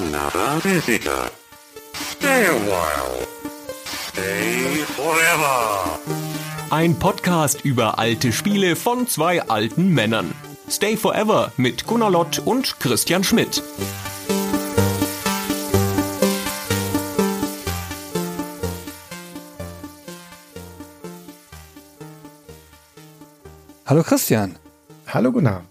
[0.00, 1.30] another visitor.
[1.92, 3.26] Stay a while.
[3.84, 5.98] Stay forever.
[6.70, 10.32] Ein Podcast über alte Spiele von zwei alten Männern.
[10.68, 13.62] Stay Forever mit Gunnar Lott und Christian Schmidt.
[23.84, 24.56] Hallo Christian.
[25.08, 25.64] Hallo Gunnar.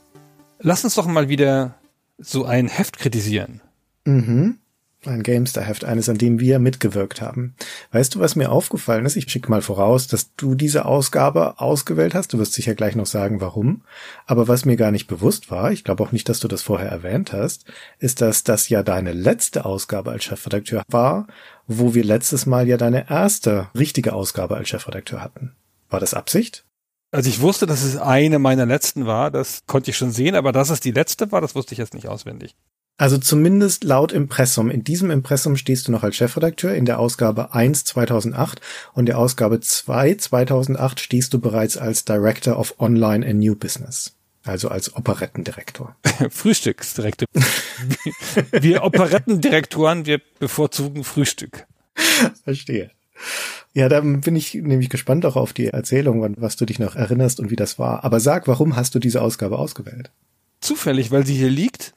[0.59, 1.75] Lass uns doch mal wieder
[2.18, 3.61] so ein Heft kritisieren.
[4.10, 4.60] Mhm.
[5.05, 7.55] Ein Gamester-Heft, eines, an dem wir mitgewirkt haben.
[7.94, 9.16] Weißt du, was mir aufgefallen ist?
[9.16, 12.34] Ich schicke mal voraus, dass du diese Ausgabe ausgewählt hast.
[12.34, 13.84] Du wirst sicher gleich noch sagen, warum.
[14.26, 16.90] Aber was mir gar nicht bewusst war, ich glaube auch nicht, dass du das vorher
[16.90, 17.64] erwähnt hast,
[18.00, 21.28] ist, dass das ja deine letzte Ausgabe als Chefredakteur war,
[21.66, 25.55] wo wir letztes Mal ja deine erste richtige Ausgabe als Chefredakteur hatten.
[25.89, 26.66] War das Absicht?
[27.12, 30.52] Also ich wusste, dass es eine meiner letzten war, das konnte ich schon sehen, aber
[30.52, 32.55] dass es die letzte war, das wusste ich jetzt nicht auswendig.
[32.99, 34.70] Also zumindest laut Impressum.
[34.70, 36.76] In diesem Impressum stehst du noch als Chefredakteur.
[36.76, 38.59] In der Ausgabe 1 2008
[38.94, 44.17] und der Ausgabe 2 2008 stehst du bereits als Director of Online and New Business.
[44.44, 45.95] Also als Operettendirektor.
[46.30, 47.25] Frühstücksdirektor.
[48.52, 51.67] wir Operettendirektoren, wir bevorzugen Frühstück.
[52.44, 52.92] Verstehe.
[53.73, 57.39] Ja, dann bin ich nämlich gespannt auch auf die Erzählung, was du dich noch erinnerst
[57.39, 58.03] und wie das war.
[58.03, 60.11] Aber sag, warum hast du diese Ausgabe ausgewählt?
[60.59, 61.94] Zufällig, weil sie hier liegt.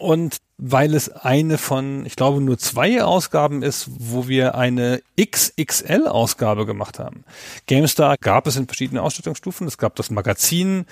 [0.00, 6.66] Und weil es eine von, ich glaube, nur zwei Ausgaben ist, wo wir eine XXL-Ausgabe
[6.66, 7.24] gemacht haben.
[7.66, 9.66] GameStar gab es in verschiedenen Ausstattungsstufen.
[9.66, 10.84] Es gab das Magazin,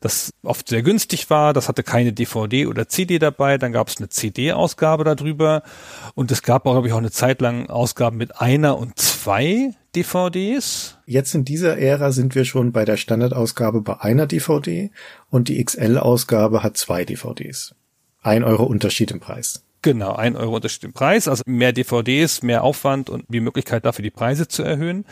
[0.00, 1.52] das oft sehr günstig war.
[1.52, 3.58] Das hatte keine DVD oder CD dabei.
[3.58, 5.62] Dann gab es eine CD-Ausgabe darüber.
[6.14, 9.74] Und es gab auch, glaube ich, auch eine Zeit lang Ausgaben mit einer und zwei
[9.96, 10.98] DVDs.
[11.06, 14.90] Jetzt in dieser Ära sind wir schon bei der Standardausgabe bei einer DVD
[15.30, 17.74] und die XL-Ausgabe hat zwei DVDs.
[18.26, 19.62] Ein Euro Unterschied im Preis.
[19.82, 24.02] Genau, ein Euro Unterschied im Preis, also mehr DVDs, mehr Aufwand und die Möglichkeit dafür
[24.02, 25.04] die Preise zu erhöhen.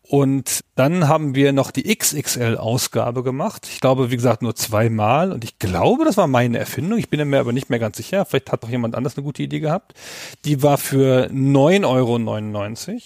[0.00, 3.68] Und dann haben wir noch die XXL-Ausgabe gemacht.
[3.70, 5.30] Ich glaube, wie gesagt, nur zweimal.
[5.30, 6.98] Und ich glaube, das war meine Erfindung.
[6.98, 8.24] Ich bin mir aber nicht mehr ganz sicher.
[8.24, 9.92] Vielleicht hat doch jemand anders eine gute Idee gehabt.
[10.46, 13.02] Die war für 9,99 Euro.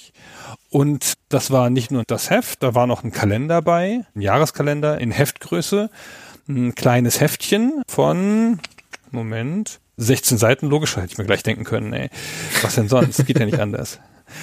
[0.70, 5.00] Und das war nicht nur das Heft, da war noch ein Kalender bei, ein Jahreskalender
[5.00, 5.90] in Heftgröße,
[6.48, 8.60] ein kleines Heftchen von
[9.12, 9.80] Moment.
[9.98, 12.08] 16 Seiten, logisch, hätte ich mir gleich denken können, ey.
[12.62, 13.24] Was denn sonst?
[13.26, 14.00] Geht ja nicht anders.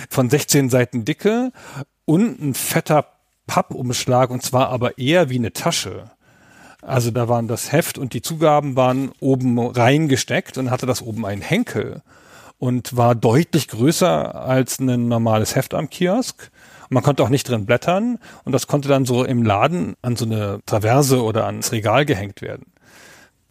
[0.10, 1.52] Von 16 Seiten Dicke
[2.06, 3.08] und ein fetter
[3.48, 6.12] Pappumschlag und zwar aber eher wie eine Tasche.
[6.82, 11.26] Also da waren das Heft und die Zugaben waren oben reingesteckt und hatte das oben
[11.26, 12.02] einen Henkel
[12.58, 16.52] und war deutlich größer als ein normales Heft am Kiosk.
[16.90, 20.26] Man konnte auch nicht drin blättern und das konnte dann so im Laden an so
[20.26, 22.72] eine Traverse oder ans Regal gehängt werden.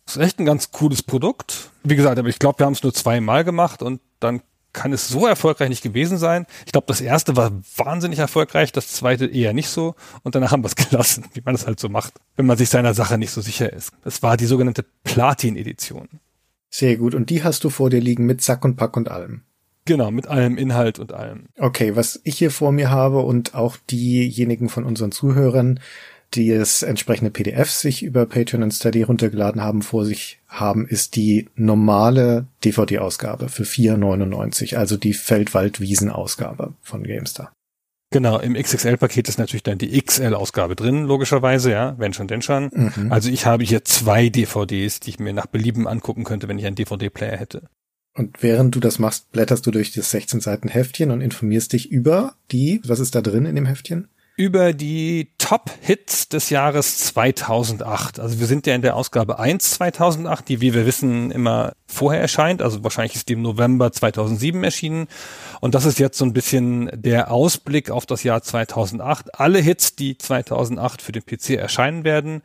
[0.08, 1.68] Das ist echt ein ganz cooles Produkt.
[1.84, 4.40] Wie gesagt, aber ich glaube, wir haben es nur zweimal gemacht und dann
[4.72, 6.46] kann es so erfolgreich nicht gewesen sein.
[6.64, 10.64] Ich glaube, das erste war wahnsinnig erfolgreich, das zweite eher nicht so und danach haben
[10.64, 13.32] wir es gelassen, wie man das halt so macht, wenn man sich seiner Sache nicht
[13.32, 13.92] so sicher ist.
[14.02, 16.08] Das war die sogenannte Platin-Edition.
[16.70, 17.14] Sehr gut.
[17.14, 19.42] Und die hast du vor dir liegen mit Sack und Pack und allem.
[19.84, 21.48] Genau, mit allem Inhalt und allem.
[21.58, 25.80] Okay, was ich hier vor mir habe und auch diejenigen von unseren Zuhörern,
[26.34, 31.16] die es entsprechende PDFs sich über Patreon und Steady runtergeladen haben, vor sich haben, ist
[31.16, 37.52] die normale DVD-Ausgabe für 4,99, also die Feldwald-Wiesen-Ausgabe von GameStar.
[38.10, 42.70] Genau, im XXL-Paket ist natürlich dann die XL-Ausgabe drin, logischerweise, ja, wenn schon, denn schon.
[42.72, 43.12] Mhm.
[43.12, 46.64] Also ich habe hier zwei DVDs, die ich mir nach Belieben angucken könnte, wenn ich
[46.64, 47.68] einen DVD-Player hätte.
[48.14, 51.90] Und während du das machst, blätterst du durch das 16 Seiten Heftchen und informierst dich
[51.90, 54.08] über die, was ist da drin in dem Heftchen?
[54.38, 58.20] Über die Top-Hits des Jahres 2008.
[58.20, 62.20] Also wir sind ja in der Ausgabe 1 2008, die, wie wir wissen, immer vorher
[62.20, 62.62] erscheint.
[62.62, 65.08] Also wahrscheinlich ist die im November 2007 erschienen.
[65.60, 69.40] Und das ist jetzt so ein bisschen der Ausblick auf das Jahr 2008.
[69.40, 72.42] Alle Hits, die 2008 für den PC erscheinen werden,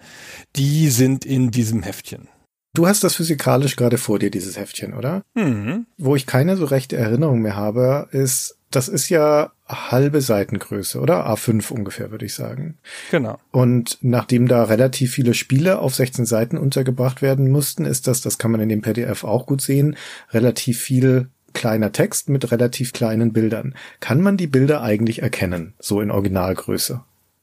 [0.55, 2.27] die sind in diesem Heftchen.
[2.73, 5.21] Du hast das physikalisch gerade vor dir, dieses Heftchen, oder?
[5.35, 5.85] Mhm.
[5.99, 11.27] Wo ich keine so rechte Erinnerung mehr habe, ist, das ist ja halbe Seitengröße, oder?
[11.27, 12.77] A5 ungefähr, würde ich sagen.
[13.11, 13.37] Genau.
[13.51, 18.37] Und nachdem da relativ viele Spiele auf 16 Seiten untergebracht werden mussten, ist das, das
[18.37, 19.95] kann man in dem PDF auch gut sehen,
[20.31, 23.75] relativ viel kleiner Text mit relativ kleinen Bildern.
[23.99, 27.01] Kann man die Bilder eigentlich erkennen, so in Originalgröße?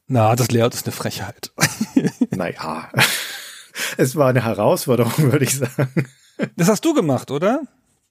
[0.08, 1.52] Na, das Layout ist eine Frechheit.
[2.30, 2.90] naja,
[3.96, 6.08] es war eine Herausforderung, würde ich sagen.
[6.56, 7.62] Das hast du gemacht, oder?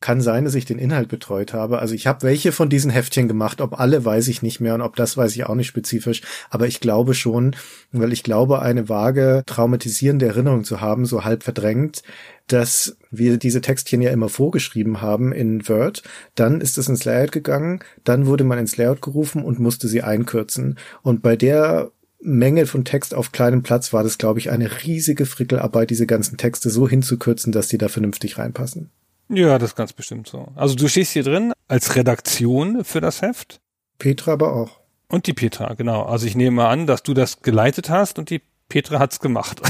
[0.02, 1.80] Kann sein, dass ich den Inhalt betreut habe.
[1.80, 3.60] Also ich habe welche von diesen Heftchen gemacht.
[3.60, 6.22] Ob alle weiß ich nicht mehr und ob das weiß ich auch nicht spezifisch.
[6.50, 7.56] Aber ich glaube schon,
[7.92, 12.02] weil ich glaube, eine vage traumatisierende Erinnerung zu haben, so halb verdrängt,
[12.48, 16.02] dass wir diese Textchen ja immer vorgeschrieben haben in Word.
[16.36, 17.84] Dann ist es ins Layout gegangen.
[18.06, 20.78] Dann wurde man ins Layout gerufen und musste sie einkürzen.
[21.02, 21.92] Und bei der
[22.22, 26.38] Menge von Text auf kleinem Platz war das, glaube ich, eine riesige Frickelarbeit, diese ganzen
[26.38, 28.92] Texte so hinzukürzen, dass die da vernünftig reinpassen.
[29.30, 30.48] Ja, das ist ganz bestimmt so.
[30.56, 33.60] Also du stehst hier drin als Redaktion für das Heft.
[34.00, 34.80] Petra aber auch.
[35.08, 36.04] Und die Petra, genau.
[36.04, 39.62] Also ich nehme an, dass du das geleitet hast und die Petra hat's gemacht.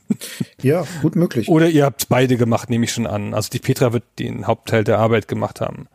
[0.62, 1.48] ja, gut möglich.
[1.48, 3.34] Oder ihr habt beide gemacht, nehme ich schon an.
[3.34, 5.86] Also die Petra wird den Hauptteil der Arbeit gemacht haben.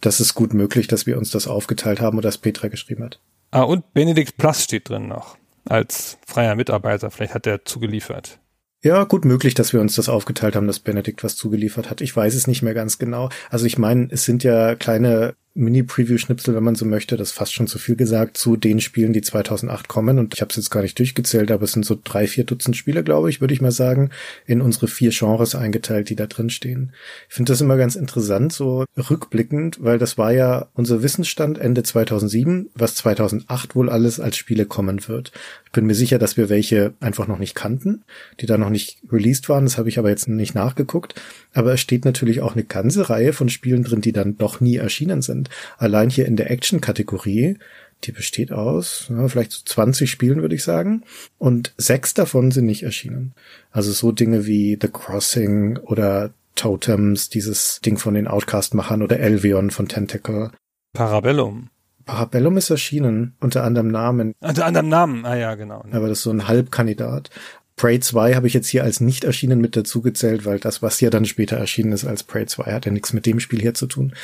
[0.00, 3.20] Das ist gut möglich, dass wir uns das aufgeteilt haben und dass Petra geschrieben hat.
[3.50, 5.36] Ah, und Benedikt Plass steht drin noch.
[5.68, 7.10] Als freier Mitarbeiter.
[7.10, 8.38] Vielleicht hat er zugeliefert.
[8.80, 12.00] Ja, gut möglich, dass wir uns das aufgeteilt haben, dass Benedikt was zugeliefert hat.
[12.00, 13.28] Ich weiß es nicht mehr ganz genau.
[13.50, 17.16] Also ich meine, es sind ja kleine Mini-Preview-Schnipsel, wenn man so möchte.
[17.16, 20.18] Das ist fast schon zu viel gesagt zu den Spielen, die 2008 kommen.
[20.18, 22.76] Und ich habe es jetzt gar nicht durchgezählt, aber es sind so drei, vier Dutzend
[22.76, 24.10] Spiele, glaube ich, würde ich mal sagen,
[24.46, 26.92] in unsere vier Genres eingeteilt, die da drin stehen.
[27.28, 31.82] Ich finde das immer ganz interessant, so rückblickend, weil das war ja unser Wissensstand Ende
[31.82, 35.32] 2007, was 2008 wohl alles als Spiele kommen wird.
[35.66, 38.04] Ich bin mir sicher, dass wir welche einfach noch nicht kannten,
[38.40, 39.64] die da noch nicht released waren.
[39.64, 41.14] Das habe ich aber jetzt nicht nachgeguckt.
[41.54, 44.76] Aber es steht natürlich auch eine ganze Reihe von Spielen drin, die dann doch nie
[44.76, 45.48] erschienen sind.
[45.78, 47.58] Allein hier in der Action-Kategorie,
[48.04, 51.02] die besteht aus ja, vielleicht so 20 Spielen, würde ich sagen.
[51.38, 53.32] Und sechs davon sind nicht erschienen.
[53.70, 59.70] Also so Dinge wie The Crossing oder Totems, dieses Ding von den Outcast-Machern oder Elvion
[59.70, 60.50] von Tentacle.
[60.92, 61.70] Parabellum.
[62.04, 64.34] Parabellum ist erschienen, unter anderem Namen.
[64.40, 65.84] Unter anderem Namen, ah ja, genau.
[65.92, 67.30] Aber das ist so ein Halbkandidat.
[67.78, 71.08] Prey 2 habe ich jetzt hier als nicht erschienen mit dazugezählt, weil das, was ja
[71.08, 73.86] dann später erschienen ist als Prey 2, hat ja nichts mit dem Spiel hier zu
[73.86, 74.14] tun.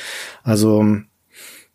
[0.43, 0.85] Also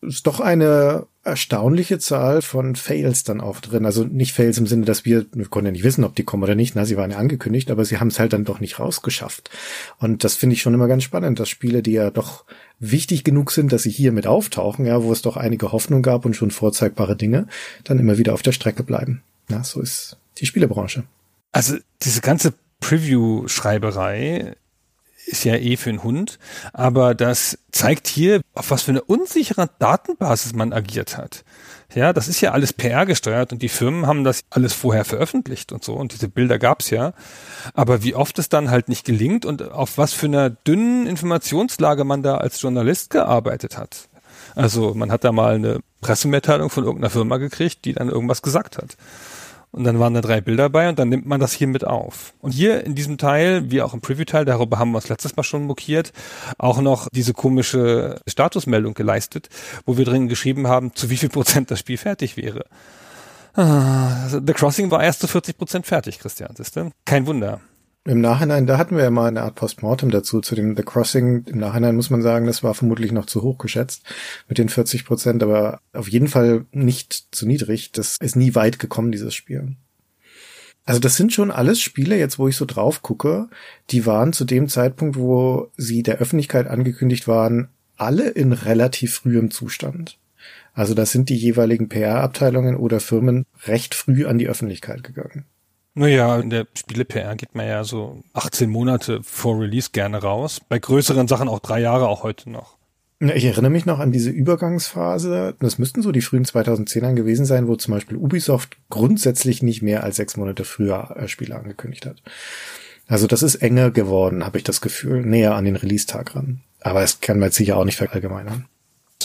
[0.02, 3.84] ist doch eine erstaunliche Zahl von Fails dann auch drin.
[3.84, 6.42] Also nicht Fails im Sinne, dass wir, wir konnten ja nicht wissen, ob die kommen
[6.42, 6.74] oder nicht.
[6.74, 9.50] Na, sie waren ja angekündigt, aber sie haben es halt dann doch nicht rausgeschafft.
[9.98, 12.44] Und das finde ich schon immer ganz spannend, dass Spiele, die ja doch
[12.78, 16.24] wichtig genug sind, dass sie hier mit auftauchen, ja, wo es doch einige Hoffnung gab
[16.24, 17.46] und schon vorzeigbare Dinge,
[17.84, 19.22] dann immer wieder auf der Strecke bleiben.
[19.48, 21.04] Na, so ist die Spielebranche.
[21.52, 24.54] Also diese ganze Preview-Schreiberei
[25.26, 26.38] ist ja eh für einen Hund,
[26.72, 31.44] aber das zeigt hier, auf was für eine unsichere Datenbasis man agiert hat.
[31.94, 35.72] Ja, das ist ja alles PR gesteuert und die Firmen haben das alles vorher veröffentlicht
[35.72, 37.14] und so und diese Bilder gab's ja.
[37.74, 42.04] Aber wie oft es dann halt nicht gelingt und auf was für einer dünnen Informationslage
[42.04, 44.08] man da als Journalist gearbeitet hat.
[44.54, 48.78] Also man hat da mal eine Pressemitteilung von irgendeiner Firma gekriegt, die dann irgendwas gesagt
[48.78, 48.96] hat.
[49.72, 52.34] Und dann waren da drei Bilder bei und dann nimmt man das hier mit auf.
[52.40, 55.44] Und hier in diesem Teil, wie auch im Preview-Teil, darüber haben wir uns letztes Mal
[55.44, 56.12] schon mokiert,
[56.58, 59.48] auch noch diese komische Statusmeldung geleistet,
[59.86, 62.64] wo wir drin geschrieben haben, zu wie viel Prozent das Spiel fertig wäre.
[63.54, 66.90] Ah, The Crossing war erst zu 40 Prozent fertig, Christian, siehst du?
[67.04, 67.60] Kein Wunder.
[68.06, 71.44] Im Nachhinein, da hatten wir ja mal eine Art Postmortem dazu, zu dem The Crossing.
[71.44, 74.04] Im Nachhinein muss man sagen, das war vermutlich noch zu hoch geschätzt
[74.48, 77.92] mit den 40 Prozent, aber auf jeden Fall nicht zu niedrig.
[77.92, 79.76] Das ist nie weit gekommen, dieses Spiel.
[80.86, 83.48] Also das sind schon alles Spiele, jetzt wo ich so drauf gucke,
[83.90, 89.50] die waren zu dem Zeitpunkt, wo sie der Öffentlichkeit angekündigt waren, alle in relativ frühem
[89.50, 90.18] Zustand.
[90.72, 95.44] Also das sind die jeweiligen PR-Abteilungen oder Firmen recht früh an die Öffentlichkeit gegangen.
[95.94, 100.60] Naja, in der Spiele-PR geht man ja so 18 Monate vor Release gerne raus.
[100.68, 102.78] Bei größeren Sachen auch drei Jahre, auch heute noch.
[103.22, 105.54] Ich erinnere mich noch an diese Übergangsphase.
[105.60, 110.04] Das müssten so die frühen 2010ern gewesen sein, wo zum Beispiel Ubisoft grundsätzlich nicht mehr
[110.04, 112.22] als sechs Monate früher äh, Spiele angekündigt hat.
[113.08, 116.62] Also das ist enger geworden, habe ich das Gefühl, näher an den Release-Tag ran.
[116.80, 118.66] Aber es kann man jetzt sicher auch nicht verallgemeinern.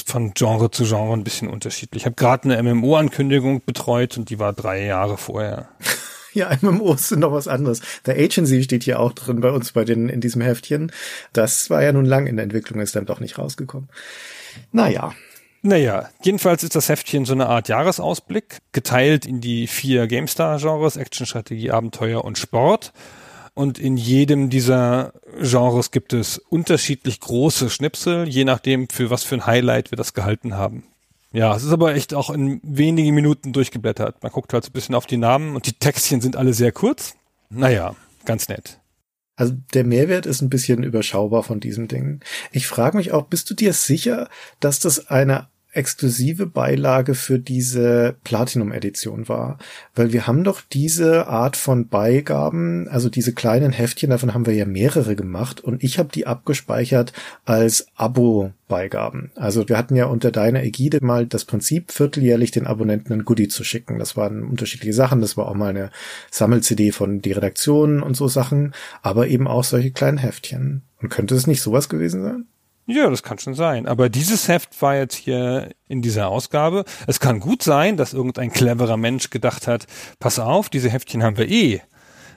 [0.06, 2.01] Von Genre zu Genre ein bisschen unterschiedlich.
[2.01, 5.70] Ich habe gerade eine MMO-Ankündigung betreut und die war drei Jahre vorher.
[6.46, 7.82] Ja, MMOs sind noch was anderes.
[8.06, 10.92] Der Agency steht hier auch drin bei uns bei den, in diesem Heftchen.
[11.32, 13.89] Das war ja nun lang in der Entwicklung, ist dann doch nicht rausgekommen.
[14.74, 15.13] Naja.
[15.62, 21.25] Naja, jedenfalls ist das Heftchen so eine Art Jahresausblick, geteilt in die vier GameStar-Genres, Action,
[21.25, 22.92] Strategie, Abenteuer und Sport.
[23.54, 29.36] Und in jedem dieser Genres gibt es unterschiedlich große Schnipsel, je nachdem, für was für
[29.36, 30.84] ein Highlight wir das gehalten haben.
[31.36, 34.24] Ja, es ist aber echt auch in wenigen Minuten durchgeblättert.
[34.24, 36.72] Man guckt halt so ein bisschen auf die Namen und die Textchen sind alle sehr
[36.72, 37.15] kurz.
[37.50, 38.80] Naja, ganz nett.
[39.36, 42.22] Also der Mehrwert ist ein bisschen überschaubar von diesem Ding.
[42.54, 44.30] Ich frage mich auch, bist du dir sicher,
[44.62, 49.58] dass das eine exklusive Beilage für diese Platinum-Edition war.
[49.94, 54.53] Weil wir haben doch diese Art von Beigaben, also diese kleinen Heftchen, davon haben wir
[54.53, 57.13] ja mehrere gemacht und ich habe die abgespeichert
[57.46, 59.32] als Abo-Beigaben.
[59.36, 63.48] Also wir hatten ja unter deiner Ägide mal das Prinzip, vierteljährlich den Abonnenten ein Goodie
[63.48, 64.00] zu schicken.
[64.00, 65.22] Das waren unterschiedliche Sachen.
[65.22, 65.91] Das war auch mal eine
[66.32, 70.84] Sammel-CD von die Redaktion und so Sachen, aber eben auch solche kleinen Heftchen.
[71.01, 72.46] Und könnte es nicht sowas gewesen sein?
[72.88, 73.88] Ja, das kann schon sein.
[73.88, 76.86] Aber dieses Heft war jetzt hier in dieser Ausgabe.
[77.08, 79.88] Es kann gut sein, dass irgendein cleverer Mensch gedacht hat,
[80.20, 81.82] pass auf, diese Heftchen haben wir eh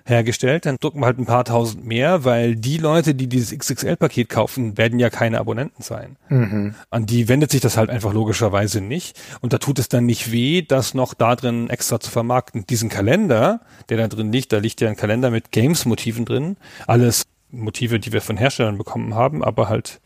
[0.08, 4.28] hergestellt, dann drucken wir halt ein paar tausend mehr, weil die Leute, die dieses XXL-Paket
[4.28, 6.16] kaufen, werden ja keine Abonnenten sein.
[6.28, 6.74] Mhm.
[6.90, 9.20] An die wendet sich das halt einfach logischerweise nicht.
[9.40, 12.66] Und da tut es dann nicht weh, das noch da drin extra zu vermarkten.
[12.66, 16.56] Diesen Kalender, der da drin liegt, da liegt ja ein Kalender mit Games-Motiven drin.
[16.86, 20.00] Alles Motive, die wir von Herstellern bekommen haben, aber halt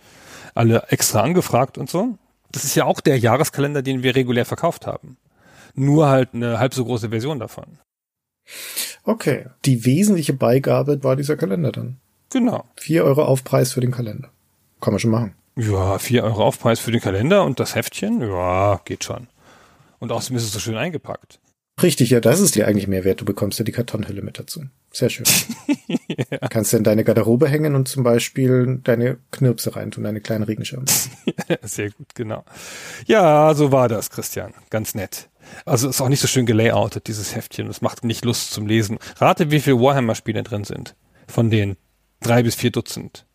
[0.54, 2.18] alle extra angefragt und so.
[2.50, 5.16] Das ist ja auch der Jahreskalender, den wir regulär verkauft haben.
[5.74, 7.78] Nur halt eine halb so große Version davon.
[9.04, 9.46] Okay.
[9.64, 11.96] Die wesentliche Beigabe war dieser Kalender dann.
[12.30, 12.64] Genau.
[12.76, 14.30] Vier Euro Aufpreis für den Kalender.
[14.80, 15.34] Kann man schon machen.
[15.56, 19.28] Ja, vier Euro Aufpreis für den Kalender und das Heftchen, ja, geht schon.
[19.98, 21.40] Und außerdem ist es so schön eingepackt.
[21.82, 23.20] Richtig, ja, das ist dir eigentlich Mehrwert.
[23.20, 24.62] Du bekommst ja die Kartonhülle mit dazu.
[24.92, 25.24] Sehr schön.
[26.08, 26.38] ja.
[26.50, 30.84] Kannst du in deine Garderobe hängen und zum Beispiel deine Knirpse reintun, deine kleinen Regenschirme.
[31.62, 32.44] Sehr gut, genau.
[33.06, 34.52] Ja, so war das, Christian.
[34.68, 35.30] Ganz nett.
[35.64, 37.68] Also ist auch nicht so schön gelayoutet, dieses Heftchen.
[37.68, 38.98] Es macht nicht Lust zum Lesen.
[39.16, 40.94] Rate, wie viele Warhammer-Spiele drin sind.
[41.26, 41.76] Von den
[42.20, 43.26] drei bis vier Dutzend.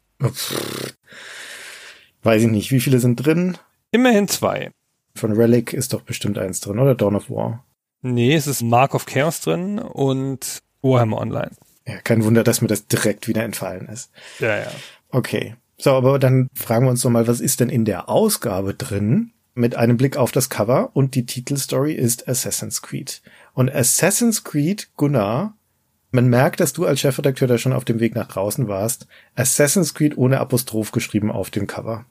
[2.21, 2.71] Weiß ich nicht.
[2.71, 3.57] Wie viele sind drin?
[3.91, 4.71] Immerhin zwei.
[5.15, 6.93] Von Relic ist doch bestimmt eins drin, oder?
[6.93, 7.65] Dawn of War.
[8.01, 11.51] Nee, es ist Mark of Chaos drin und Warhammer Online.
[11.87, 14.11] Ja, kein Wunder, dass mir das direkt wieder entfallen ist.
[14.39, 14.71] Ja, ja.
[15.09, 15.55] Okay.
[15.77, 19.31] So, aber dann fragen wir uns doch mal, was ist denn in der Ausgabe drin?
[19.53, 23.21] Mit einem Blick auf das Cover und die Titelstory ist Assassin's Creed.
[23.53, 25.55] Und Assassin's Creed, Gunnar,
[26.11, 29.07] man merkt, dass du als Chefredakteur da schon auf dem Weg nach draußen warst.
[29.35, 32.05] Assassin's Creed ohne Apostroph geschrieben auf dem Cover.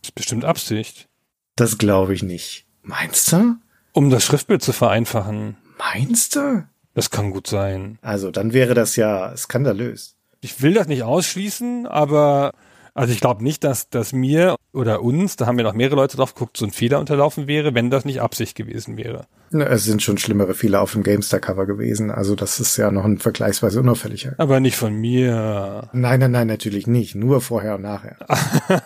[0.00, 1.08] Das ist bestimmt Absicht.
[1.54, 2.66] Das glaube ich nicht.
[2.82, 3.56] Meinst du?
[3.92, 5.56] Um das Schriftbild zu vereinfachen.
[5.78, 6.64] Meinst du?
[6.96, 7.98] Das kann gut sein.
[8.00, 10.16] Also, dann wäre das ja skandalös.
[10.40, 12.52] Ich will das nicht ausschließen, aber
[12.94, 16.16] also ich glaube nicht, dass, dass mir oder uns, da haben wir noch mehrere Leute
[16.16, 19.26] drauf geguckt, so ein Fehler unterlaufen wäre, wenn das nicht Absicht gewesen wäre.
[19.50, 22.10] Es sind schon schlimmere Fehler auf dem GameStar-Cover gewesen.
[22.10, 24.34] Also das ist ja noch ein vergleichsweise unauffälliger.
[24.38, 25.90] Aber nicht von mir.
[25.92, 27.14] Nein, nein, nein, natürlich nicht.
[27.14, 28.16] Nur vorher und nachher.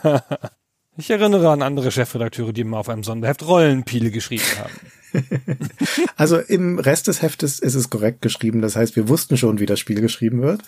[0.96, 4.72] ich erinnere an andere Chefredakteure, die mal auf einem Sonderheft Rollenpiele geschrieben haben.
[6.16, 8.62] also im Rest des Heftes ist es korrekt geschrieben.
[8.62, 10.62] Das heißt, wir wussten schon, wie das Spiel geschrieben wird.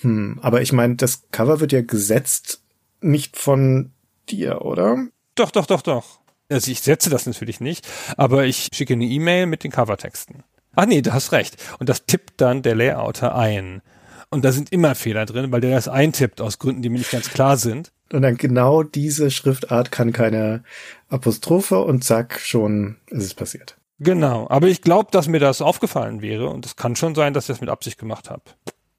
[0.00, 2.62] Hm, aber ich meine, das Cover wird ja gesetzt
[3.00, 3.92] nicht von
[4.28, 5.06] dir, oder?
[5.34, 6.20] Doch, doch, doch, doch.
[6.48, 10.42] Also ich setze das natürlich nicht, aber ich schicke eine E-Mail mit den Covertexten.
[10.74, 11.56] Ach nee, du hast recht.
[11.78, 13.82] Und das tippt dann der Layouter ein.
[14.30, 17.10] Und da sind immer Fehler drin, weil der das eintippt aus Gründen, die mir nicht
[17.10, 17.92] ganz klar sind.
[18.12, 20.64] Und dann genau diese Schriftart kann keine
[21.08, 23.76] Apostrophe und zack, schon ist es passiert.
[23.98, 27.44] Genau, aber ich glaube, dass mir das aufgefallen wäre und es kann schon sein, dass
[27.44, 28.42] ich das mit Absicht gemacht habe.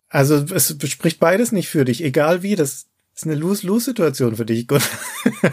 [0.10, 4.68] Also es spricht beides nicht für dich, egal wie, das ist eine Lose-Lose-Situation für dich,
[4.68, 4.84] Gott.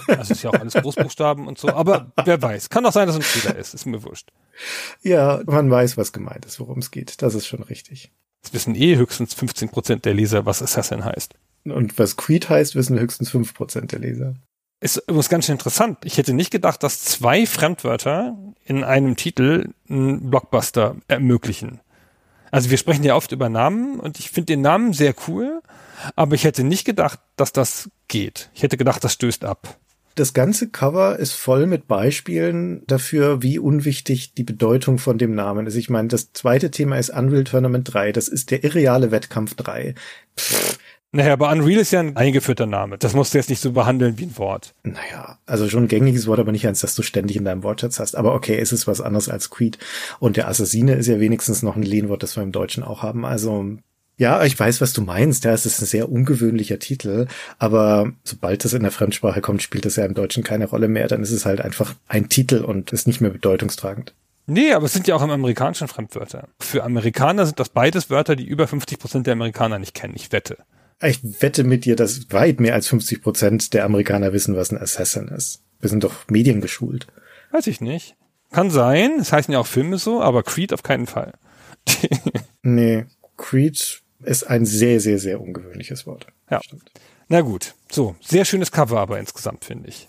[0.07, 2.71] Das ist ja auch alles Großbuchstaben und so, aber wer weiß.
[2.71, 4.31] Kann auch sein, dass es ein Fehler ist, ist mir wurscht.
[5.03, 7.21] Ja, man weiß, was gemeint ist, worum es geht.
[7.23, 8.13] Das ist schon richtig.
[8.43, 11.35] Es wissen eh höchstens 15 Prozent der Leser, was Assassin heißt.
[11.65, 14.35] Und was Creed heißt, wissen höchstens fünf Prozent der Leser.
[14.81, 15.99] Ist übrigens ganz schön interessant.
[16.05, 21.81] Ich hätte nicht gedacht, dass zwei Fremdwörter in einem Titel einen Blockbuster ermöglichen.
[22.51, 25.61] Also wir sprechen ja oft über Namen und ich finde den Namen sehr cool,
[26.17, 28.51] aber ich hätte nicht gedacht, dass das geht.
[28.55, 29.79] Ich hätte gedacht, das stößt ab.
[30.17, 35.67] Das ganze Cover ist voll mit Beispielen dafür, wie unwichtig die Bedeutung von dem Namen
[35.67, 35.77] ist.
[35.77, 38.13] Ich meine, das zweite Thema ist Unreal Tournament 3.
[38.13, 39.95] Das ist der irreale Wettkampf 3.
[40.37, 40.79] Pff,
[41.13, 42.97] naja, aber Unreal ist ja ein eingeführter Name.
[42.97, 44.75] Das musst du jetzt nicht so behandeln wie ein Wort.
[44.85, 47.99] Naja, also schon ein gängiges Wort, aber nicht eins, das du ständig in deinem Wortschatz
[47.99, 48.17] hast.
[48.17, 49.79] Aber okay, es ist was anderes als Creed.
[50.21, 53.25] Und der Assassine ist ja wenigstens noch ein Lehnwort, das wir im Deutschen auch haben.
[53.25, 53.77] Also
[54.19, 55.45] ja, ich weiß, was du meinst.
[55.45, 57.27] Ja, es ist ein sehr ungewöhnlicher Titel,
[57.59, 61.09] aber sobald das in der Fremdsprache kommt, spielt das ja im Deutschen keine Rolle mehr.
[61.09, 64.15] Dann ist es halt einfach ein Titel und ist nicht mehr bedeutungstragend.
[64.47, 66.49] Nee, aber es sind ja auch im amerikanischen Fremdwörter.
[66.61, 70.15] Für Amerikaner sind das beides Wörter, die über 50 Prozent der Amerikaner nicht kennen.
[70.15, 70.59] Ich wette.
[71.03, 74.79] Ich wette mit dir, dass weit mehr als 50 Prozent der Amerikaner wissen, was ein
[74.79, 75.63] Assassin ist.
[75.81, 77.07] Wir sind doch mediengeschult.
[77.53, 78.17] Weiß ich nicht.
[78.53, 79.13] Kann sein.
[79.13, 81.33] Es das heißen ja auch Filme so, aber Creed auf keinen Fall.
[82.63, 86.27] nee, Creed ist ein sehr, sehr, sehr ungewöhnliches Wort.
[86.51, 86.61] Ja.
[86.63, 86.91] Stimmt.
[87.29, 87.75] Na gut.
[87.91, 90.09] So, sehr schönes Cover aber insgesamt, finde ich.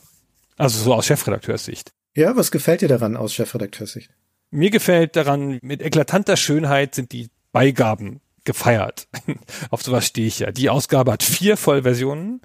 [0.57, 1.91] Also so aus Chefredakteurs Sicht.
[2.13, 4.09] Ja, was gefällt dir daran aus Chefredakteurs-Sicht?
[4.49, 9.07] Mir gefällt daran, mit eklatanter Schönheit sind die Beigaben gefeiert.
[9.69, 10.51] Auf sowas stehe ich ja.
[10.51, 12.41] Die Ausgabe hat vier Vollversionen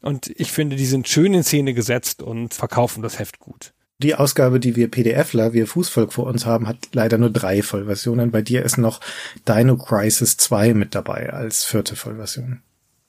[0.00, 3.72] und ich finde, die sind schön in Szene gesetzt und verkaufen das Heft gut.
[3.98, 8.30] Die Ausgabe, die wir PDFler, wir Fußvolk vor uns haben, hat leider nur drei Vollversionen.
[8.30, 9.00] Bei dir ist noch
[9.46, 12.62] Dino Crisis 2 mit dabei als vierte Vollversion.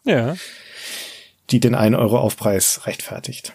[0.04, 0.36] Ja.
[1.50, 3.54] Die den 1 Euro Aufpreis rechtfertigt.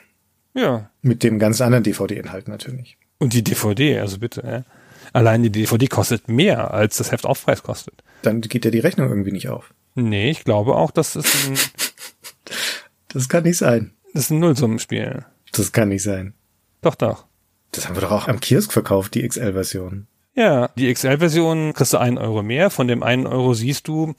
[0.54, 0.90] Ja.
[1.02, 2.96] Mit dem ganz anderen DVD-Inhalt natürlich.
[3.18, 4.64] Und die DVD, also bitte, ja.
[5.12, 8.02] Allein die DVD kostet mehr, als das Heft Aufpreis kostet.
[8.26, 9.72] Dann geht ja die Rechnung irgendwie nicht auf.
[9.94, 11.56] Nee, ich glaube auch, das ist ein,
[13.08, 13.92] Das kann nicht sein.
[14.12, 15.24] das ist ein Nullsummenspiel.
[15.52, 16.34] Das kann nicht sein.
[16.82, 17.24] Doch, doch.
[17.72, 20.06] Das haben wir doch auch am Kiosk verkauft, die XL-Version.
[20.34, 22.68] Ja, die XL-Version kriegst du einen Euro mehr.
[22.70, 24.14] Von dem einen Euro siehst du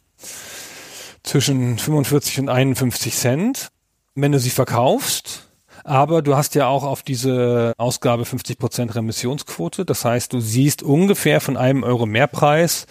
[1.24, 3.68] zwischen 45 und 51 Cent,
[4.16, 5.47] wenn du sie verkaufst.
[5.88, 9.86] Aber du hast ja auch auf diese Ausgabe 50% Remissionsquote.
[9.86, 12.88] Das heißt, du siehst ungefähr von einem Euro Mehrpreis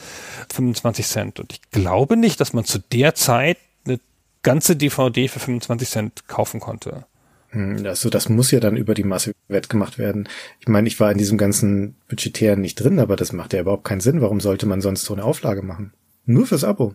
[0.50, 1.38] 25 Cent.
[1.38, 4.00] Und ich glaube nicht, dass man zu der Zeit eine
[4.42, 7.04] ganze DVD für 25 Cent kaufen konnte.
[7.50, 10.26] Hm, Also das muss ja dann über die Masse wettgemacht werden.
[10.60, 13.84] Ich meine, ich war in diesem ganzen Budgetären nicht drin, aber das macht ja überhaupt
[13.84, 14.22] keinen Sinn.
[14.22, 15.92] Warum sollte man sonst so eine Auflage machen?
[16.24, 16.94] Nur fürs Abo.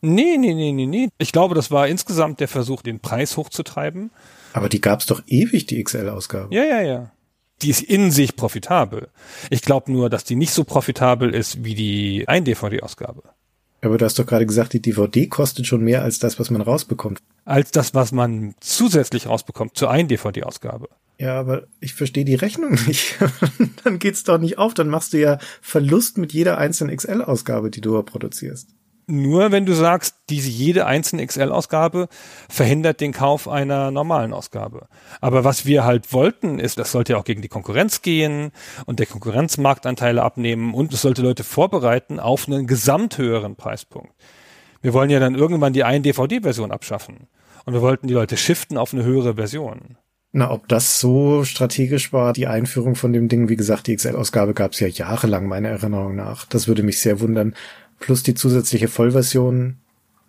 [0.00, 1.08] Nee, nee, nee, nee, nee.
[1.18, 4.10] Ich glaube, das war insgesamt der Versuch, den Preis hochzutreiben.
[4.54, 6.54] Aber die gab's doch ewig, die XL-Ausgabe.
[6.54, 7.10] Ja, ja, ja.
[7.60, 9.08] Die ist in sich profitabel.
[9.50, 13.24] Ich glaube nur, dass die nicht so profitabel ist wie die 1-DVD-Ausgabe.
[13.80, 16.62] Aber du hast doch gerade gesagt, die DVD kostet schon mehr als das, was man
[16.62, 17.20] rausbekommt.
[17.44, 20.88] Als das, was man zusätzlich rausbekommt zur 1-DVD-Ausgabe.
[21.18, 23.16] Ja, aber ich verstehe die Rechnung nicht.
[23.82, 24.72] dann geht's doch nicht auf.
[24.72, 28.68] Dann machst du ja Verlust mit jeder einzelnen XL-Ausgabe, die du produzierst.
[29.06, 32.08] Nur wenn du sagst, diese jede einzelne XL-Ausgabe
[32.48, 34.88] verhindert den Kauf einer normalen Ausgabe.
[35.20, 38.50] Aber was wir halt wollten, ist, das sollte ja auch gegen die Konkurrenz gehen
[38.86, 44.12] und der Konkurrenzmarktanteile abnehmen und es sollte Leute vorbereiten auf einen gesamt höheren Preispunkt.
[44.80, 47.28] Wir wollen ja dann irgendwann die 1-DVD-Version abschaffen.
[47.64, 49.96] Und wir wollten die Leute shiften auf eine höhere Version.
[50.36, 54.52] Na, ob das so strategisch war, die Einführung von dem Ding, wie gesagt, die XL-Ausgabe
[54.52, 56.44] gab's ja jahrelang, meiner Erinnerung nach.
[56.46, 57.54] Das würde mich sehr wundern.
[57.98, 59.78] Plus die zusätzliche Vollversion.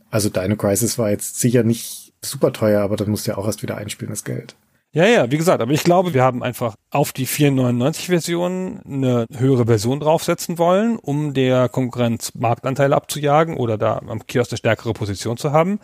[0.09, 3.45] Also Dino Crisis war jetzt sicher nicht super teuer, aber das musst du ja auch
[3.45, 4.55] erst wieder einspielen, das Geld.
[4.95, 9.65] Ja, ja, wie gesagt, aber ich glaube, wir haben einfach auf die 499-Version eine höhere
[9.65, 15.35] Version draufsetzen wollen, um der Konkurrenz Marktanteile abzujagen oder da am Kiosk eine stärkere Position
[15.35, 15.81] zu haben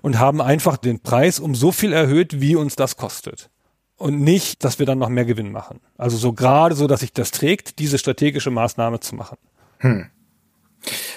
[0.00, 3.50] und haben einfach den Preis um so viel erhöht, wie uns das kostet.
[3.98, 5.80] Und nicht, dass wir dann noch mehr Gewinn machen.
[5.98, 9.36] Also so gerade so, dass sich das trägt, diese strategische Maßnahme zu machen.
[9.80, 10.06] Hm.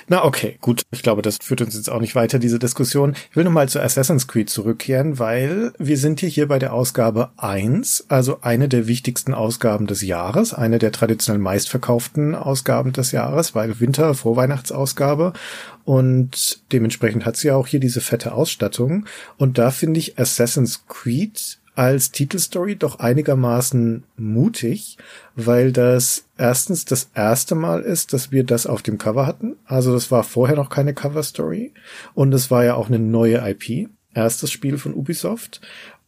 [0.07, 0.81] Na okay, gut.
[0.91, 3.15] Ich glaube, das führt uns jetzt auch nicht weiter, diese Diskussion.
[3.29, 7.29] Ich will nochmal zu Assassin's Creed zurückkehren, weil wir sind hier, hier bei der Ausgabe
[7.37, 13.53] 1, also eine der wichtigsten Ausgaben des Jahres, eine der traditionell meistverkauften Ausgaben des Jahres,
[13.53, 15.33] weil Winter, Vorweihnachtsausgabe
[15.85, 19.05] und dementsprechend hat sie auch hier diese fette Ausstattung
[19.37, 24.97] und da finde ich Assassin's Creed als Titelstory doch einigermaßen mutig,
[25.37, 29.55] weil das erstens das erste Mal ist, dass wir das auf dem Cover hatten.
[29.63, 31.71] Also das war vorher noch keine Cover-Story
[32.13, 33.87] und es war ja auch eine neue IP.
[34.13, 35.61] Erstes Spiel von Ubisoft.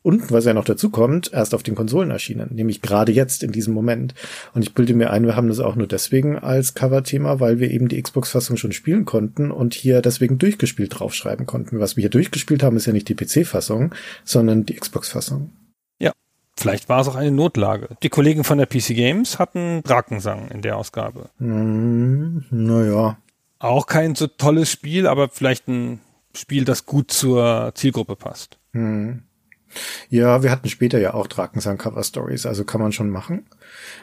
[0.04, 3.54] Und was ja noch dazu kommt, erst auf den Konsolen erschienen, nämlich gerade jetzt in
[3.54, 4.14] diesem Moment.
[4.54, 7.72] Und ich bilde mir ein, wir haben das auch nur deswegen als Cover-Thema, weil wir
[7.72, 11.80] eben die Xbox-Fassung schon spielen konnten und hier deswegen durchgespielt draufschreiben konnten.
[11.80, 15.52] Was wir hier durchgespielt haben, ist ja nicht die PC-Fassung, sondern die Xbox-Fassung.
[16.62, 17.90] Vielleicht war es auch eine Notlage.
[18.04, 21.32] Die Kollegen von der PC Games hatten Drakensang in der Ausgabe.
[21.40, 23.18] Hm, naja.
[23.58, 26.02] Auch kein so tolles Spiel, aber vielleicht ein
[26.36, 28.60] Spiel, das gut zur Zielgruppe passt.
[28.74, 29.24] Hm.
[30.10, 33.48] Ja, wir hatten später ja auch Drakensang Cover Stories, also kann man schon machen.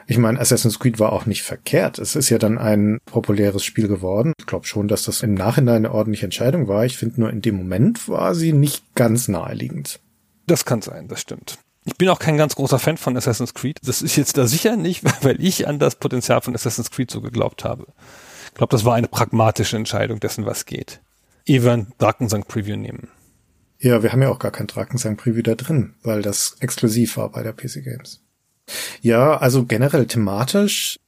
[0.09, 2.01] Ich meine, Assassin's Creed war auch nicht verkehrt.
[2.01, 4.33] Es ist ja dann ein populäres Spiel geworden.
[4.41, 6.85] Ich glaube schon, dass das im Nachhinein eine ordentliche Entscheidung war.
[6.85, 10.01] Ich finde nur in dem Moment war sie nicht ganz naheliegend.
[10.47, 11.59] Das kann sein, das stimmt.
[11.89, 13.81] Ich bin auch kein ganz großer Fan von Assassin's Creed.
[13.83, 17.23] Das ist jetzt da sicher nicht, weil ich an das Potenzial von Assassin's Creed so
[17.23, 17.87] geglaubt habe.
[18.49, 21.01] Ich glaube, das war eine pragmatische Entscheidung dessen, was geht.
[21.47, 23.09] Ehe wir ein Drakensang Preview nehmen.
[23.79, 27.31] Ja, wir haben ja auch gar kein Drakensang Preview da drin, weil das exklusiv war
[27.31, 28.21] bei der PC Games.
[29.01, 30.99] Ja, also generell thematisch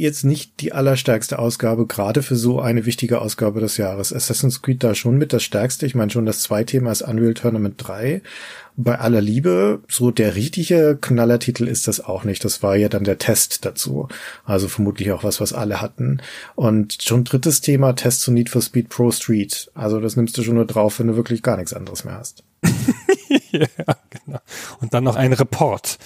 [0.00, 4.12] jetzt nicht die allerstärkste Ausgabe, gerade für so eine wichtige Ausgabe des Jahres.
[4.12, 5.86] Assassin's Creed da schon mit das stärkste.
[5.86, 8.22] Ich meine schon, das zwei Thema ist Unreal Tournament 3.
[8.76, 12.44] Bei aller Liebe, so der richtige Knallertitel ist das auch nicht.
[12.44, 14.08] Das war ja dann der Test dazu.
[14.44, 16.22] Also vermutlich auch was, was alle hatten.
[16.54, 19.70] Und schon drittes Thema, Test zu Need for Speed Pro Street.
[19.74, 22.44] Also das nimmst du schon nur drauf, wenn du wirklich gar nichts anderes mehr hast.
[23.50, 23.66] ja,
[24.10, 24.40] genau.
[24.80, 25.98] Und dann noch ein Report.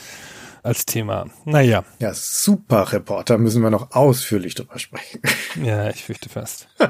[0.62, 1.26] Als Thema.
[1.44, 1.84] Naja.
[1.98, 5.20] Ja, super Reporter, müssen wir noch ausführlich drüber sprechen.
[5.62, 6.66] Ja, ich fürchte fast.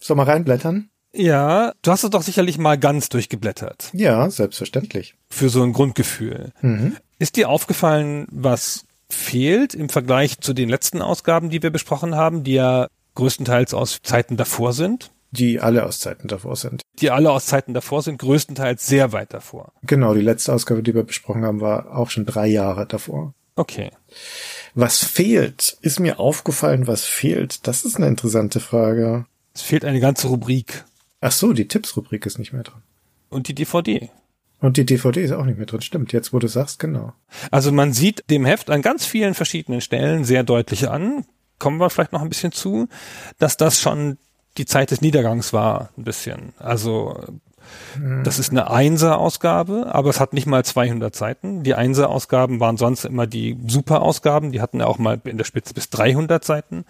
[0.00, 0.88] Soll mal reinblättern?
[1.12, 3.90] Ja, du hast es doch sicherlich mal ganz durchgeblättert.
[3.92, 5.14] Ja, selbstverständlich.
[5.28, 6.52] Für so ein Grundgefühl.
[6.62, 6.96] Mhm.
[7.18, 12.44] Ist dir aufgefallen, was fehlt im Vergleich zu den letzten Ausgaben, die wir besprochen haben,
[12.44, 15.10] die ja größtenteils aus Zeiten davor sind?
[15.32, 16.82] Die alle aus Zeiten davor sind.
[17.00, 19.72] Die alle aus Zeiten davor sind, größtenteils sehr weit davor.
[19.82, 23.34] Genau, die letzte Ausgabe, die wir besprochen haben, war auch schon drei Jahre davor.
[23.54, 23.90] Okay.
[24.74, 25.76] Was fehlt?
[25.82, 27.66] Ist mir aufgefallen, was fehlt?
[27.66, 29.26] Das ist eine interessante Frage.
[29.54, 30.84] Es fehlt eine ganze Rubrik.
[31.20, 32.82] Ach so, die Tipps-Rubrik ist nicht mehr drin.
[33.28, 34.10] Und die DVD.
[34.60, 35.80] Und die DVD ist auch nicht mehr drin.
[35.80, 37.12] Stimmt, jetzt wo du sagst, genau.
[37.50, 41.24] Also man sieht dem Heft an ganz vielen verschiedenen Stellen sehr deutlich an,
[41.58, 42.88] kommen wir vielleicht noch ein bisschen zu,
[43.38, 44.18] dass das schon
[44.60, 46.52] die Zeit des Niedergangs war, ein bisschen.
[46.58, 47.18] Also
[48.24, 51.62] das ist eine Einser-Ausgabe, aber es hat nicht mal 200 Seiten.
[51.62, 55.72] Die Einser-Ausgaben waren sonst immer die Super-Ausgaben, die hatten ja auch mal in der Spitze
[55.72, 56.84] bis 300 Seiten.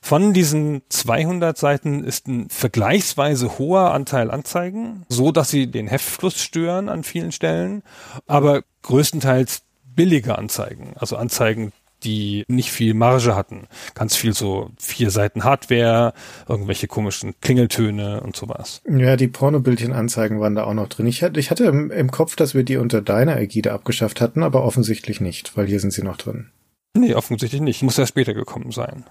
[0.00, 6.40] Von diesen 200 Seiten ist ein vergleichsweise hoher Anteil Anzeigen, so dass sie den Heftfluss
[6.40, 7.82] stören an vielen Stellen,
[8.26, 9.62] aber größtenteils
[9.94, 11.72] billige Anzeigen, also Anzeigen,
[12.04, 13.66] die nicht viel Marge hatten.
[13.94, 16.12] Ganz viel so vier Seiten Hardware,
[16.48, 18.82] irgendwelche komischen Klingeltöne und sowas.
[18.88, 21.06] Ja, die Pornobildchen-Anzeigen waren da auch noch drin.
[21.06, 24.42] Ich hatte, ich hatte im, im Kopf, dass wir die unter deiner Ägide abgeschafft hatten,
[24.42, 26.50] aber offensichtlich nicht, weil hier sind sie noch drin.
[26.96, 27.82] Nee, offensichtlich nicht.
[27.82, 29.04] Muss ja später gekommen sein.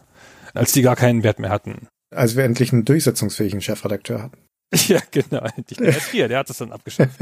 [0.53, 1.87] Als die gar keinen Wert mehr hatten.
[2.11, 4.37] Als wir endlich einen durchsetzungsfähigen Chefredakteur hatten.
[4.87, 5.45] Ja, genau.
[5.67, 7.19] Ist hier, der hat es dann abgeschafft.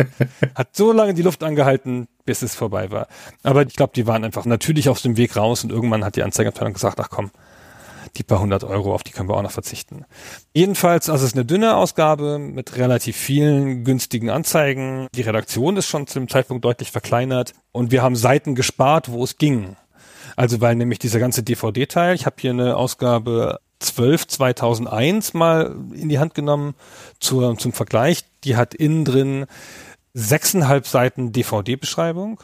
[0.56, 3.08] Hat so lange die Luft angehalten, bis es vorbei war.
[3.44, 6.24] Aber ich glaube, die waren einfach natürlich auf dem Weg raus und irgendwann hat die
[6.24, 7.32] Anzeigenabteilung gesagt, ach komm,
[8.18, 10.06] die paar hundert Euro, auf die können wir auch noch verzichten.
[10.54, 15.08] Jedenfalls, also es ist eine dünne Ausgabe mit relativ vielen günstigen Anzeigen.
[15.16, 19.24] Die Redaktion ist schon zu dem Zeitpunkt deutlich verkleinert und wir haben Seiten gespart, wo
[19.24, 19.76] es ging.
[20.36, 26.10] Also weil nämlich dieser ganze DVD-Teil, ich habe hier eine Ausgabe 12 2001 mal in
[26.10, 26.76] die Hand genommen
[27.20, 28.24] zur, zum Vergleich.
[28.44, 29.46] Die hat innen drin
[30.14, 32.40] sechseinhalb Seiten DVD-Beschreibung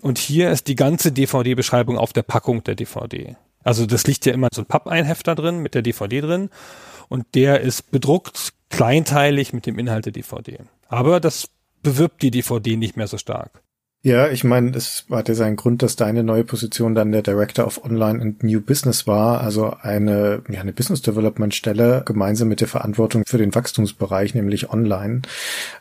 [0.00, 3.36] und hier ist die ganze DVD-Beschreibung auf der Packung der DVD.
[3.62, 6.50] Also das liegt ja immer so ein Pappeinhefter drin mit der DVD drin
[7.08, 10.58] und der ist bedruckt kleinteilig mit dem Inhalt der DVD.
[10.88, 11.48] Aber das
[11.82, 13.62] bewirbt die DVD nicht mehr so stark.
[14.02, 17.84] Ja, ich meine, es hatte seinen Grund, dass deine neue Position dann der Director of
[17.84, 22.68] Online and New Business war, also eine, ja, eine Business Development Stelle gemeinsam mit der
[22.68, 25.20] Verantwortung für den Wachstumsbereich, nämlich Online.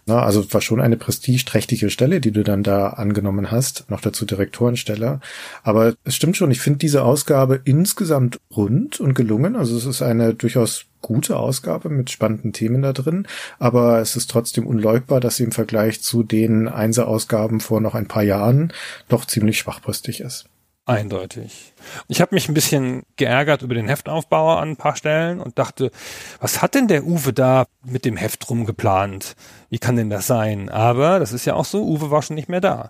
[0.05, 4.25] Na, also war schon eine prestigeträchtige Stelle, die du dann da angenommen hast, noch dazu
[4.25, 5.21] Direktorenstelle.
[5.63, 9.55] Aber es stimmt schon, ich finde diese Ausgabe insgesamt rund und gelungen.
[9.55, 14.29] Also es ist eine durchaus gute Ausgabe mit spannenden Themen da drin, aber es ist
[14.29, 18.73] trotzdem unleugbar, dass sie im Vergleich zu den Einser-Ausgaben vor noch ein paar Jahren
[19.07, 20.45] doch ziemlich schwachbrüstig ist.
[20.89, 21.73] Eindeutig.
[22.07, 25.91] Ich habe mich ein bisschen geärgert über den Heftaufbau an ein paar Stellen und dachte,
[26.39, 29.35] was hat denn der Uwe da mit dem Heft rumgeplant?
[29.69, 30.67] Wie kann denn das sein?
[30.69, 32.89] Aber das ist ja auch so, Uwe war schon nicht mehr da.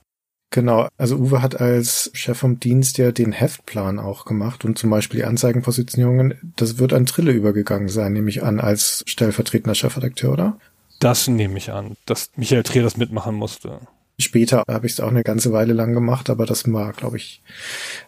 [0.52, 4.90] Genau, also Uwe hat als Chef vom Dienst ja den Heftplan auch gemacht und zum
[4.90, 10.34] Beispiel die Anzeigenpositionierungen, das wird an Trille übergegangen sein, nehme ich an, als stellvertretender Chefredakteur,
[10.34, 10.58] oder?
[11.00, 13.80] Das nehme ich an, dass Michael Trier das mitmachen musste.
[14.18, 17.42] Später habe ich es auch eine ganze Weile lang gemacht, aber das war, glaube ich,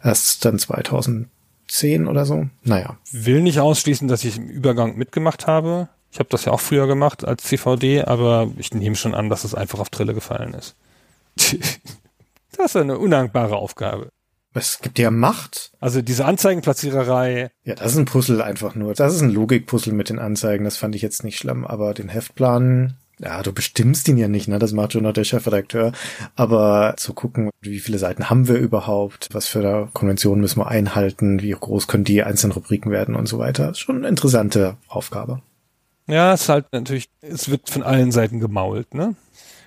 [0.03, 2.47] erst dann 2010 oder so.
[2.63, 2.97] Naja.
[3.11, 5.89] Will nicht ausschließen, dass ich im Übergang mitgemacht habe.
[6.11, 9.45] Ich habe das ja auch früher gemacht als CVD, aber ich nehme schon an, dass
[9.45, 10.75] es einfach auf Trille gefallen ist.
[12.61, 14.09] Das ist eine undankbare Aufgabe.
[14.53, 15.71] Es gibt ja Macht.
[15.79, 17.49] Also diese Anzeigenplatziererei.
[17.63, 18.93] Ja, das ist ein Puzzle einfach nur.
[18.93, 20.65] Das ist ein Logikpuzzle mit den Anzeigen.
[20.65, 21.65] Das fand ich jetzt nicht schlimm.
[21.65, 24.59] Aber den Heftplan, ja, du bestimmst ihn ja nicht, ne?
[24.59, 25.93] Das macht schon noch der Chefredakteur.
[26.35, 29.29] Aber zu gucken, wie viele Seiten haben wir überhaupt?
[29.31, 31.41] Was für Konventionen müssen wir einhalten?
[31.41, 33.71] Wie groß können die einzelnen Rubriken werden und so weiter?
[33.71, 35.41] Ist schon eine interessante Aufgabe.
[36.07, 39.15] Ja, es ist halt natürlich, es wird von allen Seiten gemault, ne?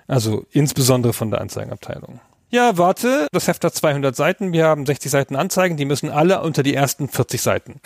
[0.06, 2.20] Also insbesondere von der Anzeigenabteilung.
[2.54, 6.40] Ja, warte, das Heft hat 200 Seiten, wir haben 60 Seiten Anzeigen, die müssen alle
[6.40, 7.80] unter die ersten 40 Seiten.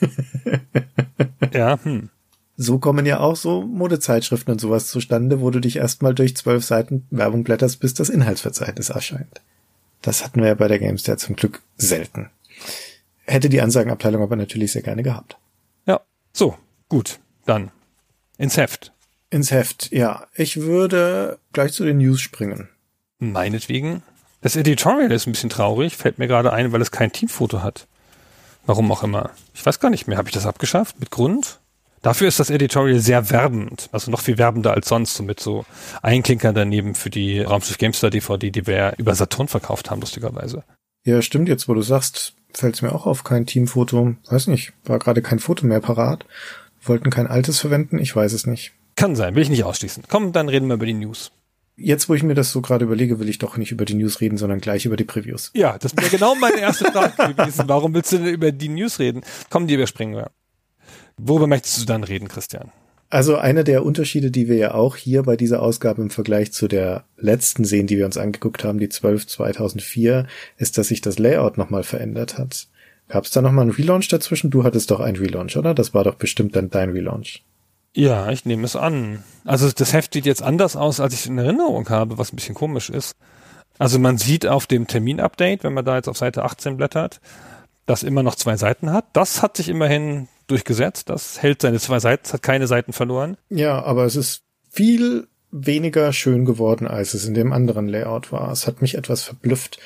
[1.52, 2.08] ja, hm.
[2.56, 6.64] So kommen ja auch so Modezeitschriften und sowas zustande, wo du dich erstmal durch zwölf
[6.64, 9.42] Seiten Werbung blätterst, bis das Inhaltsverzeichnis erscheint.
[10.00, 12.30] Das hatten wir ja bei der Gamestar zum Glück selten.
[13.26, 15.36] Hätte die Ansagenabteilung aber natürlich sehr gerne gehabt.
[15.84, 16.00] Ja,
[16.32, 16.56] so,
[16.88, 17.70] gut, dann
[18.38, 18.94] ins Heft.
[19.28, 20.28] Ins Heft, ja.
[20.34, 22.70] Ich würde gleich zu den News springen.
[23.30, 24.02] Meinetwegen.
[24.40, 27.86] Das Editorial ist ein bisschen traurig, fällt mir gerade ein, weil es kein Teamfoto hat.
[28.66, 29.30] Warum auch immer.
[29.54, 30.18] Ich weiß gar nicht mehr.
[30.18, 30.98] Habe ich das abgeschafft?
[30.98, 31.60] Mit Grund?
[32.02, 35.64] Dafür ist das Editorial sehr werbend, also noch viel werbender als sonst, so mit so
[36.02, 40.64] Einklinkern daneben für die Raumschiff GameStar DVD, die wir ja über Saturn verkauft haben, lustigerweise.
[41.04, 44.16] Ja, stimmt, jetzt wo du sagst, fällt es mir auch auf, kein Teamfoto.
[44.28, 46.26] Weiß nicht, war gerade kein Foto mehr parat.
[46.82, 48.72] Wollten kein altes verwenden, ich weiß es nicht.
[48.96, 50.02] Kann sein, will ich nicht ausschließen.
[50.08, 51.30] Komm, dann reden wir über die News.
[51.82, 54.20] Jetzt, wo ich mir das so gerade überlege, will ich doch nicht über die News
[54.20, 55.50] reden, sondern gleich über die Previews.
[55.54, 57.64] Ja, das wäre genau meine erste Frage gewesen.
[57.66, 59.22] Warum willst du denn über die News reden?
[59.50, 60.30] Komm, die überspringen wir.
[61.16, 62.70] Worüber möchtest du dann reden, Christian?
[63.10, 66.66] Also einer der Unterschiede, die wir ja auch hier bei dieser Ausgabe im Vergleich zu
[66.66, 71.18] der letzten sehen, die wir uns angeguckt haben, die 12 2004, ist, dass sich das
[71.18, 72.68] Layout nochmal verändert hat.
[73.08, 74.50] Gab es da nochmal einen Relaunch dazwischen?
[74.50, 75.74] Du hattest doch einen Relaunch, oder?
[75.74, 77.44] Das war doch bestimmt dann dein Relaunch.
[77.94, 79.22] Ja, ich nehme es an.
[79.44, 82.36] Also das Heft sieht jetzt anders aus, als ich es in Erinnerung habe, was ein
[82.36, 83.16] bisschen komisch ist.
[83.78, 87.20] Also man sieht auf dem Terminupdate, wenn man da jetzt auf Seite 18 blättert,
[87.86, 89.06] dass immer noch zwei Seiten hat.
[89.12, 91.10] Das hat sich immerhin durchgesetzt.
[91.10, 93.36] Das hält seine zwei Seiten, hat keine Seiten verloren.
[93.50, 98.50] Ja, aber es ist viel weniger schön geworden, als es in dem anderen Layout war.
[98.50, 99.78] Es hat mich etwas verblüfft,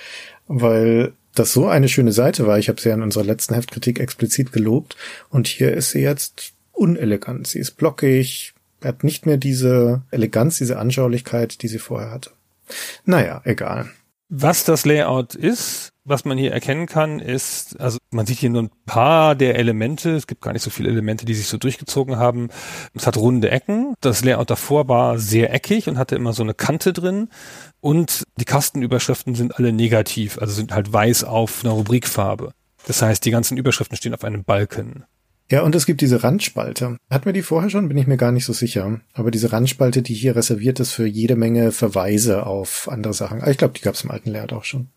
[0.47, 2.59] weil das so eine schöne Seite war.
[2.59, 4.97] Ich habe sie ja in unserer letzten Heftkritik explizit gelobt.
[5.29, 7.47] Und hier ist sie jetzt unelegant.
[7.47, 12.31] Sie ist blockig, hat nicht mehr diese Eleganz, diese Anschaulichkeit, die sie vorher hatte.
[13.05, 13.91] Naja, egal.
[14.29, 18.65] Was das Layout ist, was man hier erkennen kann, ist, also man sieht hier nur
[18.65, 20.17] ein paar der Elemente.
[20.17, 22.49] Es gibt gar nicht so viele Elemente, die sich so durchgezogen haben.
[22.95, 23.95] Es hat runde Ecken.
[24.01, 27.29] Das Layout davor war sehr eckig und hatte immer so eine Kante drin.
[27.81, 32.53] Und die Kastenüberschriften sind alle negativ, also sind halt weiß auf einer Rubrikfarbe.
[32.87, 35.05] Das heißt, die ganzen Überschriften stehen auf einem Balken.
[35.49, 36.97] Ja, und es gibt diese Randspalte.
[37.09, 37.89] Hatten wir die vorher schon?
[37.89, 39.01] Bin ich mir gar nicht so sicher.
[39.13, 43.43] Aber diese Randspalte, die hier reserviert ist für jede Menge Verweise auf andere Sachen.
[43.43, 44.89] Ah, ich glaube, die gab es im alten Layout auch schon.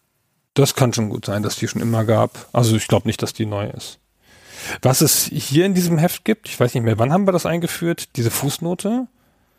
[0.56, 2.50] Das kann schon gut sein, dass die schon immer gab.
[2.52, 4.00] Also ich glaube nicht, dass die neu ist.
[4.82, 7.46] Was es hier in diesem Heft gibt, ich weiß nicht mehr, wann haben wir das
[7.46, 8.10] eingeführt?
[8.16, 9.08] Diese Fußnote?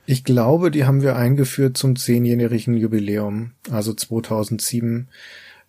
[0.06, 5.08] Ich glaube, die haben wir eingeführt zum zehnjährigen Jubiläum, also 2007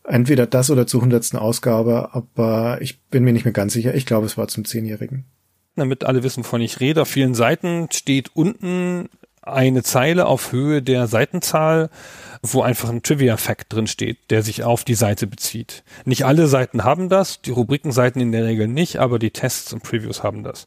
[0.04, 3.94] entweder das oder zur hundertsten Ausgabe, aber ich bin mir nicht mehr ganz sicher.
[3.96, 5.26] Ich glaube, es war zum Zehnjährigen.
[5.76, 9.10] Damit alle wissen, wovon ich rede, auf vielen Seiten steht unten
[9.42, 11.90] eine Zeile auf Höhe der Seitenzahl,
[12.44, 15.84] wo einfach ein Trivia-Fact drin steht, der sich auf die Seite bezieht.
[16.06, 19.84] Nicht alle Seiten haben das, die Rubrikenseiten in der Regel nicht, aber die Tests und
[19.84, 20.66] Previews haben das.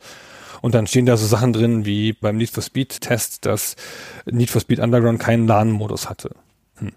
[0.61, 3.77] Und dann stehen da so Sachen drin wie beim Need for Speed Test, dass
[4.25, 6.35] Need for Speed Underground keinen LAN-Modus hatte.
[6.79, 6.93] Hm.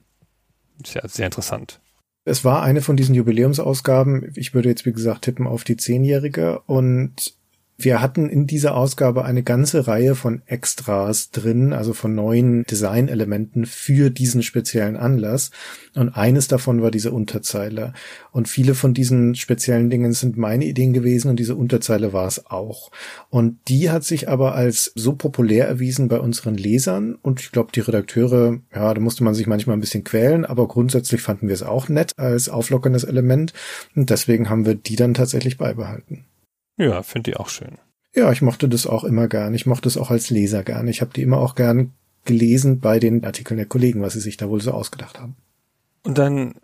[0.84, 1.80] Ist ja sehr interessant.
[2.28, 4.34] Es war eine von diesen Jubiläumsausgaben.
[4.36, 7.37] Ich würde jetzt, wie gesagt, tippen auf die zehnjährige und
[7.80, 13.68] wir hatten in dieser Ausgabe eine ganze Reihe von Extras drin, also von neuen Designelementen
[13.68, 15.52] für diesen speziellen Anlass.
[15.96, 17.94] Und eines davon war diese Unterzeile.
[18.32, 22.48] Und viele von diesen speziellen Dingen sind meine Ideen gewesen und diese Unterzeile war es
[22.48, 22.92] auch.
[23.30, 27.14] Und die hat sich aber als so populär erwiesen bei unseren Lesern.
[27.22, 30.68] Und ich glaube, die Redakteure, ja, da musste man sich manchmal ein bisschen quälen, aber
[30.68, 33.54] grundsätzlich fanden wir es auch nett als auflockerndes Element.
[33.96, 36.26] Und deswegen haben wir die dann tatsächlich beibehalten.
[36.78, 37.78] Ja, finde ich auch schön.
[38.16, 39.54] Ja, ich mochte das auch immer gern.
[39.54, 40.88] Ich mochte es auch als Leser gern.
[40.88, 41.94] Ich habe die immer auch gern
[42.26, 45.36] gelesen bei den Artikeln der Kollegen, was sie sich da wohl so ausgedacht haben.
[46.04, 46.56] Und dann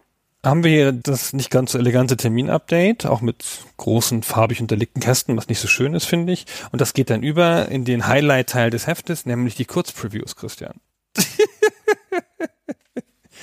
[0.43, 3.45] haben wir hier das nicht ganz so elegante Termin-Update, auch mit
[3.78, 6.45] großen farbig unterlegten Kästen, was nicht so schön ist, finde ich.
[6.71, 10.76] Und das geht dann über in den Highlight-Teil des Heftes, nämlich die Kurzpreviews, Christian.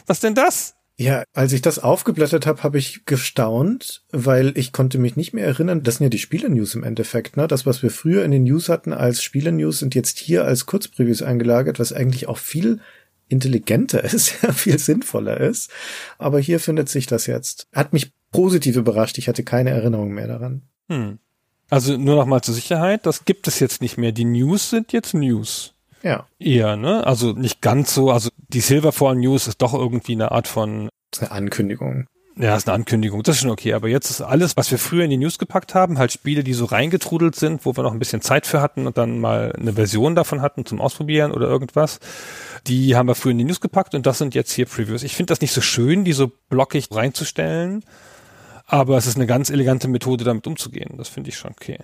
[0.07, 0.75] was denn das?
[1.01, 5.47] Ja, als ich das aufgeblättert habe, habe ich gestaunt, weil ich konnte mich nicht mehr
[5.47, 5.83] erinnern.
[5.83, 7.39] Das sind ja die Spiele-News im Endeffekt.
[7.39, 7.49] Ne?
[7.49, 11.23] Das, was wir früher in den News hatten als Spiele-News, sind jetzt hier als Kurzpreviews
[11.23, 12.81] eingelagert, was eigentlich auch viel
[13.29, 15.71] intelligenter ist, viel sinnvoller ist.
[16.19, 17.67] Aber hier findet sich das jetzt.
[17.73, 19.17] Hat mich positiv überrascht.
[19.17, 20.65] Ich hatte keine Erinnerung mehr daran.
[20.91, 21.19] Hm.
[21.71, 24.13] Also nur noch mal zur Sicherheit, das gibt es jetzt nicht mehr.
[24.13, 25.73] Die News sind jetzt News.
[26.03, 26.27] Ja.
[26.39, 27.07] Eher, ne?
[27.07, 28.11] Also nicht ganz so.
[28.11, 30.89] Also die Silverfall News ist doch irgendwie eine Art von.
[31.11, 32.07] Das ist eine Ankündigung.
[32.37, 33.23] Ja, ist eine Ankündigung.
[33.23, 33.75] Das ist schon okay.
[33.75, 36.55] Aber jetzt ist alles, was wir früher in die News gepackt haben, halt Spiele, die
[36.55, 39.75] so reingetrudelt sind, wo wir noch ein bisschen Zeit für hatten und dann mal eine
[39.75, 41.99] Version davon hatten zum Ausprobieren oder irgendwas.
[42.67, 45.03] Die haben wir früher in die News gepackt und das sind jetzt hier Previews.
[45.03, 47.85] Ich finde das nicht so schön, die so blockig reinzustellen.
[48.67, 50.95] Aber es ist eine ganz elegante Methode, damit umzugehen.
[50.97, 51.81] Das finde ich schon okay.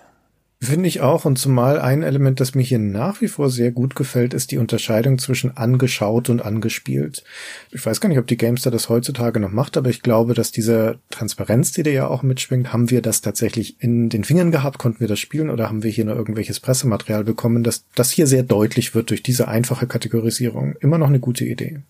[0.59, 1.25] Finde ich auch.
[1.25, 4.57] Und zumal ein Element, das mir hier nach wie vor sehr gut gefällt, ist die
[4.57, 7.23] Unterscheidung zwischen angeschaut und angespielt.
[7.71, 10.51] Ich weiß gar nicht, ob die Gamester das heutzutage noch macht, aber ich glaube, dass
[10.51, 14.79] diese Transparenz, die da ja auch mitschwingt, haben wir das tatsächlich in den Fingern gehabt?
[14.79, 18.25] Konnten wir das spielen oder haben wir hier nur irgendwelches Pressematerial bekommen, dass das hier
[18.25, 20.75] sehr deutlich wird durch diese einfache Kategorisierung?
[20.79, 21.81] Immer noch eine gute Idee.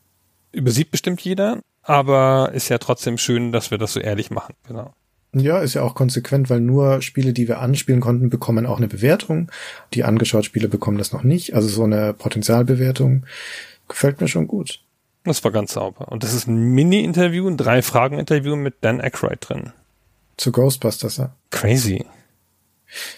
[0.51, 4.56] Übersieht bestimmt jeder, aber ist ja trotzdem schön, dass wir das so ehrlich machen.
[4.67, 4.93] Genau.
[5.39, 8.88] Ja, ist ja auch konsequent, weil nur Spiele, die wir anspielen konnten, bekommen auch eine
[8.88, 9.52] Bewertung.
[9.93, 11.54] Die angeschaut Spiele bekommen das noch nicht.
[11.54, 13.26] Also so eine Potenzialbewertung
[13.88, 14.82] gefällt mir schon gut.
[15.23, 16.10] Das war ganz sauber.
[16.10, 19.71] Und das ist ein Mini-Interview, ein Drei-Fragen-Interview mit Dan Aykroyd drin.
[20.38, 21.36] Zu Ghostbusters, ja.
[21.50, 22.06] Crazy.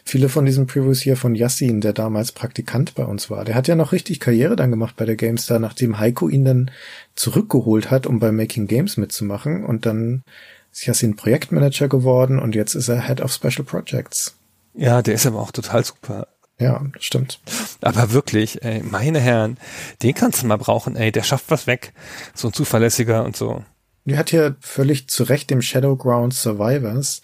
[0.04, 3.68] Viele von diesen Previews hier von Yassin, der damals Praktikant bei uns war, der hat
[3.68, 6.72] ja noch richtig Karriere dann gemacht bei der GameStar, nachdem Heiko ihn dann
[7.14, 10.24] zurückgeholt hat, um bei Making Games mitzumachen und dann
[10.86, 14.36] Yassin Projektmanager geworden und jetzt ist er Head of Special Projects.
[14.74, 16.28] Ja, der ist aber auch total super.
[16.60, 17.40] Ja, stimmt.
[17.82, 19.58] Aber wirklich, ey, meine Herren,
[20.04, 21.94] den kannst du mal brauchen, ey, der schafft was weg.
[22.34, 23.64] So ein zuverlässiger und so.
[24.06, 27.22] Die hat ja völlig zu Recht dem Shadowground Survivors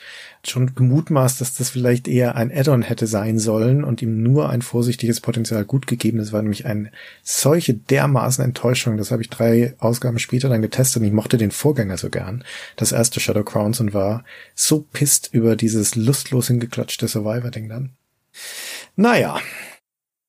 [0.47, 4.61] schon gemutmaßt, dass das vielleicht eher ein Add-on hätte sein sollen und ihm nur ein
[4.61, 6.19] vorsichtiges Potenzial gut gegeben.
[6.19, 6.91] Das war nämlich eine
[7.23, 8.97] solche dermaßen Enttäuschung.
[8.97, 12.43] Das habe ich drei Ausgaben später dann getestet und ich mochte den Vorgänger so gern.
[12.75, 17.91] Das erste Shadow Crowns und war so pisst über dieses lustlos hingeklatschte Survivor-Ding dann.
[18.95, 19.39] Naja.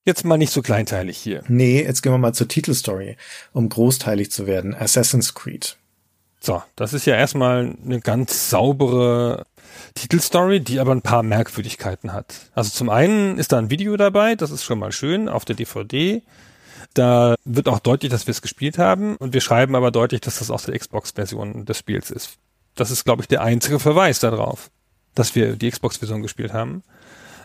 [0.04, 1.42] Jetzt mal nicht so kleinteilig hier.
[1.48, 3.16] Nee, jetzt gehen wir mal zur Titelstory,
[3.52, 4.72] um großteilig zu werden.
[4.72, 5.76] Assassin's Creed.
[6.46, 9.46] So, das ist ja erstmal eine ganz saubere
[9.96, 12.36] Titelstory, die aber ein paar Merkwürdigkeiten hat.
[12.54, 15.56] Also zum einen ist da ein Video dabei, das ist schon mal schön, auf der
[15.56, 16.22] DVD.
[16.94, 20.38] Da wird auch deutlich, dass wir es gespielt haben und wir schreiben aber deutlich, dass
[20.38, 22.38] das aus der Xbox-Version des Spiels ist.
[22.76, 24.70] Das ist, glaube ich, der einzige Verweis darauf,
[25.16, 26.84] dass wir die Xbox-Version gespielt haben.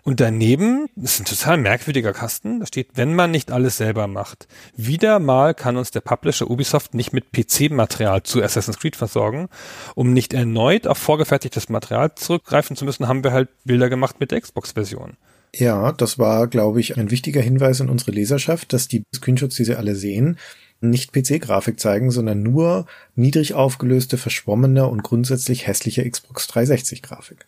[0.04, 2.60] Und daneben ist ein total merkwürdiger Kasten.
[2.60, 4.48] Da steht, wenn man nicht alles selber macht.
[4.76, 9.48] Wieder mal kann uns der Publisher Ubisoft nicht mit PC-Material zu Assassin's Creed versorgen.
[9.94, 14.32] Um nicht erneut auf vorgefertigtes Material zurückgreifen zu müssen, haben wir halt Bilder gemacht mit
[14.32, 15.18] der Xbox-Version.
[15.54, 19.66] Ja, das war, glaube ich, ein wichtiger Hinweis in unsere Leserschaft, dass die Screenshots, die
[19.66, 20.38] sie alle sehen,
[20.80, 27.46] nicht PC-Grafik zeigen, sondern nur niedrig aufgelöste, verschwommene und grundsätzlich hässliche Xbox 360-Grafik.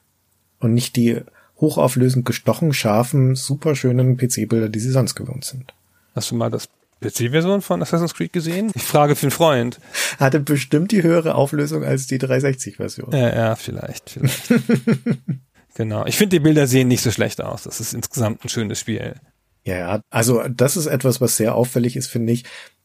[0.59, 1.21] Und nicht die
[1.59, 5.73] hochauflösend gestochen, scharfen, superschönen PC-Bilder, die sie sonst gewohnt sind.
[6.15, 6.69] Hast du mal das
[7.01, 8.71] PC-Version von Assassin's Creed gesehen?
[8.75, 9.79] Ich frage für einen Freund.
[10.19, 13.11] Hatte bestimmt die höhere Auflösung als die 360-Version.
[13.11, 14.47] Ja, ja, vielleicht, vielleicht.
[15.75, 16.05] genau.
[16.05, 17.63] Ich finde, die Bilder sehen nicht so schlecht aus.
[17.63, 19.15] Das ist insgesamt ein schönes Spiel.
[19.65, 22.43] Ja, also das ist etwas, was sehr auffällig ist, finde ich,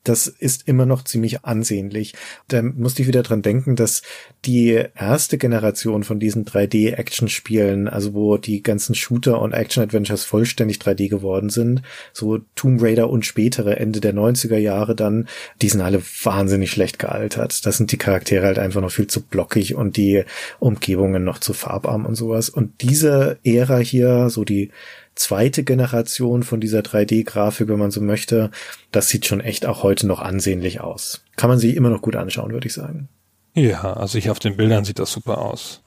[0.08, 2.14] das ist immer noch ziemlich ansehnlich.
[2.48, 4.02] Da musste ich wieder dran denken, dass
[4.44, 11.08] die erste Generation von diesen 3D-Action-Spielen, also wo die ganzen Shooter und Action-Adventures vollständig 3D
[11.08, 15.28] geworden sind, so Tomb Raider und spätere Ende der 90er Jahre dann,
[15.60, 17.66] die sind alle wahnsinnig schlecht gealtert.
[17.66, 20.24] Da sind die Charaktere halt einfach noch viel zu blockig und die
[20.58, 22.48] Umgebungen noch zu farbarm und sowas.
[22.48, 24.70] Und diese Ära hier, so die
[25.18, 28.50] zweite Generation von dieser 3D-Grafik, wenn man so möchte,
[28.92, 31.24] das sieht schon echt auch heute noch ansehnlich aus.
[31.36, 33.08] Kann man sich immer noch gut anschauen, würde ich sagen.
[33.54, 35.82] Ja, also hier auf den Bildern sieht das super aus.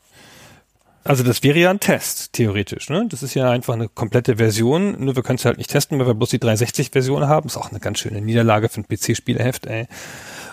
[1.03, 2.89] Also das wäre ja ein Test, theoretisch.
[2.89, 3.07] Ne?
[3.09, 6.05] Das ist ja einfach eine komplette Version, nur wir können es halt nicht testen, weil
[6.05, 7.47] wir bloß die 360-Version haben.
[7.47, 9.87] Ist auch eine ganz schöne Niederlage für ein PC-Spieleheft, ey.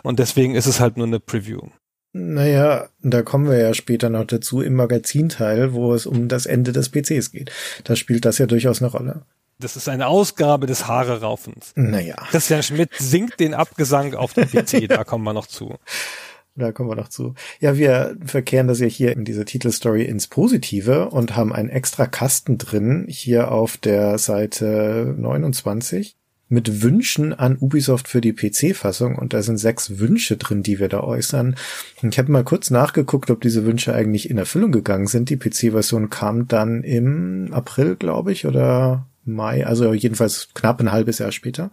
[0.02, 1.60] Und deswegen ist es halt nur eine Preview.
[2.12, 6.72] Naja, da kommen wir ja später noch dazu im Magazinteil, wo es um das Ende
[6.72, 7.52] des PCs geht.
[7.84, 9.22] Da spielt das ja durchaus eine Rolle.
[9.60, 11.72] Das ist eine Ausgabe des Haare raufens.
[11.74, 12.16] Naja.
[12.30, 15.76] Christian Schmidt singt den Abgesang auf dem PC, da kommen wir noch zu.
[16.54, 17.34] Da kommen wir noch zu.
[17.60, 22.06] Ja, wir verkehren das ja hier in dieser Titelstory ins Positive und haben einen extra
[22.06, 26.16] Kasten drin, hier auf der Seite 29
[26.48, 30.88] mit Wünschen an Ubisoft für die PC-Fassung und da sind sechs Wünsche drin, die wir
[30.88, 31.56] da äußern.
[32.02, 35.30] Ich habe mal kurz nachgeguckt, ob diese Wünsche eigentlich in Erfüllung gegangen sind.
[35.30, 41.18] Die PC-Version kam dann im April, glaube ich, oder Mai, also jedenfalls knapp ein halbes
[41.18, 41.70] Jahr später.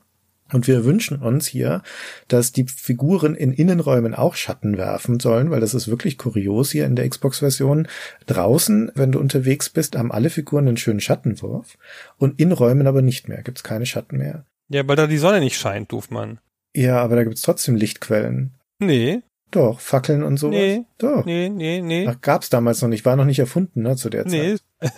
[0.54, 1.82] Und wir wünschen uns hier,
[2.28, 6.86] dass die Figuren in Innenräumen auch Schatten werfen sollen, weil das ist wirklich kurios hier
[6.86, 7.88] in der Xbox-Version.
[8.28, 11.78] Draußen, wenn du unterwegs bist, haben alle Figuren einen schönen Schattenwurf
[12.18, 14.46] und in Räumen aber nicht mehr, gibt's keine Schatten mehr.
[14.70, 16.40] Ja, weil da die Sonne nicht scheint, doof man.
[16.76, 18.56] Ja, aber da gibt's trotzdem Lichtquellen.
[18.80, 19.22] Nee.
[19.52, 20.56] Doch, Fackeln und sowas.
[20.56, 20.86] Nee.
[20.98, 21.26] Doch.
[21.26, 22.08] Nee, nee, nee.
[22.10, 24.56] Ach, gab's damals noch nicht, war noch nicht erfunden, ne, zu der nee.
[24.56, 24.62] Zeit.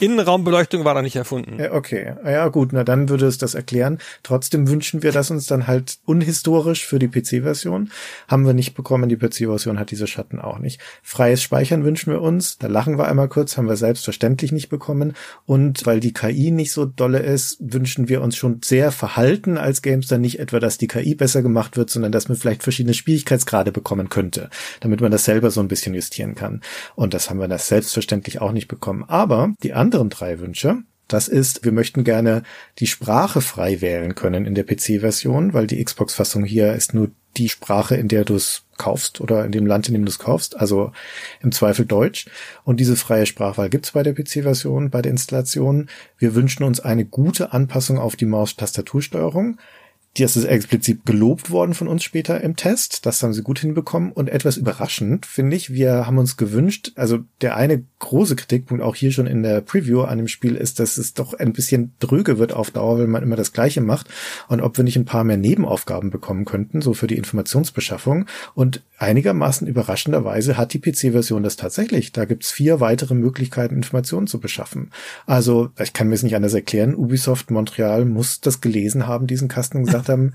[0.00, 1.60] Innenraumbeleuchtung war noch nicht erfunden.
[1.60, 2.14] Ja, okay.
[2.24, 3.98] Ja, gut, na dann würde es das erklären.
[4.22, 7.90] Trotzdem wünschen wir das uns dann halt unhistorisch für die PC-Version.
[8.26, 10.80] Haben wir nicht bekommen, die PC-Version hat diese Schatten auch nicht.
[11.02, 12.58] Freies Speichern wünschen wir uns.
[12.58, 15.12] Da lachen wir einmal kurz, haben wir selbstverständlich nicht bekommen.
[15.46, 19.82] Und weil die KI nicht so dolle ist, wünschen wir uns schon sehr verhalten als
[19.82, 23.70] Gamester nicht etwa, dass die KI besser gemacht wird, sondern dass man vielleicht verschiedene Schwierigkeitsgrade
[23.70, 26.60] bekommen könnte, damit man das selber so ein bisschen justieren kann.
[26.94, 29.04] Und das haben wir das selbstverständlich auch nicht bekommen.
[29.08, 30.82] Aber die anderen drei Wünsche,
[31.12, 32.42] Das ist, wir möchten gerne
[32.78, 37.50] die Sprache frei wählen können in der PC-Version, weil die Xbox-Fassung hier ist nur die
[37.50, 40.56] Sprache, in der du es kaufst oder in dem Land, in dem du es kaufst,
[40.58, 40.92] also
[41.42, 42.26] im Zweifel Deutsch.
[42.64, 45.88] Und diese freie Sprachwahl gibt's bei der PC-Version, bei der Installation.
[46.18, 49.58] Wir wünschen uns eine gute Anpassung auf die Maus-Tastatursteuerung.
[50.18, 53.06] Das ist explizit gelobt worden von uns später im Test.
[53.06, 54.12] Das haben sie gut hinbekommen.
[54.12, 58.94] Und etwas überraschend, finde ich, wir haben uns gewünscht, also der eine große Kritikpunkt auch
[58.94, 62.38] hier schon in der Preview an dem Spiel ist, dass es doch ein bisschen dröge
[62.38, 64.08] wird auf Dauer, wenn man immer das Gleiche macht.
[64.48, 68.26] Und ob wir nicht ein paar mehr Nebenaufgaben bekommen könnten, so für die Informationsbeschaffung.
[68.54, 72.12] Und einigermaßen überraschenderweise hat die PC-Version das tatsächlich.
[72.12, 74.90] Da gibt's vier weitere Möglichkeiten, Informationen zu beschaffen.
[75.24, 76.94] Also, ich kann mir es nicht anders erklären.
[76.94, 80.34] Ubisoft Montreal muss das gelesen haben, diesen Kasten gesagt gesagt haben.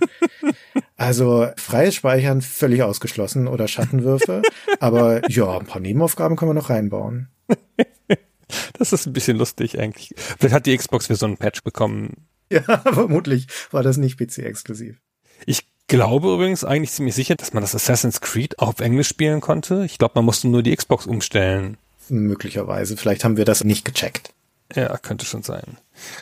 [0.96, 4.42] Also freies Speichern völlig ausgeschlossen oder Schattenwürfe.
[4.80, 7.30] aber ja, ein paar Nebenaufgaben können wir noch reinbauen.
[8.78, 10.14] Das ist ein bisschen lustig eigentlich.
[10.18, 12.28] Vielleicht hat die Xbox für so einen Patch bekommen.
[12.50, 12.62] Ja,
[12.94, 14.98] vermutlich war das nicht PC-exklusiv.
[15.46, 19.42] Ich glaube übrigens eigentlich ziemlich sicher, dass man das Assassin's Creed auch auf Englisch spielen
[19.42, 19.84] konnte.
[19.86, 21.78] Ich glaube, man musste nur die Xbox umstellen.
[22.10, 22.96] Möglicherweise.
[22.96, 24.34] Vielleicht haben wir das nicht gecheckt.
[24.76, 25.78] Ja, könnte schon sein.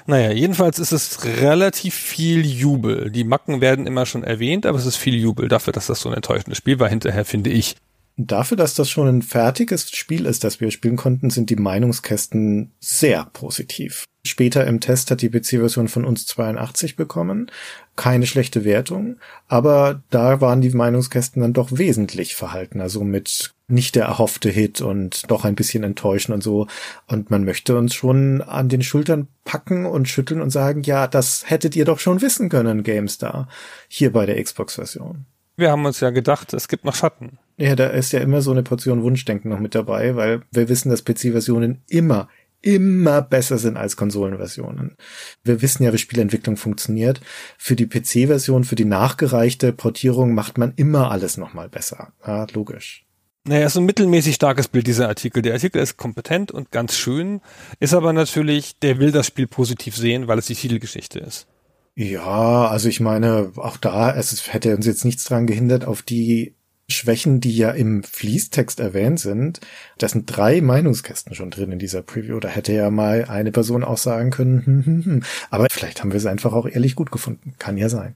[0.05, 3.09] Naja, jedenfalls ist es relativ viel Jubel.
[3.09, 6.09] Die Macken werden immer schon erwähnt, aber es ist viel Jubel dafür, dass das so
[6.09, 7.75] ein enttäuschendes Spiel war hinterher, finde ich.
[8.17, 12.71] Dafür, dass das schon ein fertiges Spiel ist, das wir spielen konnten, sind die Meinungskästen
[12.79, 14.05] sehr positiv.
[14.25, 17.51] Später im Test hat die PC-Version von uns 82 bekommen.
[17.95, 19.17] Keine schlechte Wertung,
[19.47, 22.79] aber da waren die Meinungskästen dann doch wesentlich verhalten.
[22.79, 26.67] Also mit nicht der erhoffte Hit und doch ein bisschen enttäuschen und so.
[27.07, 31.49] Und man möchte uns schon an den Schultern packen und schütteln und sagen, ja, das
[31.49, 33.47] hättet ihr doch schon wissen können, GameStar.
[33.87, 35.25] Hier bei der Xbox-Version.
[35.57, 37.39] Wir haben uns ja gedacht, es gibt noch Schatten.
[37.57, 40.89] Ja, da ist ja immer so eine Portion Wunschdenken noch mit dabei, weil wir wissen,
[40.89, 42.27] dass PC-Versionen immer,
[42.61, 44.97] immer besser sind als Konsolenversionen.
[45.43, 47.21] Wir wissen ja, wie Spielentwicklung funktioniert.
[47.57, 52.11] Für die PC-Version, für die nachgereichte Portierung macht man immer alles nochmal besser.
[52.27, 53.04] Ja, logisch.
[53.47, 55.43] Naja, ist ein mittelmäßig starkes Bild, dieser Artikel.
[55.43, 57.41] Der Artikel ist kompetent und ganz schön,
[57.79, 61.45] ist aber natürlich, der will das Spiel positiv sehen, weil es die Titelgeschichte ist.
[61.93, 66.55] Ja, also ich meine, auch da, es hätte uns jetzt nichts dran gehindert, auf die
[66.87, 69.59] Schwächen, die ja im Fließtext erwähnt sind.
[69.99, 72.39] Da sind drei Meinungskästen schon drin in dieser Preview.
[72.39, 75.23] Da hätte ja mal eine Person auch sagen können, hm, hm, hm.
[75.51, 77.53] aber vielleicht haben wir es einfach auch ehrlich gut gefunden.
[77.59, 78.15] Kann ja sein.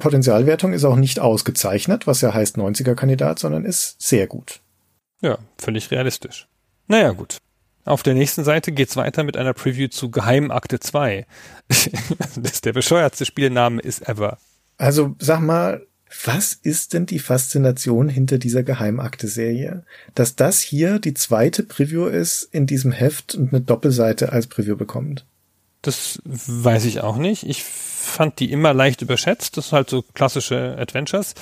[0.00, 4.60] Potenzialwertung ist auch nicht ausgezeichnet, was ja heißt 90er Kandidat, sondern ist sehr gut.
[5.20, 6.48] Ja, völlig realistisch.
[6.88, 7.38] Naja, gut.
[7.84, 11.26] Auf der nächsten Seite geht's weiter mit einer Preview zu Geheimakte 2.
[11.68, 14.38] das ist der bescheuertste Spielname ist ever.
[14.76, 15.86] Also sag mal,
[16.24, 19.84] was ist denn die Faszination hinter dieser Geheimakte-Serie?
[20.14, 24.76] Dass das hier die zweite Preview ist in diesem Heft und eine Doppelseite als Preview
[24.76, 25.24] bekommt.
[25.82, 27.44] Das weiß ich auch nicht.
[27.44, 29.56] Ich fand die immer leicht überschätzt.
[29.56, 31.34] Das ist halt so klassische Adventures.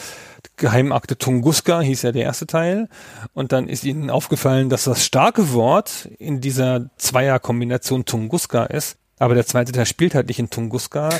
[0.56, 2.88] Geheimakte Tunguska hieß ja der erste Teil.
[3.32, 8.96] Und dann ist ihnen aufgefallen, dass das starke Wort in dieser Zweierkombination Tunguska ist.
[9.18, 11.10] Aber der zweite Teil spielt halt nicht in Tunguska.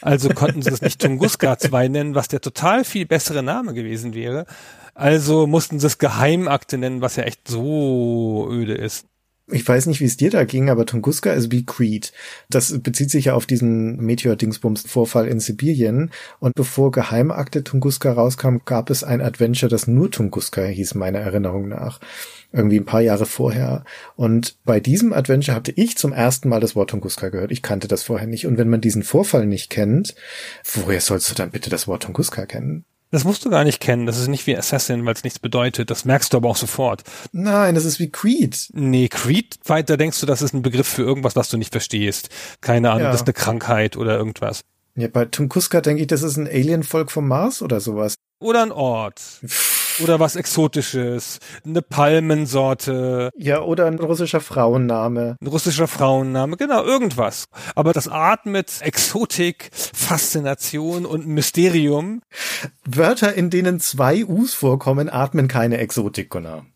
[0.00, 4.14] Also konnten sie es nicht Tunguska 2 nennen, was der total viel bessere Name gewesen
[4.14, 4.46] wäre.
[4.94, 9.06] Also mussten sie es Geheimakte nennen, was ja echt so öde ist
[9.50, 12.12] ich weiß nicht, wie es dir da ging, aber Tunguska ist wie Creed.
[12.48, 16.10] Das bezieht sich ja auf diesen Meteor-Dingsbums-Vorfall in Sibirien.
[16.40, 21.68] Und bevor Geheimakte Tunguska rauskam, gab es ein Adventure, das nur Tunguska hieß, meiner Erinnerung
[21.68, 22.00] nach.
[22.52, 23.84] Irgendwie ein paar Jahre vorher.
[24.16, 27.52] Und bei diesem Adventure hatte ich zum ersten Mal das Wort Tunguska gehört.
[27.52, 28.46] Ich kannte das vorher nicht.
[28.46, 30.14] Und wenn man diesen Vorfall nicht kennt,
[30.72, 32.86] woher sollst du dann bitte das Wort Tunguska kennen?
[33.14, 34.06] Das musst du gar nicht kennen.
[34.06, 35.88] Das ist nicht wie Assassin, weil es nichts bedeutet.
[35.88, 37.04] Das merkst du aber auch sofort.
[37.30, 38.70] Nein, das ist wie Creed.
[38.72, 42.30] Nee, Creed, weiter denkst du, das ist ein Begriff für irgendwas, was du nicht verstehst.
[42.60, 43.12] Keine Ahnung, ja.
[43.12, 44.62] das ist eine Krankheit oder irgendwas.
[44.96, 48.16] Ja, bei Tunguska denke ich, das ist ein Alienvolk vom Mars oder sowas.
[48.40, 49.22] Oder ein Ort.
[50.02, 51.38] Oder was Exotisches.
[51.64, 53.30] Eine Palmensorte.
[53.36, 55.36] Ja, oder ein russischer Frauenname.
[55.40, 57.46] Ein russischer Frauenname, genau, irgendwas.
[57.74, 62.22] Aber das atmet Exotik, Faszination und Mysterium.
[62.84, 66.66] Wörter, in denen zwei U's vorkommen, atmen keine Exotik, Gunnar.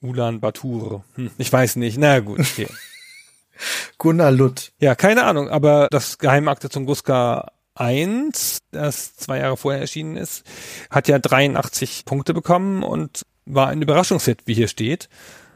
[0.00, 1.04] Ulan Batur.
[1.14, 1.98] Hm, ich weiß nicht.
[1.98, 2.68] Na gut, okay.
[3.98, 4.72] Gunnar Lutt.
[4.78, 7.50] Ja, keine Ahnung, aber das Geheimakte Tunguska
[7.80, 10.44] 1, das zwei Jahre vorher erschienen ist,
[10.90, 15.08] hat ja 83 Punkte bekommen und war ein Überraschungshit, wie hier steht.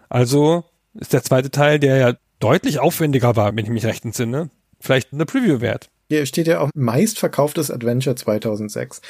[0.09, 0.65] Also
[0.95, 4.51] ist der zweite Teil, der ja deutlich aufwendiger war, wenn ich mich recht entsinne,
[4.81, 5.91] vielleicht eine Preview wert.
[6.13, 9.01] Hier steht ja auch meistverkauftes Adventure 2006.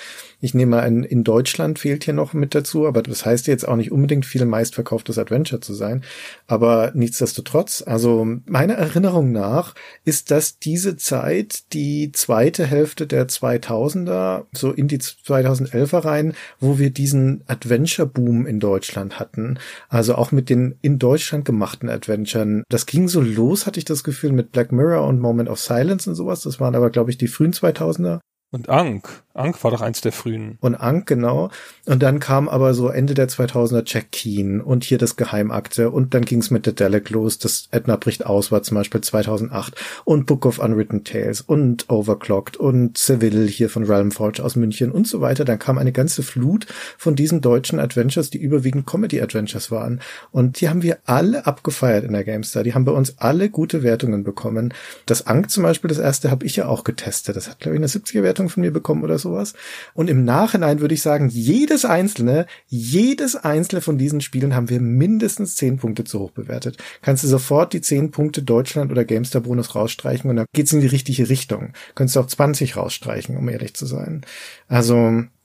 [0.40, 3.66] Ich nehme mal an, in Deutschland fehlt hier noch mit dazu, aber das heißt jetzt
[3.66, 6.04] auch nicht unbedingt viel meistverkauftes Adventure zu sein.
[6.46, 9.74] Aber nichtsdestotrotz, also meiner Erinnerung nach
[10.04, 16.78] ist das diese Zeit die zweite Hälfte der 2000er, so in die 2011er rein, wo
[16.78, 19.58] wir diesen Adventure-Boom in Deutschland hatten.
[19.88, 22.62] Also auch mit den in Deutschland gemachten Adventuren.
[22.68, 26.08] Das ging so los, hatte ich das Gefühl, mit Black Mirror und Moment of Silence
[26.08, 26.42] und sowas.
[26.42, 28.20] Das waren aber glaube ich, die frühen 2000er.
[28.52, 29.22] Und Ankh.
[29.34, 30.58] Ankh war doch eins der frühen.
[30.60, 31.50] Und Ankh, genau.
[31.86, 36.12] Und dann kam aber so Ende der 2000er Jack Keen und hier das Geheimakte und
[36.12, 37.38] dann ging's mit The Dalek los.
[37.38, 39.74] Das Edna bricht aus war zum Beispiel 2008
[40.04, 44.92] und Book of Unwritten Tales und Overclocked und Seville hier von Realm Forge aus München
[44.92, 45.46] und so weiter.
[45.46, 46.66] Dann kam eine ganze Flut
[46.98, 50.02] von diesen deutschen Adventures, die überwiegend Comedy Adventures waren.
[50.30, 52.64] Und die haben wir alle abgefeiert in der GameStar.
[52.64, 54.74] Die haben bei uns alle gute Wertungen bekommen.
[55.06, 57.34] Das Ankh zum Beispiel, das erste habe ich ja auch getestet.
[57.36, 59.54] Das hat, glaube ich, eine 70er Wertung von mir bekommen oder sowas.
[59.94, 64.80] Und im Nachhinein würde ich sagen, jedes einzelne, jedes einzelne von diesen Spielen haben wir
[64.80, 66.76] mindestens zehn Punkte zu hoch bewertet.
[67.02, 70.80] Kannst du sofort die zehn Punkte Deutschland oder Gamestar Bonus rausstreichen und dann geht's in
[70.80, 71.72] die richtige Richtung.
[71.94, 74.22] Könntest du auch 20 rausstreichen, um ehrlich zu sein.
[74.68, 74.96] Also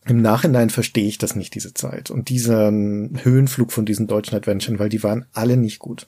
[0.06, 4.80] im Nachhinein verstehe ich das nicht, diese Zeit und diesen Höhenflug von diesen deutschen Adventuren,
[4.80, 6.08] weil die waren alle nicht gut.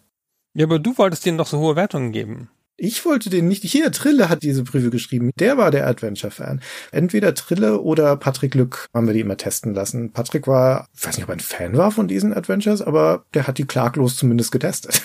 [0.55, 2.49] Ja, aber du wolltest denen doch so hohe Wertungen geben.
[2.79, 3.63] Ich wollte den nicht.
[3.63, 5.31] Hier, Trille hat diese Preview geschrieben.
[5.37, 6.61] Der war der Adventure-Fan.
[6.91, 10.11] Entweder Trille oder Patrick Lück haben wir die immer testen lassen.
[10.11, 13.47] Patrick war, ich weiß nicht, ob er ein Fan war von diesen Adventures, aber der
[13.47, 15.01] hat die klaglos zumindest getestet.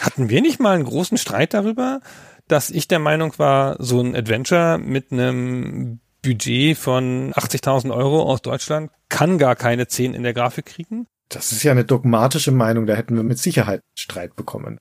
[0.00, 2.00] Hatten wir nicht mal einen großen Streit darüber,
[2.48, 8.42] dass ich der Meinung war, so ein Adventure mit einem Budget von 80.000 Euro aus
[8.42, 11.06] Deutschland kann gar keine 10 in der Grafik kriegen?
[11.28, 14.78] Das ist ja eine dogmatische Meinung, da hätten wir mit Sicherheit Streit bekommen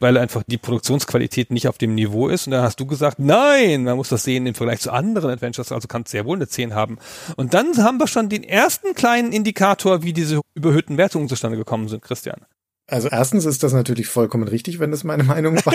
[0.00, 2.46] weil einfach die Produktionsqualität nicht auf dem Niveau ist.
[2.46, 5.72] Und dann hast du gesagt, nein, man muss das sehen im Vergleich zu anderen Adventures,
[5.72, 6.98] also kann es sehr wohl eine 10 haben.
[7.36, 11.88] Und dann haben wir schon den ersten kleinen Indikator, wie diese überhöhten Wertungen zustande gekommen
[11.88, 12.40] sind, Christian.
[12.88, 15.74] Also erstens ist das natürlich vollkommen richtig, wenn das meine Meinung war.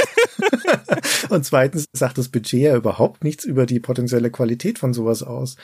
[1.29, 5.57] und zweitens sagt das Budget ja überhaupt nichts über die potenzielle Qualität von sowas aus.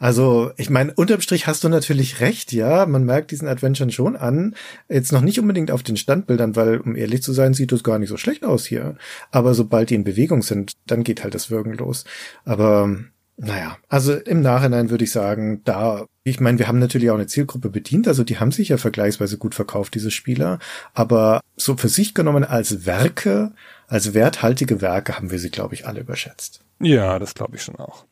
[0.00, 2.84] Also, ich meine, unterm Strich hast du natürlich recht, ja.
[2.86, 4.56] Man merkt diesen Adventuren schon an.
[4.88, 8.00] Jetzt noch nicht unbedingt auf den Standbildern, weil, um ehrlich zu sein, sieht es gar
[8.00, 8.96] nicht so schlecht aus hier.
[9.30, 12.04] Aber sobald die in Bewegung sind, dann geht halt das Wirken los.
[12.44, 12.98] Aber
[13.40, 17.28] naja, also im Nachhinein würde ich sagen, da, ich meine, wir haben natürlich auch eine
[17.28, 20.58] Zielgruppe bedient, also die haben sich ja vergleichsweise gut verkauft, diese Spieler,
[20.92, 23.52] aber so für sich genommen als Werke,
[23.86, 26.64] als werthaltige Werke haben wir sie, glaube ich, alle überschätzt.
[26.80, 28.06] Ja, das glaube ich schon auch.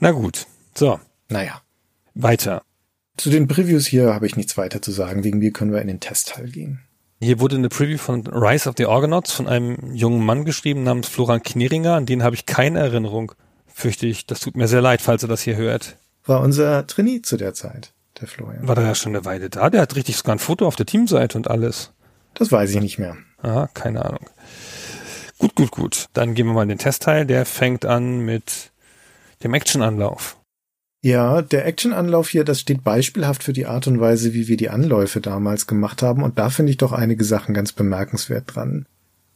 [0.00, 0.98] Na gut, so.
[1.28, 1.62] Naja.
[2.14, 2.62] Weiter.
[3.16, 5.86] Zu den Previews hier habe ich nichts weiter zu sagen, wegen mir können wir in
[5.86, 6.80] den Testteil gehen.
[7.20, 11.06] Hier wurde eine Preview von Rise of the Argonauts von einem jungen Mann geschrieben namens
[11.06, 13.32] Florian Kneringer, an den habe ich keine Erinnerung
[13.74, 14.24] fürchte ich.
[14.24, 15.98] Das tut mir sehr leid, falls er das hier hört.
[16.24, 18.66] War unser Trainee zu der Zeit, der Florian.
[18.66, 19.68] War der ja schon eine Weile da?
[19.68, 21.92] Der hat richtig sogar ein Foto auf der Teamseite und alles.
[22.32, 23.16] Das weiß ich nicht mehr.
[23.42, 24.30] Ah, keine Ahnung.
[25.38, 26.06] Gut, gut, gut.
[26.14, 27.26] Dann gehen wir mal in den Testteil.
[27.26, 28.70] Der fängt an mit
[29.42, 30.38] dem Actionanlauf.
[31.02, 34.70] Ja, der Actionanlauf hier, das steht beispielhaft für die Art und Weise, wie wir die
[34.70, 36.22] Anläufe damals gemacht haben.
[36.22, 38.86] Und da finde ich doch einige Sachen ganz bemerkenswert dran.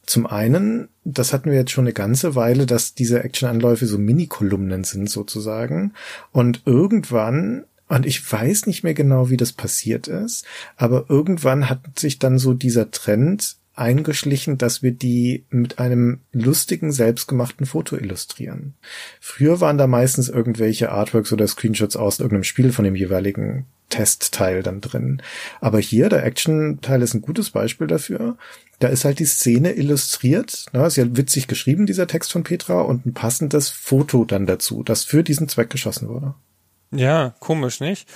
[0.09, 4.83] Zum einen, das hatten wir jetzt schon eine ganze Weile, dass diese Actionanläufe so Mini-Kolumnen
[4.83, 5.93] sind sozusagen.
[6.31, 10.45] Und irgendwann und ich weiß nicht mehr genau, wie das passiert ist,
[10.77, 16.91] aber irgendwann hat sich dann so dieser Trend eingeschlichen, dass wir die mit einem lustigen,
[16.91, 18.73] selbstgemachten Foto illustrieren.
[19.21, 24.63] Früher waren da meistens irgendwelche Artworks oder Screenshots aus irgendeinem Spiel von dem jeweiligen Testteil
[24.63, 25.21] dann drin.
[25.61, 28.37] Aber hier, der Action-Teil ist ein gutes Beispiel dafür.
[28.79, 30.67] Da ist halt die Szene illustriert.
[30.71, 30.85] Ne?
[30.85, 35.03] Ist ja witzig geschrieben, dieser Text von Petra, und ein passendes Foto dann dazu, das
[35.03, 36.35] für diesen Zweck geschossen wurde.
[36.91, 38.07] Ja, komisch, nicht?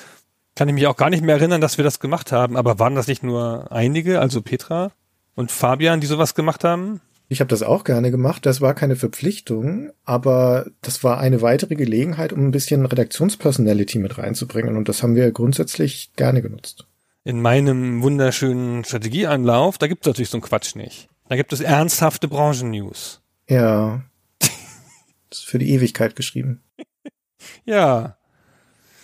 [0.55, 2.55] Kann ich mich auch gar nicht mehr erinnern, dass wir das gemacht haben.
[2.55, 4.91] Aber waren das nicht nur einige, also Petra
[5.35, 7.01] und Fabian, die sowas gemacht haben?
[7.29, 8.45] Ich habe das auch gerne gemacht.
[8.45, 14.17] Das war keine Verpflichtung, aber das war eine weitere Gelegenheit, um ein bisschen Redaktionspersonality mit
[14.17, 14.77] reinzubringen.
[14.77, 16.85] Und das haben wir grundsätzlich gerne genutzt.
[17.23, 21.07] In meinem wunderschönen Strategieanlauf, da gibt es natürlich so einen Quatsch nicht.
[21.29, 23.21] Da gibt es ernsthafte Branchennews.
[23.49, 24.03] Ja.
[24.39, 26.61] das ist für die Ewigkeit geschrieben.
[27.65, 28.17] ja.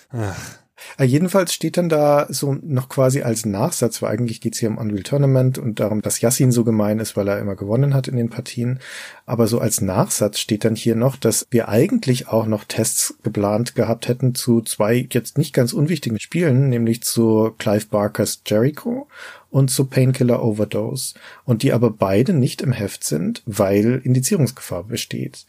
[0.09, 0.58] Ach.
[0.97, 4.77] Äh, jedenfalls steht dann da so noch quasi als Nachsatz, weil eigentlich geht's hier um
[4.77, 8.17] Unreal Tournament und darum, dass Yassin so gemein ist, weil er immer gewonnen hat in
[8.17, 8.79] den Partien.
[9.25, 13.75] Aber so als Nachsatz steht dann hier noch, dass wir eigentlich auch noch Tests geplant
[13.75, 19.07] gehabt hätten zu zwei jetzt nicht ganz unwichtigen Spielen, nämlich zu Clive Barkers Jericho
[19.51, 21.15] und zu Painkiller Overdose.
[21.45, 25.45] Und die aber beide nicht im Heft sind, weil Indizierungsgefahr besteht.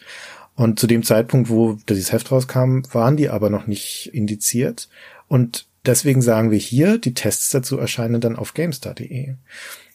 [0.56, 4.88] Und zu dem Zeitpunkt, wo dieses Heft rauskam, waren die aber noch nicht indiziert.
[5.30, 9.36] Und deswegen sagen wir hier, die Tests dazu erscheinen dann auf GameStar.de.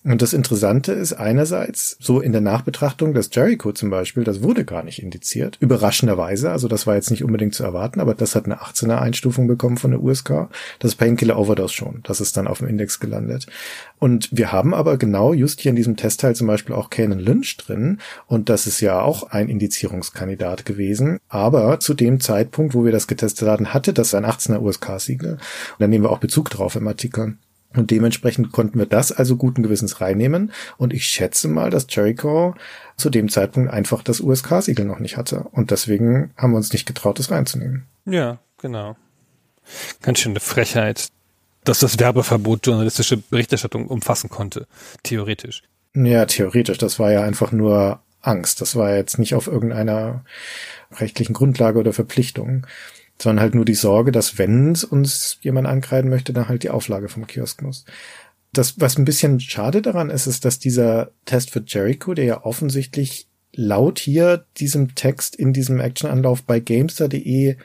[0.06, 4.64] Und das Interessante ist einerseits so in der Nachbetrachtung, dass Jericho zum Beispiel, das wurde
[4.64, 8.45] gar nicht indiziert, überraschenderweise, also das war jetzt nicht unbedingt zu erwarten, aber das hat
[8.45, 10.47] eine 18er Einstufung bekommen von der USK.
[10.78, 13.47] Das Painkiller Overdose schon, das ist dann auf dem Index gelandet.
[13.97, 17.58] Und wir haben aber genau just hier in diesem Testteil zum Beispiel auch Canon Lynch
[17.58, 17.97] drin
[18.28, 23.08] und das ist ja auch ein Indizierungskandidat gewesen, aber zu dem Zeitpunkt, wo wir das
[23.08, 25.32] getestet hatten, hatte das ein 18er USK-Siegel.
[25.32, 25.39] Und
[25.80, 27.38] da nehmen wir auch Bezug drauf im Artikel.
[27.76, 30.51] Und dementsprechend konnten wir das also guten Gewissens reinnehmen.
[30.78, 32.55] Und ich schätze mal, dass Jericho
[32.97, 35.45] zu dem Zeitpunkt einfach das USK-Siegel noch nicht hatte.
[35.51, 37.86] Und deswegen haben wir uns nicht getraut, das reinzunehmen.
[38.05, 38.95] Ja, genau.
[40.01, 41.09] Ganz schön eine Frechheit,
[41.63, 44.67] dass das Werbeverbot journalistische Berichterstattung umfassen konnte.
[45.03, 45.63] Theoretisch.
[45.93, 46.78] Ja, theoretisch.
[46.78, 48.61] Das war ja einfach nur Angst.
[48.61, 50.23] Das war jetzt nicht auf irgendeiner
[50.91, 52.65] rechtlichen Grundlage oder Verpflichtung
[53.22, 57.09] sondern halt nur die Sorge, dass wenn uns jemand ankreiden möchte, dann halt die Auflage
[57.09, 57.86] vom Kiosk muss.
[58.51, 62.43] Das, was ein bisschen schade daran ist, ist, dass dieser Test für Jericho, der ja
[62.45, 67.55] offensichtlich laut hier diesem Text in diesem Actionanlauf bei Gamestar.de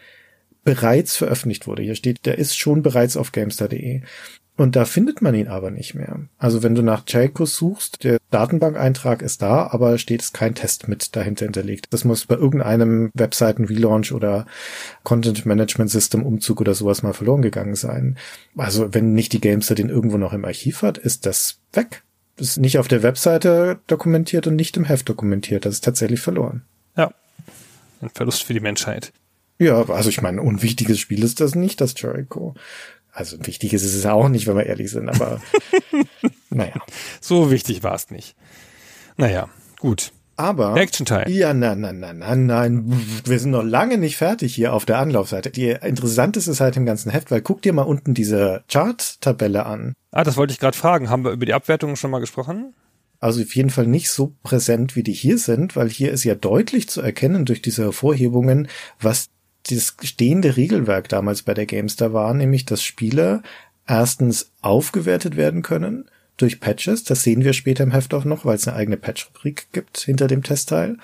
[0.62, 1.82] bereits veröffentlicht wurde.
[1.82, 4.02] Hier steht, der ist schon bereits auf Gamestar.de.
[4.60, 6.20] Und da findet man ihn aber nicht mehr.
[6.36, 10.86] Also wenn du nach Jericho suchst, der Datenbankeintrag ist da, aber steht es kein Test
[10.86, 11.86] mit dahinter hinterlegt.
[11.88, 14.44] Das muss bei irgendeinem Webseiten-Relaunch oder
[15.02, 18.18] Content-Management-System-Umzug oder sowas mal verloren gegangen sein.
[18.54, 22.02] Also wenn nicht die Gamester den irgendwo noch im Archiv hat, ist das weg.
[22.36, 25.64] Das ist nicht auf der Webseite dokumentiert und nicht im Heft dokumentiert.
[25.64, 26.64] Das ist tatsächlich verloren.
[26.98, 27.14] Ja.
[28.02, 29.14] Ein Verlust für die Menschheit.
[29.60, 32.54] Ja, also ich meine, unwichtiges Spiel ist das nicht, das Jericho.
[33.12, 35.40] Also wichtig ist es auch nicht, wenn wir ehrlich sind, aber
[36.50, 36.80] naja.
[37.20, 38.36] So wichtig war es nicht.
[39.16, 39.48] Naja,
[39.78, 40.12] gut.
[40.36, 40.74] Aber.
[40.76, 41.28] Action Time.
[41.28, 43.02] Ja, nein, nein, nein, nein, nein.
[43.26, 45.50] Wir sind noch lange nicht fertig hier auf der Anlaufseite.
[45.50, 49.92] Die interessanteste Seite im ganzen Heft, weil guck dir mal unten diese Chart-Tabelle an.
[50.12, 51.10] Ah, das wollte ich gerade fragen.
[51.10, 52.72] Haben wir über die Abwertungen schon mal gesprochen?
[53.18, 56.34] Also auf jeden Fall nicht so präsent, wie die hier sind, weil hier ist ja
[56.34, 59.26] deutlich zu erkennen durch diese Hervorhebungen, was
[59.76, 63.42] das stehende Regelwerk damals bei der GameStar war, nämlich dass Spiele
[63.86, 68.56] erstens aufgewertet werden können durch Patches, das sehen wir später im Heft auch noch, weil
[68.56, 70.96] es eine eigene Patch-Rubrik gibt hinter dem Testteil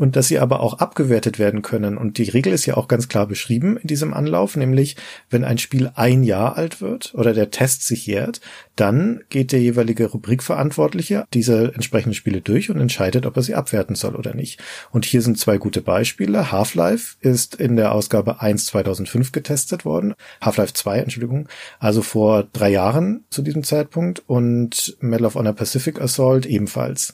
[0.00, 1.98] und dass sie aber auch abgewertet werden können.
[1.98, 4.96] Und die Regel ist ja auch ganz klar beschrieben in diesem Anlauf, nämlich
[5.28, 8.40] wenn ein Spiel ein Jahr alt wird oder der Test sich jährt,
[8.76, 13.94] dann geht der jeweilige Rubrikverantwortliche diese entsprechenden Spiele durch und entscheidet, ob er sie abwerten
[13.94, 14.58] soll oder nicht.
[14.90, 16.50] Und hier sind zwei gute Beispiele.
[16.50, 20.14] Half-Life ist in der Ausgabe 1 2005 getestet worden.
[20.40, 21.46] Half-Life 2, Entschuldigung,
[21.78, 27.12] also vor drei Jahren zu diesem Zeitpunkt und Medal of Honor Pacific Assault ebenfalls.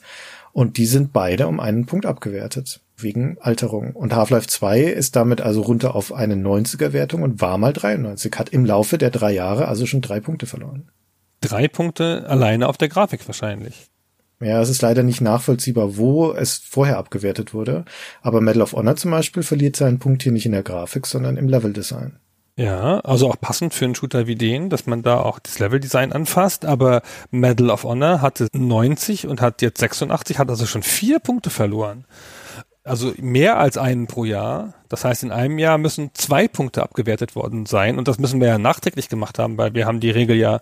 [0.57, 2.81] Und die sind beide um einen Punkt abgewertet.
[2.95, 3.91] Wegen Alterung.
[3.91, 8.33] Und Half-Life 2 ist damit also runter auf eine 90er Wertung und war mal 93.
[8.35, 10.89] Hat im Laufe der drei Jahre also schon drei Punkte verloren.
[11.41, 13.85] Drei Punkte alleine auf der Grafik wahrscheinlich.
[14.39, 17.85] Ja, es ist leider nicht nachvollziehbar, wo es vorher abgewertet wurde.
[18.23, 21.37] Aber Medal of Honor zum Beispiel verliert seinen Punkt hier nicht in der Grafik, sondern
[21.37, 22.17] im Leveldesign.
[22.57, 26.11] Ja, also auch passend für einen Shooter wie den, dass man da auch das Leveldesign
[26.11, 31.19] anfasst, aber Medal of Honor hatte 90 und hat jetzt 86, hat also schon vier
[31.19, 32.05] Punkte verloren.
[32.83, 34.73] Also mehr als einen pro Jahr.
[34.89, 38.47] Das heißt, in einem Jahr müssen zwei Punkte abgewertet worden sein und das müssen wir
[38.47, 40.59] ja nachträglich gemacht haben, weil wir haben die Regel ja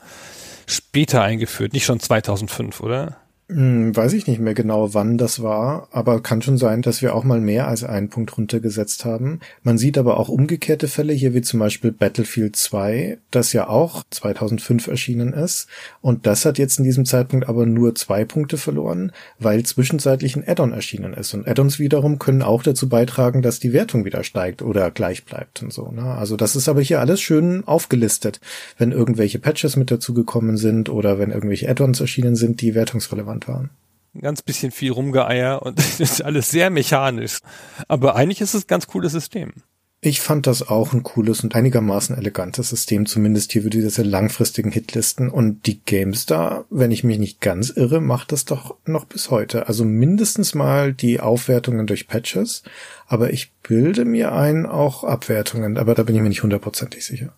[0.68, 3.16] später eingeführt, nicht schon 2005, oder?
[3.48, 7.14] Hm, weiß ich nicht mehr genau, wann das war, aber kann schon sein, dass wir
[7.14, 9.40] auch mal mehr als einen Punkt runtergesetzt haben.
[9.62, 14.04] Man sieht aber auch umgekehrte Fälle, hier wie zum Beispiel Battlefield 2, das ja auch
[14.10, 15.68] 2005 erschienen ist.
[16.02, 20.44] Und das hat jetzt in diesem Zeitpunkt aber nur zwei Punkte verloren, weil zwischenzeitlich ein
[20.48, 21.36] Add-on erschienen ist.
[21.36, 25.62] Und Add-ons wiederum können auch dazu beitragen, dass die Wertung wieder steigt oder gleich bleibt
[25.62, 25.92] und so.
[25.92, 26.02] Ne?
[26.02, 28.40] Also das ist aber hier alles schön aufgelistet,
[28.80, 33.48] wenn irgendwelche Patches mit dazugekommen sind oder wenn irgendwelche Add-ons erschienen sind, die wertungsrelevant relevant
[33.48, 33.70] waren.
[34.14, 37.40] Ein ganz bisschen viel Rumgeeier und das ist alles sehr mechanisch.
[37.88, 39.54] Aber eigentlich ist es ein ganz cooles System.
[40.02, 44.72] Ich fand das auch ein cooles und einigermaßen elegantes System, zumindest hier für diese langfristigen
[44.72, 45.30] Hitlisten.
[45.30, 49.68] Und die GameStar, wenn ich mich nicht ganz irre, macht das doch noch bis heute.
[49.68, 52.62] Also mindestens mal die Aufwertungen durch Patches,
[53.08, 57.34] aber ich bilde mir ein, auch Abwertungen, aber da bin ich mir nicht hundertprozentig sicher.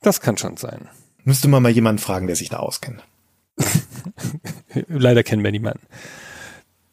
[0.00, 0.88] Das kann schon sein.
[1.24, 3.02] Müsste man mal jemanden fragen, der sich da auskennt.
[4.88, 5.86] Leider kennen wir niemanden.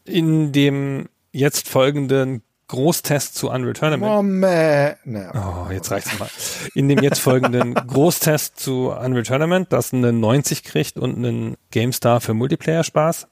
[0.05, 4.11] In dem jetzt folgenden Großtest zu Unreal Tournament.
[4.11, 4.97] Moment.
[5.05, 5.66] No.
[5.68, 6.30] Oh, jetzt reicht's mal.
[6.74, 12.22] In dem jetzt folgenden Großtest zu Unreal Tournament, das einen 90 kriegt und einen GameStar
[12.22, 13.28] für Multiplayer-Spaß,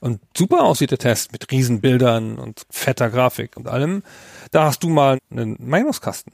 [0.00, 4.02] Und super aussieht der Test mit Riesenbildern und fetter Grafik und allem.
[4.50, 6.32] Da hast du mal einen Meinungskasten.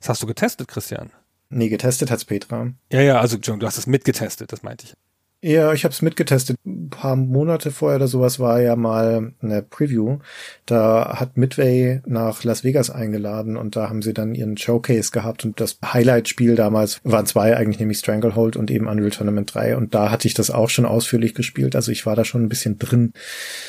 [0.00, 1.10] Das hast du getestet, Christian.
[1.50, 2.68] Nee, getestet hat's Petra.
[2.92, 4.94] Ja, ja, also du hast es mitgetestet, das meinte ich.
[5.40, 6.56] Ja, ich habe es mitgetestet.
[6.66, 10.18] Ein paar Monate vorher oder sowas war ja mal eine Preview.
[10.66, 15.44] Da hat Midway nach Las Vegas eingeladen und da haben sie dann ihren Showcase gehabt
[15.44, 19.94] und das Highlight-Spiel damals waren zwei eigentlich, nämlich Stranglehold und eben Unreal Tournament 3 und
[19.94, 21.76] da hatte ich das auch schon ausführlich gespielt.
[21.76, 23.12] Also ich war da schon ein bisschen drin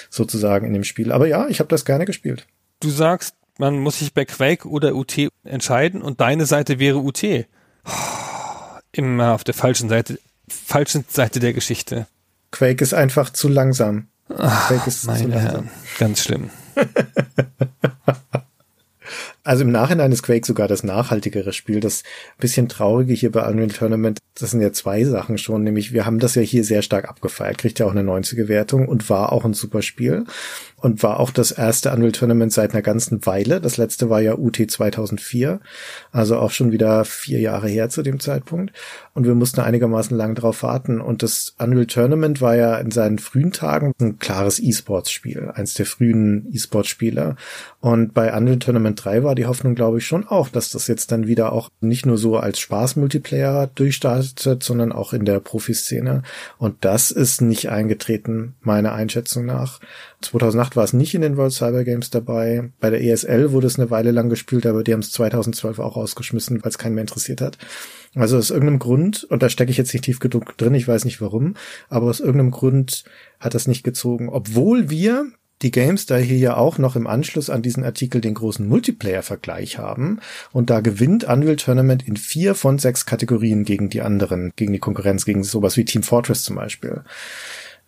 [0.09, 1.11] sozusagen in dem Spiel.
[1.11, 2.47] Aber ja, ich habe das gerne gespielt.
[2.79, 7.23] Du sagst, man muss sich bei Quake oder UT entscheiden und deine Seite wäre UT.
[8.91, 10.17] Immer auf der falschen Seite
[10.49, 12.07] falschen Seite der Geschichte.
[12.51, 14.07] Quake ist einfach zu langsam.
[14.35, 15.31] Ach, Quake ist zu langsam.
[15.31, 15.69] Herren.
[15.97, 16.49] Ganz schlimm.
[19.49, 21.79] Also im Nachhinein ist Quake sogar das nachhaltigere Spiel.
[21.79, 22.03] Das
[22.37, 26.19] bisschen traurige hier bei Unreal Tournament, das sind ja zwei Sachen schon, nämlich wir haben
[26.19, 29.45] das ja hier sehr stark abgefeiert, kriegt ja auch eine 90er Wertung und war auch
[29.45, 30.25] ein super Spiel
[30.81, 33.61] und war auch das erste Unreal Tournament seit einer ganzen Weile.
[33.61, 35.59] Das letzte war ja UT 2004,
[36.11, 38.73] also auch schon wieder vier Jahre her zu dem Zeitpunkt.
[39.13, 41.01] Und wir mussten einigermaßen lang drauf warten.
[41.01, 45.85] Und das Unreal Tournament war ja in seinen frühen Tagen ein klares E-Sports-Spiel, eins der
[45.85, 47.35] frühen E-Sports-Spieler.
[47.81, 51.11] Und bei Unreal Tournament 3 war die Hoffnung, glaube ich, schon auch, dass das jetzt
[51.11, 56.23] dann wieder auch nicht nur so als Spaß-Multiplayer durchstartet, sondern auch in der Profiszene.
[56.57, 59.79] Und das ist nicht eingetreten, meiner Einschätzung nach.
[60.21, 62.71] 2008 war es nicht in den World Cyber Games dabei.
[62.79, 65.95] Bei der ESL wurde es eine Weile lang gespielt, aber die haben es 2012 auch
[65.95, 67.57] rausgeschmissen, weil es keinen mehr interessiert hat.
[68.15, 71.05] Also aus irgendeinem Grund, und da stecke ich jetzt nicht tief genug drin, ich weiß
[71.05, 71.55] nicht warum,
[71.89, 73.03] aber aus irgendeinem Grund
[73.39, 74.29] hat das nicht gezogen.
[74.29, 75.27] Obwohl wir
[75.61, 79.77] die Games da hier ja auch noch im Anschluss an diesen Artikel den großen Multiplayer-Vergleich
[79.77, 80.19] haben.
[80.51, 84.79] Und da gewinnt Unreal Tournament in vier von sechs Kategorien gegen die anderen, gegen die
[84.79, 87.01] Konkurrenz, gegen sowas wie Team Fortress zum Beispiel.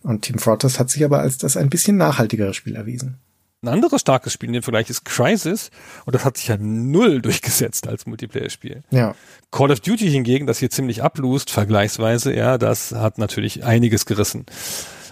[0.04, 3.18] Und Team Fortress hat sich aber als das ein bisschen nachhaltigere Spiel erwiesen.
[3.64, 5.70] Ein anderes starkes Spiel in dem Vergleich ist Crisis
[6.06, 8.82] und das hat sich ja null durchgesetzt als Multiplayer-Spiel.
[8.90, 9.14] Ja.
[9.52, 14.48] Call of Duty hingegen, das hier ziemlich ablust, vergleichsweise, ja, das hat natürlich einiges gerissen.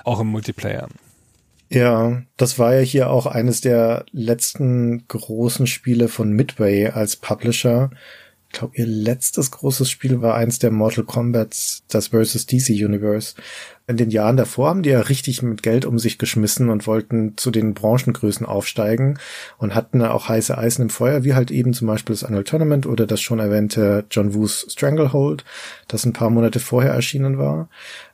[0.03, 0.87] Auch im Multiplayer.
[1.69, 7.91] Ja, das war ja hier auch eines der letzten großen Spiele von Midway als Publisher.
[8.51, 11.55] Ich glaube, ihr letztes großes Spiel war eins der Mortal Kombat,
[11.89, 13.35] das versus DC Universe.
[13.89, 17.35] In den Jahren davor haben die ja richtig mit Geld um sich geschmissen und wollten
[17.37, 19.17] zu den Branchengrößen aufsteigen
[19.57, 22.85] und hatten auch heiße Eisen im Feuer, wie halt eben zum Beispiel das Annual Tournament
[22.85, 25.43] oder das schon erwähnte John Woos Stranglehold,
[25.87, 27.67] das ein paar Monate vorher erschienen war.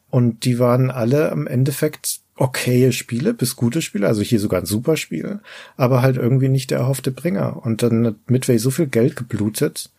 [0.10, 4.66] Und die waren alle im Endeffekt okaye Spiele bis gute Spiele, also hier sogar ein
[4.66, 5.42] super Spiel,
[5.76, 7.66] aber halt irgendwie nicht der erhoffte Bringer.
[7.66, 9.90] Und dann hat Midway so viel Geld geblutet,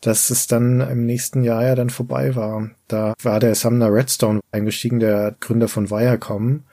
[0.00, 2.70] dass es dann im nächsten Jahr ja dann vorbei war.
[2.88, 6.64] Da war der Sumner Redstone eingestiegen, der Gründer von Viacom.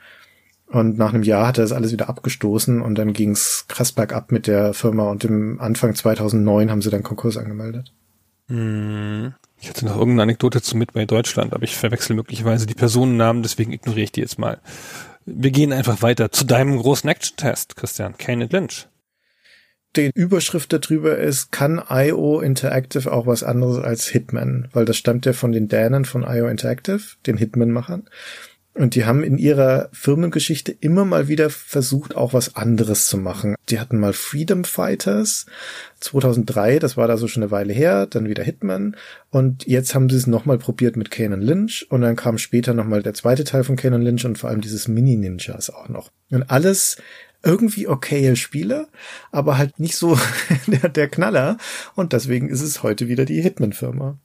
[0.67, 4.31] Und nach einem Jahr hat er das alles wieder abgestoßen und dann ging's krass bergab
[4.31, 7.93] mit der Firma und im Anfang 2009 haben sie dann Konkurs angemeldet.
[8.49, 9.33] Hm.
[9.59, 13.71] Ich hatte noch irgendeine Anekdote zu Midway Deutschland, aber ich verwechsel möglicherweise die Personennamen, deswegen
[13.71, 14.59] ignoriere ich die jetzt mal.
[15.25, 18.17] Wir gehen einfach weiter zu deinem großen Action-Test, Christian.
[18.17, 18.87] Kane Lynch.
[19.97, 24.67] Die Überschrift darüber ist, kann IO Interactive auch was anderes als Hitman?
[24.71, 28.07] Weil das stammt ja von den Dänen von IO Interactive, den Hitman-Machern.
[28.77, 33.55] Und die haben in ihrer Firmengeschichte immer mal wieder versucht, auch was anderes zu machen.
[33.69, 35.47] Die hatten mal Freedom Fighters
[35.99, 38.95] 2003, das war da so schon eine Weile her, dann wieder Hitman.
[39.31, 41.87] Und jetzt haben sie es nochmal probiert mit Kanan Lynch.
[41.89, 44.87] Und dann kam später nochmal der zweite Teil von Kanan Lynch und vor allem dieses
[44.87, 46.11] Mini-Ninjas auch noch.
[46.29, 46.97] Und alles
[47.43, 48.87] irgendwie okaye Spiele,
[49.31, 50.17] aber halt nicht so
[50.67, 51.57] der, der Knaller.
[51.95, 54.17] Und deswegen ist es heute wieder die Hitman-Firma.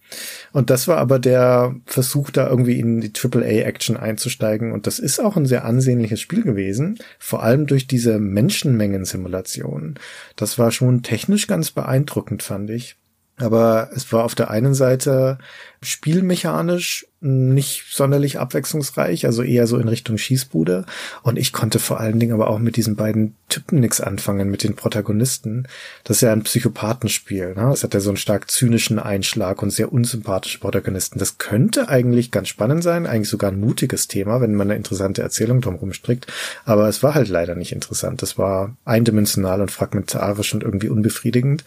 [0.52, 4.72] Und das war aber der Versuch, da irgendwie in die AAA-Action einzusteigen.
[4.72, 6.98] Und das ist auch ein sehr ansehnliches Spiel gewesen.
[7.18, 9.98] Vor allem durch diese Menschenmengen-Simulation.
[10.36, 12.96] Das war schon technisch ganz beeindruckend, fand ich.
[13.39, 15.39] Aber es war auf der einen Seite
[15.80, 20.85] spielmechanisch nicht sonderlich abwechslungsreich, also eher so in Richtung Schießbude.
[21.22, 24.62] Und ich konnte vor allen Dingen aber auch mit diesen beiden Typen nichts anfangen, mit
[24.62, 25.66] den Protagonisten.
[26.05, 27.55] Das ist ja ein Psychopathenspiel.
[27.55, 27.70] Ne?
[27.72, 31.18] Es hat ja so einen stark zynischen Einschlag und sehr unsympathische Protagonisten.
[31.18, 35.22] Das könnte eigentlich ganz spannend sein, eigentlich sogar ein mutiges Thema, wenn man eine interessante
[35.22, 36.26] Erzählung drumherum strickt.
[36.64, 38.20] Aber es war halt leider nicht interessant.
[38.20, 41.64] Das war eindimensional und fragmentarisch und irgendwie unbefriedigend.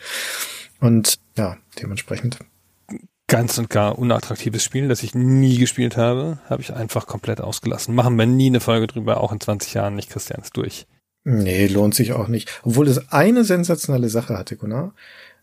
[0.79, 2.39] Und ja, dementsprechend.
[3.27, 7.95] Ganz und gar unattraktives Spiel, das ich nie gespielt habe, habe ich einfach komplett ausgelassen.
[7.95, 10.85] Machen wir nie eine Folge drüber, auch in 20 Jahren nicht, Christian, ist durch.
[11.23, 12.61] Nee, lohnt sich auch nicht.
[12.63, 14.93] Obwohl es eine sensationelle Sache hatte, Gunnar.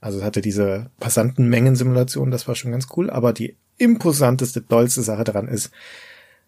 [0.00, 5.24] Also es hatte diese Passantenmengensimulation, das war schon ganz cool, aber die imposanteste, dollste Sache
[5.24, 5.72] daran ist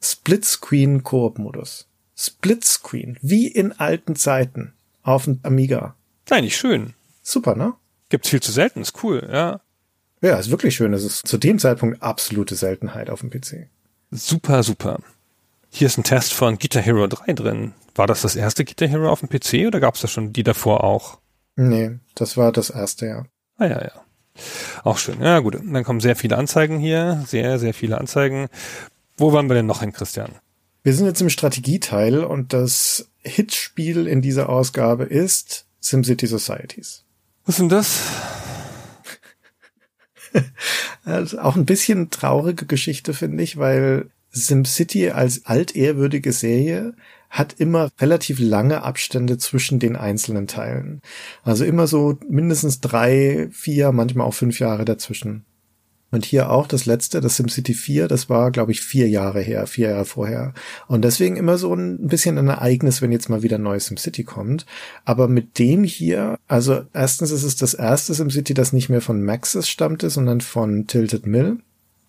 [0.00, 1.88] Split-Screen-Koop-Modus.
[2.16, 4.72] Splitscreen, wie in alten Zeiten
[5.02, 5.96] auf dem Amiga.
[6.30, 6.94] Eigentlich schön.
[7.22, 7.74] Super, ne?
[8.08, 9.60] Gibt's viel zu selten, ist cool, ja.
[10.20, 10.92] Ja, ist wirklich schön.
[10.92, 13.68] Das ist zu dem Zeitpunkt absolute Seltenheit auf dem PC.
[14.10, 15.00] Super, super.
[15.70, 17.74] Hier ist ein Test von Guitar Hero 3 drin.
[17.94, 20.84] War das das erste Guitar Hero auf dem PC oder gab's da schon die davor
[20.84, 21.18] auch?
[21.56, 23.24] Nee, das war das erste, ja.
[23.56, 23.92] Ah ja, ja.
[24.82, 25.20] Auch schön.
[25.20, 27.22] Ja gut, dann kommen sehr viele Anzeigen hier.
[27.26, 28.48] Sehr, sehr viele Anzeigen.
[29.16, 30.32] Wo waren wir denn noch hin, Christian?
[30.82, 37.03] Wir sind jetzt im Strategieteil und das Hitspiel in dieser Ausgabe ist SimCity Societies.
[37.44, 38.00] Was ist denn das?
[41.04, 46.94] Also auch ein bisschen traurige Geschichte, finde ich, weil SimCity als altehrwürdige Serie
[47.30, 51.02] hat immer relativ lange Abstände zwischen den einzelnen Teilen.
[51.42, 55.44] Also immer so mindestens drei, vier, manchmal auch fünf Jahre dazwischen.
[56.14, 59.66] Und hier auch das letzte, das SimCity 4, das war, glaube ich, vier Jahre her,
[59.66, 60.54] vier Jahre vorher.
[60.86, 64.22] Und deswegen immer so ein bisschen ein Ereignis, wenn jetzt mal wieder ein neues SimCity
[64.22, 64.64] kommt.
[65.04, 69.24] Aber mit dem hier, also erstens ist es das erste SimCity, das nicht mehr von
[69.24, 71.58] Maxis stammte, sondern von Tilted Mill.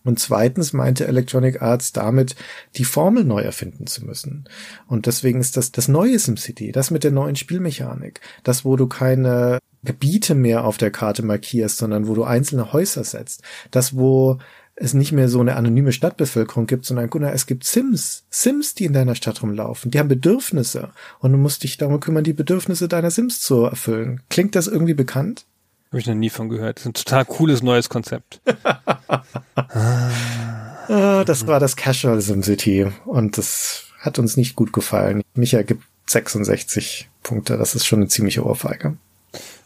[0.04, 2.36] Und zweitens meinte Electronic Arts damit,
[2.76, 4.48] die Formel neu erfinden zu müssen.
[4.86, 8.86] Und deswegen ist das das neue SimCity, das mit der neuen Spielmechanik, das, wo du
[8.86, 14.40] keine Gebiete mehr auf der Karte markierst, sondern wo du einzelne Häuser setzt, das, wo
[14.76, 18.86] es nicht mehr so eine anonyme Stadtbevölkerung gibt, sondern Gunnar, es gibt Sims, Sims, die
[18.86, 22.88] in deiner Stadt rumlaufen, die haben Bedürfnisse und du musst dich darum kümmern, die Bedürfnisse
[22.88, 24.22] deiner Sims zu erfüllen.
[24.30, 25.46] Klingt das irgendwie bekannt?
[25.90, 26.78] Habe ich noch nie von gehört.
[26.78, 28.42] Das ist ein total cooles neues Konzept.
[29.56, 35.22] ah, das war das Casual SimCity und das hat uns nicht gut gefallen.
[35.36, 37.58] Micha gibt 66 Punkte.
[37.58, 38.98] Das ist schon eine ziemliche Ohrfeige.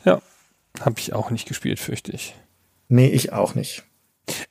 [0.06, 0.22] Ja,
[0.80, 2.36] habe ich auch nicht gespielt, fürchte ich.
[2.88, 3.84] Nee, ich auch nicht.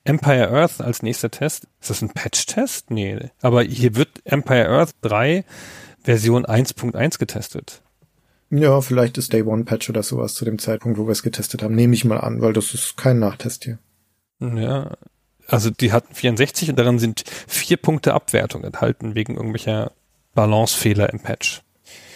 [0.05, 1.67] Empire Earth als nächster Test.
[1.81, 2.91] Ist das ein Patch-Test?
[2.91, 3.31] Nee.
[3.41, 5.45] Aber hier wird Empire Earth 3
[6.03, 7.83] Version 1.1 getestet.
[8.51, 11.63] Ja, vielleicht ist Day One Patch oder sowas zu dem Zeitpunkt, wo wir es getestet
[11.63, 11.75] haben.
[11.75, 13.79] Nehme ich mal an, weil das ist kein Nachtest hier.
[14.41, 14.97] Ja,
[15.47, 19.93] also die hatten 64 und daran sind vier Punkte Abwertung enthalten wegen irgendwelcher
[20.35, 21.63] Balancefehler im Patch.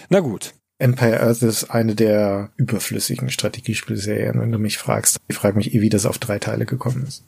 [0.08, 0.54] Na gut.
[0.82, 5.18] Empire Earth ist eine der überflüssigen Strategiespielserien, wenn du mich fragst.
[5.28, 7.24] Ich frage mich eh, wie das auf drei Teile gekommen ist.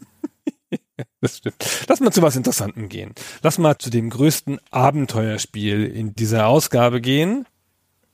[1.20, 1.86] das stimmt.
[1.88, 3.14] Lass mal zu was Interessantem gehen.
[3.42, 7.46] Lass mal zu dem größten Abenteuerspiel in dieser Ausgabe gehen.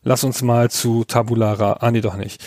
[0.03, 1.79] Lass uns mal zu Tabulara.
[1.81, 2.45] Ah, nee, doch nicht.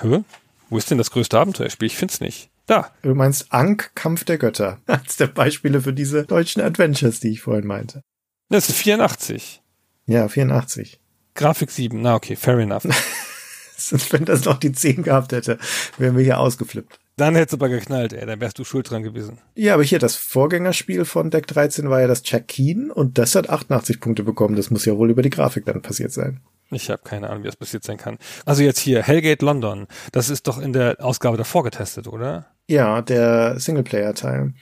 [0.00, 0.22] Hä?
[0.70, 1.86] Wo ist denn das größte Abenteuerspiel?
[1.86, 2.50] Ich find's nicht.
[2.66, 2.92] Da.
[3.02, 4.78] Du meinst Ankh, Kampf der Götter.
[4.86, 8.02] Als der Beispiele für diese deutschen Adventures, die ich vorhin meinte.
[8.48, 9.60] Das ist 84.
[10.06, 11.00] Ja, 84.
[11.38, 12.02] Grafik 7.
[12.02, 12.84] Na, okay, fair enough.
[14.10, 15.58] Wenn das noch die 10 gehabt hätte,
[15.96, 16.98] wären wir hier ausgeflippt.
[17.16, 18.26] Dann hättest du aber geknallt, ey.
[18.26, 19.38] Dann wärst du schuld dran gewesen.
[19.54, 23.48] Ja, aber hier das Vorgängerspiel von Deck 13 war ja das Keen und das hat
[23.48, 24.56] 88 Punkte bekommen.
[24.56, 26.40] Das muss ja wohl über die Grafik dann passiert sein.
[26.72, 28.18] Ich habe keine Ahnung, wie das passiert sein kann.
[28.44, 29.86] Also jetzt hier, Hellgate London.
[30.10, 32.46] Das ist doch in der Ausgabe davor getestet, oder?
[32.70, 34.52] Ja, der Singleplayer-Teil.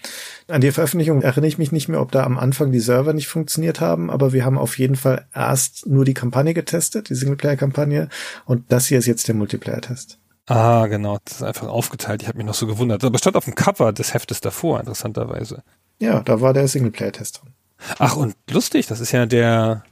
[0.47, 3.27] An die Veröffentlichung erinnere ich mich nicht mehr, ob da am Anfang die Server nicht
[3.27, 8.09] funktioniert haben, aber wir haben auf jeden Fall erst nur die Kampagne getestet, die Singleplayer-Kampagne,
[8.45, 10.21] und das hier ist jetzt der Multiplayer-Test.
[10.47, 12.23] Ah, genau, das ist einfach aufgeteilt.
[12.23, 13.03] Ich habe mich noch so gewundert.
[13.03, 15.65] Aber stand auf dem Cover des Heftes davor, interessanterweise.
[15.99, 17.55] Ja, da war der Singleplayer-Test drin.
[17.99, 19.83] Ach, und lustig, das ist ja der.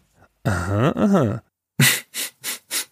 [0.45, 1.43] Aha, aha.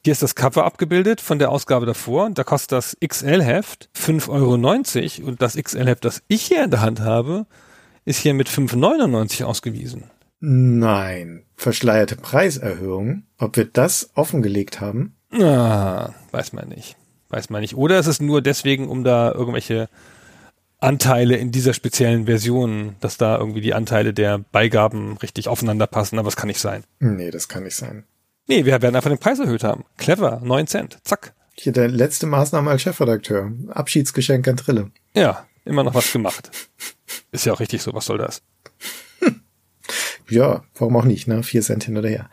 [0.04, 2.28] Hier ist das Cover abgebildet von der Ausgabe davor.
[2.30, 4.30] Da kostet das XL-Heft 5,90
[5.20, 7.46] Euro und das XL-Heft, das ich hier in der Hand habe,
[8.04, 10.10] ist hier mit 5,99 ausgewiesen.
[10.40, 13.22] Nein, verschleierte Preiserhöhung.
[13.38, 15.14] Ob wir das offengelegt haben?
[15.40, 16.96] Ah, weiß man nicht.
[17.28, 17.76] Weiß man nicht.
[17.76, 19.88] Oder ist es nur deswegen, um da irgendwelche
[20.80, 26.18] Anteile in dieser speziellen Version, dass da irgendwie die Anteile der Beigaben richtig aufeinander passen,
[26.18, 26.82] aber es kann nicht sein.
[26.98, 28.04] Nee, das kann nicht sein.
[28.46, 29.84] Nee, wir werden einfach den Preis erhöht haben.
[29.96, 30.98] Clever, 9 Cent.
[31.04, 31.34] Zack.
[31.54, 33.52] Hier der letzte Maßnahme als Chefredakteur.
[33.68, 34.90] Abschiedsgeschenk an Trille.
[35.14, 36.50] Ja, immer noch was gemacht.
[37.30, 38.42] Ist ja auch richtig so, was soll das?
[40.28, 41.42] ja, warum auch nicht, ne?
[41.42, 42.30] Vier Cent hin oder her.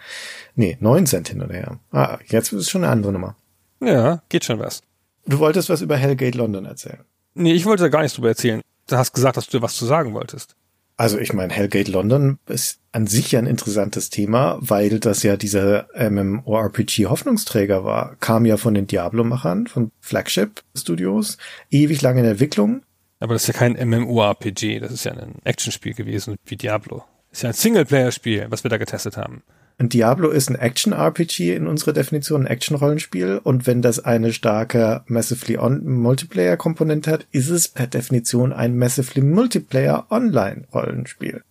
[0.56, 1.80] Nee, neun Cent hin oder her.
[1.92, 3.36] Ah, jetzt ist es schon eine andere Nummer.
[3.82, 4.82] Ja, geht schon was.
[5.26, 7.04] Du wolltest was über Hellgate London erzählen.
[7.34, 8.62] Nee, ich wollte da gar nichts drüber erzählen.
[8.88, 10.56] Du hast gesagt, dass du was zu sagen wolltest.
[11.00, 15.38] Also ich meine, Hellgate London ist an sich ja ein interessantes Thema, weil das ja
[15.38, 18.18] dieser MMORPG-Hoffnungsträger war.
[18.18, 21.38] Kam ja von den Diablo-Machern, von Flagship Studios,
[21.72, 22.82] ewig lange in Entwicklung.
[23.22, 27.06] Aber das ist ja kein MMORPG, das ist ja ein Actionspiel gewesen wie Diablo.
[27.30, 29.44] Das ist ja ein Singleplayer-Spiel, was wir da getestet haben.
[29.80, 33.40] Ein Diablo ist ein Action-RPG in unserer Definition, ein Action-Rollenspiel.
[33.42, 39.22] Und wenn das eine starke Massively on Multiplayer-Komponente hat, ist es per Definition ein Massively
[39.22, 41.44] Multiplayer Online-Rollenspiel.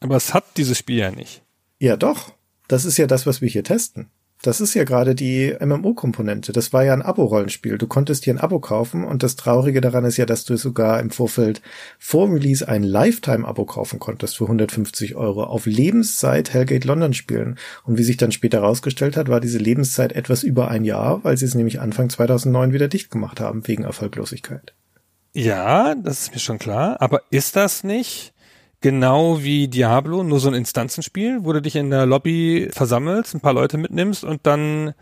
[0.00, 1.42] Aber es hat dieses Spiel ja nicht.
[1.78, 2.32] Ja, doch.
[2.66, 4.08] Das ist ja das, was wir hier testen.
[4.42, 6.52] Das ist ja gerade die MMO-Komponente.
[6.52, 7.76] Das war ja ein Abo-Rollenspiel.
[7.76, 11.00] Du konntest dir ein Abo kaufen und das Traurige daran ist ja, dass du sogar
[11.00, 11.60] im Vorfeld
[11.98, 17.58] vor Release ein Lifetime-Abo kaufen konntest für 150 Euro auf Lebenszeit Hellgate London spielen.
[17.84, 21.36] Und wie sich dann später herausgestellt hat, war diese Lebenszeit etwas über ein Jahr, weil
[21.36, 24.72] sie es nämlich Anfang 2009 wieder dicht gemacht haben wegen Erfolglosigkeit.
[25.32, 26.96] Ja, das ist mir schon klar.
[27.00, 28.29] Aber ist das nicht
[28.80, 33.40] genau wie Diablo, nur so ein Instanzenspiel, wo du dich in der Lobby versammelst, ein
[33.40, 34.94] paar Leute mitnimmst und dann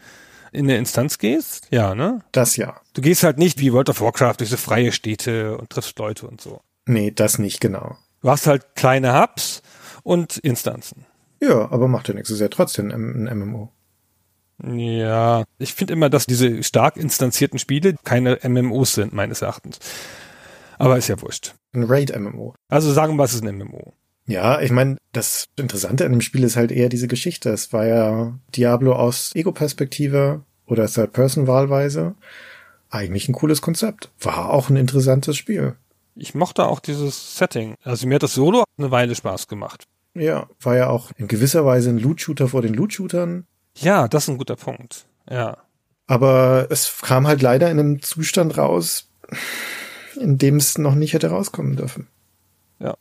[0.52, 1.68] in eine Instanz gehst?
[1.70, 2.20] Ja, ne?
[2.32, 2.80] Das ja.
[2.94, 6.26] Du gehst halt nicht wie World of Warcraft durch so freie Städte und triffst Leute
[6.26, 6.60] und so.
[6.86, 7.96] Nee, das nicht genau.
[8.22, 9.62] Du hast halt kleine Hubs
[10.02, 11.04] und Instanzen.
[11.40, 12.30] Ja, aber macht ja nichts.
[12.30, 13.70] Ist ja trotzdem ein MMO.
[14.66, 19.78] Ja, ich finde immer, dass diese stark instanzierten Spiele keine MMOs sind, meines Erachtens.
[20.78, 21.54] Aber ist ja wurscht.
[21.72, 22.54] Ein Raid-MMO.
[22.68, 23.92] Also sagen wir, es ist ein MMO.
[24.26, 27.50] Ja, ich meine, das Interessante an dem Spiel ist halt eher diese Geschichte.
[27.50, 32.14] Es war ja Diablo aus Ego-Perspektive oder Third-Person wahlweise.
[32.90, 34.10] Eigentlich ein cooles Konzept.
[34.20, 35.76] War auch ein interessantes Spiel.
[36.14, 37.74] Ich mochte auch dieses Setting.
[37.82, 39.84] Also mir hat das Solo eine Weile Spaß gemacht.
[40.14, 43.46] Ja, war ja auch in gewisser Weise ein Loot-Shooter vor den Loot-Shootern.
[43.76, 45.06] Ja, das ist ein guter Punkt.
[45.30, 45.58] Ja.
[46.06, 49.08] Aber es kam halt leider in einem Zustand raus,
[50.18, 52.06] in dem es noch nicht hätte rauskommen dürfen.
[52.78, 52.96] Ja.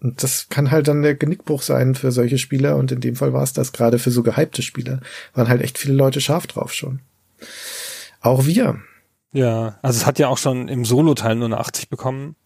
[0.00, 3.32] Und das kann halt dann der Genickbruch sein für solche Spieler und in dem Fall
[3.32, 5.00] war es das gerade für so gehypte Spieler.
[5.34, 7.00] Waren halt echt viele Leute scharf drauf schon.
[8.20, 8.78] Auch wir.
[9.32, 12.36] Ja, also es hat ja auch schon im Solo-Teil nur eine 80 bekommen.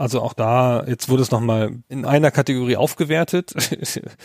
[0.00, 3.52] Also auch da, jetzt wurde es nochmal in einer Kategorie aufgewertet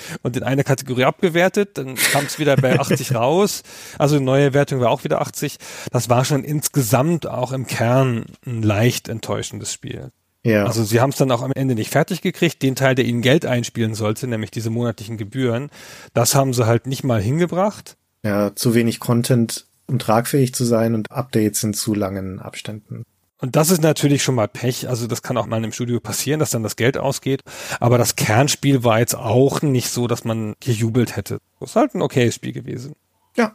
[0.23, 3.61] und in einer Kategorie abgewertet, dann kam es wieder bei 80 raus.
[3.99, 5.57] Also die neue Wertung war auch wieder 80.
[5.91, 10.11] Das war schon insgesamt auch im Kern ein leicht enttäuschendes Spiel.
[10.43, 10.63] Ja.
[10.63, 12.63] Also sie haben es dann auch am Ende nicht fertig gekriegt.
[12.63, 15.69] Den Teil, der ihnen Geld einspielen sollte, nämlich diese monatlichen Gebühren,
[16.13, 17.97] das haben sie halt nicht mal hingebracht.
[18.23, 23.03] Ja, zu wenig Content, um tragfähig zu sein und Updates in zu langen Abständen.
[23.41, 24.87] Und das ist natürlich schon mal Pech.
[24.87, 27.43] Also das kann auch mal im Studio passieren, dass dann das Geld ausgeht.
[27.79, 31.39] Aber das Kernspiel war jetzt auch nicht so, dass man gejubelt hätte.
[31.59, 32.95] Das ist halt ein okayes Spiel gewesen.
[33.35, 33.53] Ja.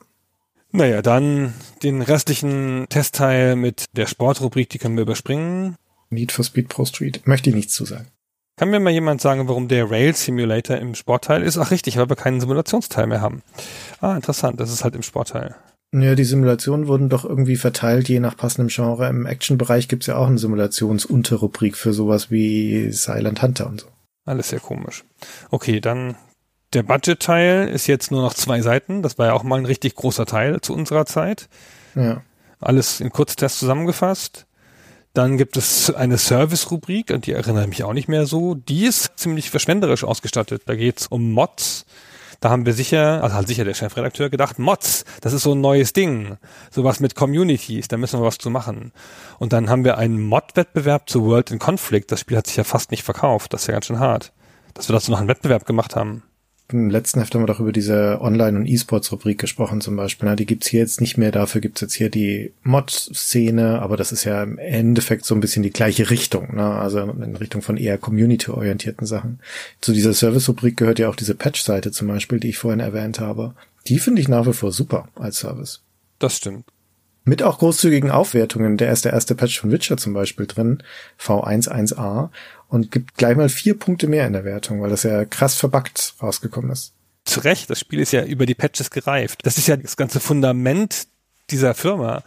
[0.72, 5.76] Naja, dann den restlichen Testteil mit der Sportrubrik, die können wir überspringen.
[6.10, 7.26] Need for Speed Pro Street.
[7.26, 8.08] Möchte ich nichts zu sagen.
[8.56, 11.56] Kann mir mal jemand sagen, warum der Rail Simulator im Sportteil ist?
[11.56, 13.42] Ach richtig, weil wir keinen Simulationsteil mehr haben.
[14.00, 15.56] Ah, interessant, das ist halt im Sportteil.
[15.92, 19.08] Ja, die Simulationen wurden doch irgendwie verteilt, je nach passendem Genre.
[19.08, 23.86] Im Action-Bereich gibt's ja auch eine Simulationsunterrubrik für sowas wie Silent Hunter und so.
[24.24, 25.04] Alles sehr komisch.
[25.50, 26.14] Okay, dann
[26.72, 29.02] der Budget-Teil ist jetzt nur noch zwei Seiten.
[29.02, 31.48] Das war ja auch mal ein richtig großer Teil zu unserer Zeit.
[31.96, 32.22] Ja.
[32.60, 34.46] Alles in Kurztest zusammengefasst.
[35.12, 38.54] Dann gibt es eine Service-Rubrik, an die erinnere ich mich auch nicht mehr so.
[38.54, 40.62] Die ist ziemlich verschwenderisch ausgestattet.
[40.66, 41.84] Da geht's um Mods.
[42.40, 45.60] Da haben wir sicher, also hat sicher der Chefredakteur gedacht, Mods, das ist so ein
[45.60, 46.38] neues Ding.
[46.70, 48.92] Sowas mit Communities, da müssen wir was zu machen.
[49.38, 52.10] Und dann haben wir einen Mod-Wettbewerb zu World in Conflict.
[52.10, 53.52] Das Spiel hat sich ja fast nicht verkauft.
[53.52, 54.32] Das ist ja ganz schön hart.
[54.72, 56.22] Dass wir dazu noch einen Wettbewerb gemacht haben.
[56.72, 60.28] Im letzten Heft haben wir doch über diese Online- und E-Sports-Rubrik gesprochen zum Beispiel.
[60.28, 61.32] Na, die gibt's hier jetzt nicht mehr.
[61.32, 65.62] Dafür gibt's jetzt hier die Mod-Szene, aber das ist ja im Endeffekt so ein bisschen
[65.62, 66.56] die gleiche Richtung.
[66.56, 66.64] Ne?
[66.64, 69.40] Also in Richtung von eher community-orientierten Sachen.
[69.80, 73.54] Zu dieser Service-Rubrik gehört ja auch diese Patch-Seite zum Beispiel, die ich vorhin erwähnt habe.
[73.86, 75.82] Die finde ich nach wie vor super als Service.
[76.18, 76.64] Das stimmt.
[77.24, 78.76] Mit auch großzügigen Aufwertungen.
[78.76, 80.82] Der ist der erste Patch von Witcher zum Beispiel drin,
[81.20, 82.30] V11a,
[82.70, 86.14] und gibt gleich mal vier Punkte mehr in der Wertung, weil das ja krass verbuggt
[86.22, 86.94] rausgekommen ist.
[87.24, 89.44] Zu Recht, das Spiel ist ja über die Patches gereift.
[89.44, 91.08] Das ist ja das ganze Fundament
[91.50, 92.22] dieser Firma,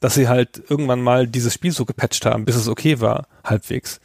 [0.00, 4.00] dass sie halt irgendwann mal dieses Spiel so gepatcht haben, bis es okay war, halbwegs.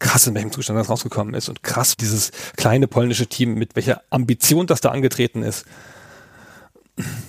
[0.00, 4.02] Krass, in welchem Zustand das rausgekommen ist und krass, dieses kleine polnische Team, mit welcher
[4.10, 5.64] Ambition das da angetreten ist.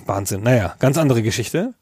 [0.05, 0.41] Wahnsinn.
[0.41, 1.75] Naja, ganz andere Geschichte.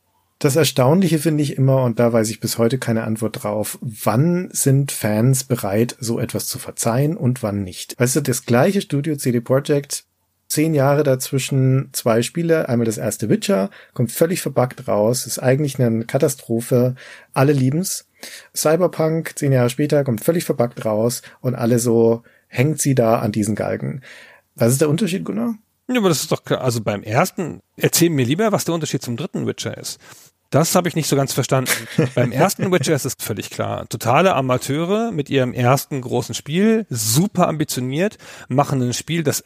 [0.43, 4.49] Das Erstaunliche finde ich immer, und da weiß ich bis heute keine Antwort drauf, wann
[4.51, 7.97] sind Fans bereit, so etwas zu verzeihen und wann nicht?
[7.97, 10.03] Weißt du, das gleiche Studio CD Projekt,
[10.49, 15.79] zehn Jahre dazwischen, zwei Spiele, einmal das erste Witcher, kommt völlig verbuggt raus, ist eigentlich
[15.79, 16.95] eine Katastrophe,
[17.33, 18.09] alle lieben's.
[18.53, 23.31] Cyberpunk, zehn Jahre später, kommt völlig verbuggt raus und alle so, hängt sie da an
[23.31, 24.01] diesen Galgen.
[24.55, 25.55] Was ist der Unterschied, Gunnar?
[25.87, 26.61] Ja, aber das ist doch klar.
[26.61, 29.99] Also beim ersten, erzähl mir lieber, was der Unterschied zum dritten Witcher ist.
[30.53, 31.71] Das habe ich nicht so ganz verstanden.
[32.15, 33.89] Beim ersten Witcher ist es völlig klar.
[33.89, 39.43] Totale Amateure mit ihrem ersten großen Spiel, super ambitioniert, machen ein Spiel, das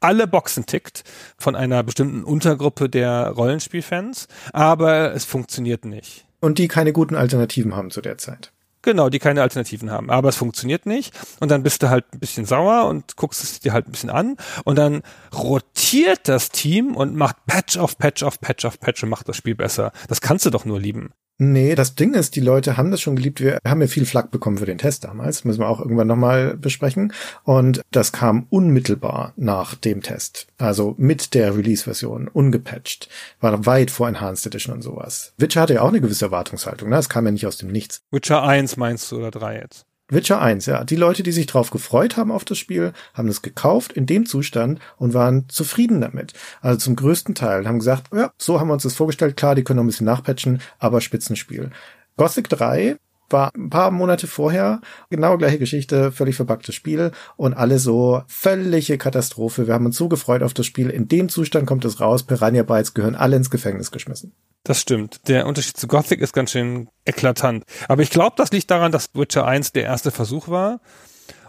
[0.00, 1.04] alle Boxen tickt
[1.38, 6.26] von einer bestimmten Untergruppe der Rollenspielfans, aber es funktioniert nicht.
[6.40, 8.52] Und die keine guten Alternativen haben zu der Zeit.
[8.86, 10.10] Genau, die keine Alternativen haben.
[10.10, 11.12] Aber es funktioniert nicht.
[11.40, 14.10] Und dann bist du halt ein bisschen sauer und guckst es dir halt ein bisschen
[14.10, 14.36] an.
[14.62, 15.02] Und dann
[15.36, 19.36] rotiert das Team und macht Patch auf Patch auf Patch auf Patch und macht das
[19.36, 19.90] Spiel besser.
[20.06, 21.10] Das kannst du doch nur lieben.
[21.38, 23.40] Nee, das Ding ist, die Leute haben das schon geliebt.
[23.40, 25.44] Wir haben ja viel Flack bekommen für den Test damals.
[25.44, 27.12] Müssen wir auch irgendwann nochmal besprechen.
[27.44, 30.46] Und das kam unmittelbar nach dem Test.
[30.56, 33.10] Also mit der Release-Version, ungepatcht.
[33.40, 35.34] War weit vor Enhanced Edition und sowas.
[35.36, 36.88] Witcher hatte ja auch eine gewisse Erwartungshaltung.
[36.88, 36.96] Ne?
[36.96, 38.00] Das kam ja nicht aus dem Nichts.
[38.10, 39.86] Witcher 1 meinst du oder 3 jetzt?
[40.08, 40.84] Witcher 1, ja.
[40.84, 44.24] Die Leute, die sich drauf gefreut haben auf das Spiel, haben es gekauft in dem
[44.24, 46.32] Zustand und waren zufrieden damit.
[46.60, 49.36] Also zum größten Teil haben gesagt, ja, so haben wir uns das vorgestellt.
[49.36, 51.70] Klar, die können noch ein bisschen nachpatchen, aber Spitzenspiel.
[52.16, 52.98] Gothic 3
[53.30, 58.98] war ein paar Monate vorher, genau gleiche Geschichte, völlig verpacktes Spiel und alle so völlige
[58.98, 59.66] Katastrophe.
[59.66, 60.90] Wir haben uns so gefreut auf das Spiel.
[60.90, 64.32] In dem Zustand kommt es raus, Piranha Bytes gehören alle ins Gefängnis geschmissen.
[64.64, 65.28] Das stimmt.
[65.28, 67.64] Der Unterschied zu Gothic ist ganz schön eklatant.
[67.88, 70.80] Aber ich glaube, das liegt daran, dass Witcher 1 der erste Versuch war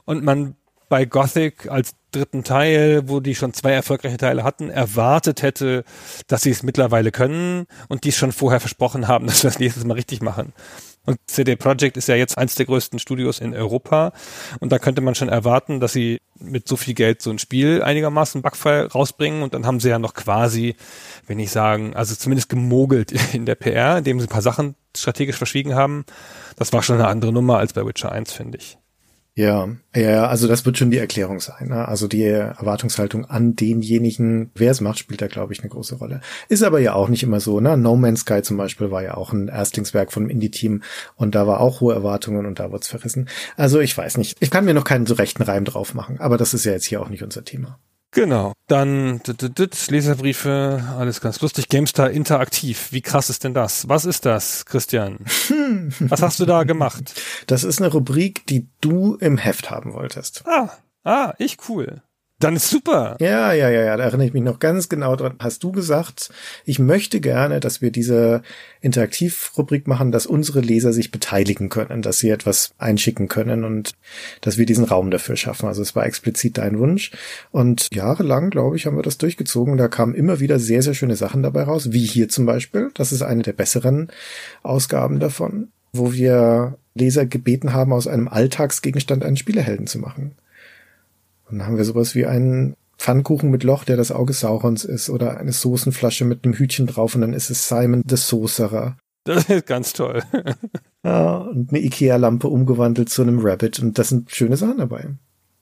[0.05, 0.55] und man
[0.89, 5.83] bei Gothic als dritten Teil, wo die schon zwei erfolgreiche Teile hatten, erwartet hätte,
[6.27, 9.59] dass sie es mittlerweile können und die es schon vorher versprochen haben, dass wir das
[9.59, 10.53] nächstes Mal richtig machen.
[11.07, 14.11] Und CD Projekt ist ja jetzt eins der größten Studios in Europa.
[14.59, 17.81] Und da könnte man schon erwarten, dass sie mit so viel Geld so ein Spiel
[17.81, 19.41] einigermaßen backfrei rausbringen.
[19.41, 20.75] Und dann haben sie ja noch quasi,
[21.25, 25.37] wenn ich sagen, also zumindest gemogelt in der PR, indem sie ein paar Sachen strategisch
[25.37, 26.03] verschwiegen haben.
[26.57, 28.77] Das war schon eine andere Nummer als bei Witcher 1, finde ich.
[29.37, 31.67] Ja, ja, also das wird schon die Erklärung sein.
[31.67, 31.87] Ne?
[31.87, 36.21] Also die Erwartungshaltung an denjenigen, wer es macht, spielt da, glaube ich, eine große Rolle.
[36.49, 37.59] Ist aber ja auch nicht immer so.
[37.59, 37.77] Ne?
[37.77, 40.81] No Man's Sky zum Beispiel war ja auch ein Erstlingswerk vom Indie-Team
[41.17, 43.29] und da war auch hohe Erwartungen und da wird's verrissen.
[43.57, 44.37] Also ich weiß nicht.
[44.39, 46.85] Ich kann mir noch keinen so rechten Reim drauf machen, aber das ist ja jetzt
[46.85, 47.77] hier auch nicht unser Thema.
[48.11, 48.53] Genau.
[48.67, 49.21] Dann
[49.89, 51.69] Leserbriefe, alles ganz lustig.
[51.69, 52.91] GameStar interaktiv.
[52.91, 53.89] Wie krass ist denn das?
[53.89, 55.19] Was ist das, Christian?
[55.99, 57.21] Was hast du da gemacht?
[57.47, 60.43] Das ist eine Rubrik, die du im Heft haben wolltest.
[60.47, 60.69] Ah,
[61.03, 62.01] ah, ich cool.
[62.39, 63.17] Dann ist super.
[63.19, 65.37] Ja, ja, ja, ja, da erinnere ich mich noch ganz genau dran.
[65.39, 66.29] Hast du gesagt,
[66.65, 68.43] ich möchte gerne, dass wir diese
[68.79, 73.93] Interaktivrubrik machen, dass unsere Leser sich beteiligen können, dass sie etwas einschicken können und
[74.41, 75.67] dass wir diesen Raum dafür schaffen.
[75.67, 77.11] Also es war explizit dein Wunsch.
[77.49, 79.75] Und jahrelang, glaube ich, haben wir das durchgezogen.
[79.77, 82.91] Da kamen immer wieder sehr, sehr schöne Sachen dabei raus, wie hier zum Beispiel.
[82.93, 84.11] Das ist eine der besseren
[84.61, 90.35] Ausgaben davon, wo wir Leser gebeten haben, aus einem Alltagsgegenstand einen Spielehelden zu machen.
[91.49, 95.09] Und dann haben wir sowas wie einen Pfannkuchen mit Loch, der das Auge Saurons ist,
[95.09, 98.97] oder eine Soßenflasche mit einem Hütchen drauf und dann ist es Simon the Saucerer.
[99.23, 100.23] Das ist ganz toll.
[101.03, 105.09] ja, und eine Ikea-Lampe umgewandelt zu einem Rabbit und das sind schöne Sachen dabei.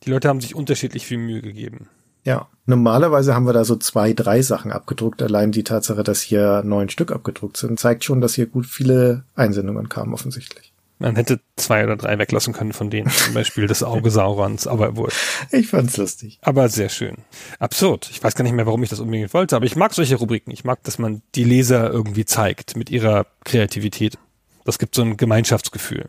[0.03, 1.87] Die Leute haben sich unterschiedlich viel Mühe gegeben.
[2.23, 5.21] Ja, normalerweise haben wir da so zwei, drei Sachen abgedruckt.
[5.21, 9.25] Allein die Tatsache, dass hier neun Stück abgedruckt sind, zeigt schon, dass hier gut viele
[9.35, 10.73] Einsendungen kamen, offensichtlich.
[10.97, 14.95] Man hätte zwei oder drei weglassen können von denen, zum Beispiel das Auge Saurons, aber
[14.95, 15.11] wohl.
[15.51, 16.39] Ich fand's lustig.
[16.41, 17.17] Aber sehr schön.
[17.59, 18.09] Absurd.
[18.11, 20.51] Ich weiß gar nicht mehr, warum ich das unbedingt wollte, aber ich mag solche Rubriken.
[20.51, 24.17] Ich mag, dass man die Leser irgendwie zeigt mit ihrer Kreativität.
[24.63, 26.07] Das gibt so ein Gemeinschaftsgefühl.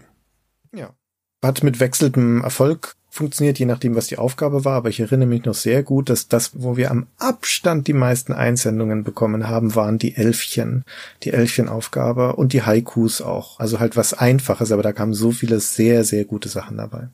[0.72, 0.94] Ja.
[1.42, 4.74] Hat mit wechselndem Erfolg funktioniert, je nachdem, was die Aufgabe war.
[4.74, 8.32] Aber ich erinnere mich noch sehr gut, dass das, wo wir am Abstand die meisten
[8.32, 10.84] Einsendungen bekommen haben, waren die Elfchen,
[11.22, 13.58] die Elfchenaufgabe und die Haikus auch.
[13.58, 17.08] Also halt was Einfaches, aber da kamen so viele sehr, sehr gute Sachen dabei.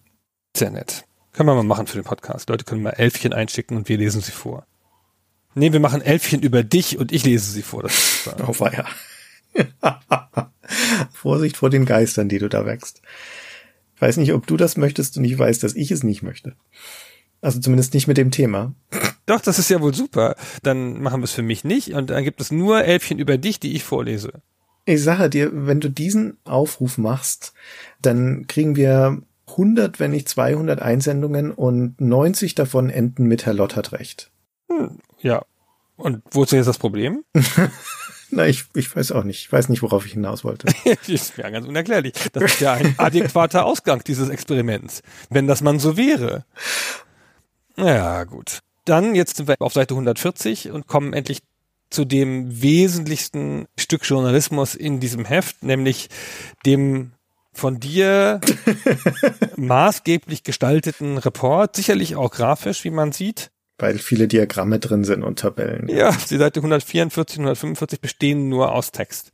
[0.57, 1.05] Sehr nett.
[1.33, 2.51] Können wir mal machen für den Podcast.
[2.51, 4.67] Leute können mal Elfchen einschicken und wir lesen sie vor.
[5.55, 7.83] Nee, wir machen Elfchen über dich und ich lese sie vor.
[7.83, 8.29] Das.
[8.47, 8.87] Oh, weia.
[11.13, 13.03] Vorsicht vor den Geistern, die du da wächst
[14.03, 16.55] weiß nicht, ob du das möchtest und ich weiß, dass ich es nicht möchte.
[17.41, 18.75] Also zumindest nicht mit dem Thema.
[19.27, 20.37] Doch, das ist ja wohl super.
[20.63, 23.61] Dann machen wir es für mich nicht und dann gibt es nur Elfchen über dich,
[23.61, 24.43] die ich vorlese.
[24.85, 27.53] Ich sage dir, wenn du diesen Aufruf machst,
[28.01, 33.77] dann kriegen wir 100, wenn nicht 200 Einsendungen und 90 davon enden mit Herr Lott
[33.77, 34.31] hat recht.
[34.69, 35.45] Hm, ja.
[35.97, 37.23] Und wo ist jetzt das Problem?
[38.33, 39.41] Na, ich, ich weiß auch nicht.
[39.41, 40.67] Ich weiß nicht, worauf ich hinaus wollte.
[40.85, 42.15] das ist ja ganz unerklärlich.
[42.33, 45.03] Das ist ja ein adäquater Ausgang dieses Experiments.
[45.29, 46.47] Wenn das man so wäre.
[47.77, 48.61] Ja, gut.
[48.87, 51.43] Dann, jetzt sind wir auf Seite 140 und kommen endlich
[51.91, 56.09] zu dem wesentlichsten Stück Journalismus in diesem Heft, nämlich
[56.65, 57.13] dem
[57.53, 58.41] von dir
[59.57, 63.51] maßgeblich gestalteten Report, sicherlich auch grafisch, wie man sieht,
[63.83, 65.89] weil viele Diagramme drin sind und Tabellen.
[65.89, 69.33] Ja, die Seite 144, 145 bestehen nur aus Text.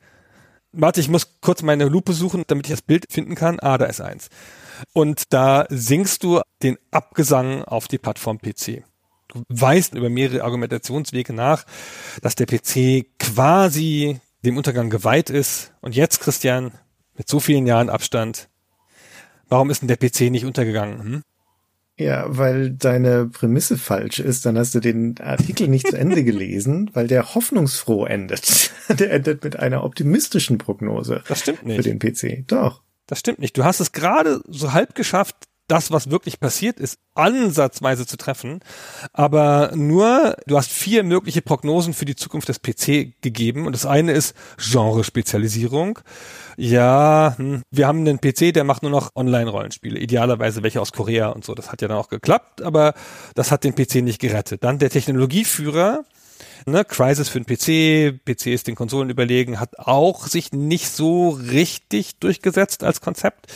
[0.73, 3.61] Warte, ich muss kurz meine Lupe suchen, damit ich das Bild finden kann.
[3.61, 4.29] Ah, da ist eins.
[4.93, 8.85] Und da singst du den Abgesang auf die Plattform PC.
[9.29, 11.65] Du weißt über mehrere Argumentationswege nach,
[12.23, 15.73] dass der PC quasi dem Untergang geweiht ist.
[15.81, 16.73] Und jetzt, Christian,
[17.17, 18.49] mit so vielen Jahren Abstand,
[19.49, 21.03] Warum ist denn der PC nicht untergegangen?
[21.03, 21.23] Hm?
[21.99, 26.91] Ja, weil deine Prämisse falsch ist, dann hast du den Artikel nicht zu Ende gelesen,
[26.95, 28.71] weil der hoffnungsfroh endet.
[28.89, 31.23] Der endet mit einer optimistischen Prognose.
[31.29, 31.77] Das stimmt nicht.
[31.77, 32.47] Für den PC.
[32.47, 32.81] Doch.
[33.07, 33.59] Das stimmt nicht.
[33.59, 38.61] Du hast es gerade so halb geschafft, das, was wirklich passiert ist, ansatzweise zu treffen.
[39.13, 43.67] Aber nur, du hast vier mögliche Prognosen für die Zukunft des PC gegeben.
[43.67, 45.99] Und das eine ist Genrespezialisierung.
[46.61, 50.01] Ja, hm, wir haben einen PC, der macht nur noch Online-Rollenspiele.
[50.01, 51.55] Idealerweise welche aus Korea und so.
[51.55, 52.95] Das hat ja dann auch geklappt, aber
[53.37, 54.65] das hat den PC nicht gerettet.
[54.65, 56.03] Dann der Technologieführer,
[56.71, 61.31] Ne, Crisis für den PC, PC ist den Konsolen überlegen, hat auch sich nicht so
[61.31, 63.47] richtig durchgesetzt als Konzept.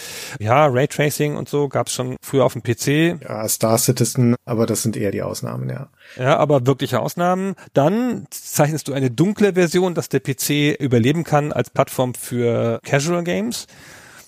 [0.40, 3.22] Ja, Raytracing und so gab es schon früher auf dem PC.
[3.22, 5.90] Ja, Star Citizen, aber das sind eher die Ausnahmen, ja.
[6.16, 7.54] Ja, aber wirkliche Ausnahmen.
[7.74, 13.24] Dann zeichnest du eine dunkle Version, dass der PC überleben kann als Plattform für Casual
[13.24, 13.66] Games.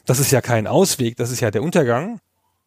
[0.06, 2.20] Das ist ja kein Ausweg, das ist ja der Untergang.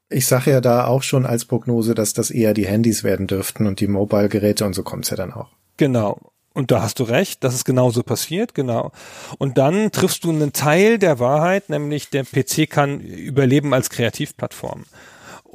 [0.10, 3.68] Ich sage ja da auch schon als Prognose, dass das eher die Handys werden dürften
[3.68, 5.50] und die Mobile-Geräte und so kommt's ja dann auch.
[5.78, 6.20] Genau.
[6.54, 8.92] Und da hast du recht, das ist genauso passiert, genau.
[9.38, 14.86] Und dann triffst du einen Teil der Wahrheit, nämlich der PC kann überleben als Kreativplattform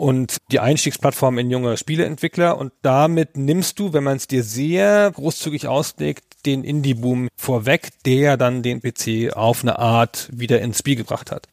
[0.03, 5.11] und die Einstiegsplattform in junge Spieleentwickler und damit nimmst du, wenn man es dir sehr
[5.11, 10.97] großzügig auslegt, den Indie-Boom vorweg, der dann den PC auf eine Art wieder ins Spiel
[10.97, 11.47] gebracht hat.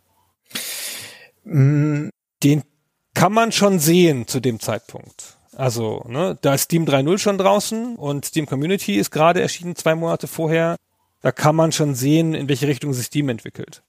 [1.43, 2.09] Mm.
[2.41, 2.63] Den
[3.13, 5.37] kann man schon sehen zu dem Zeitpunkt.
[5.59, 9.93] Also, ne, da ist Steam 3.0 schon draußen und Steam Community ist gerade erschienen, zwei
[9.93, 10.77] Monate vorher.
[11.19, 13.83] Da kann man schon sehen, in welche Richtung sich Steam entwickelt.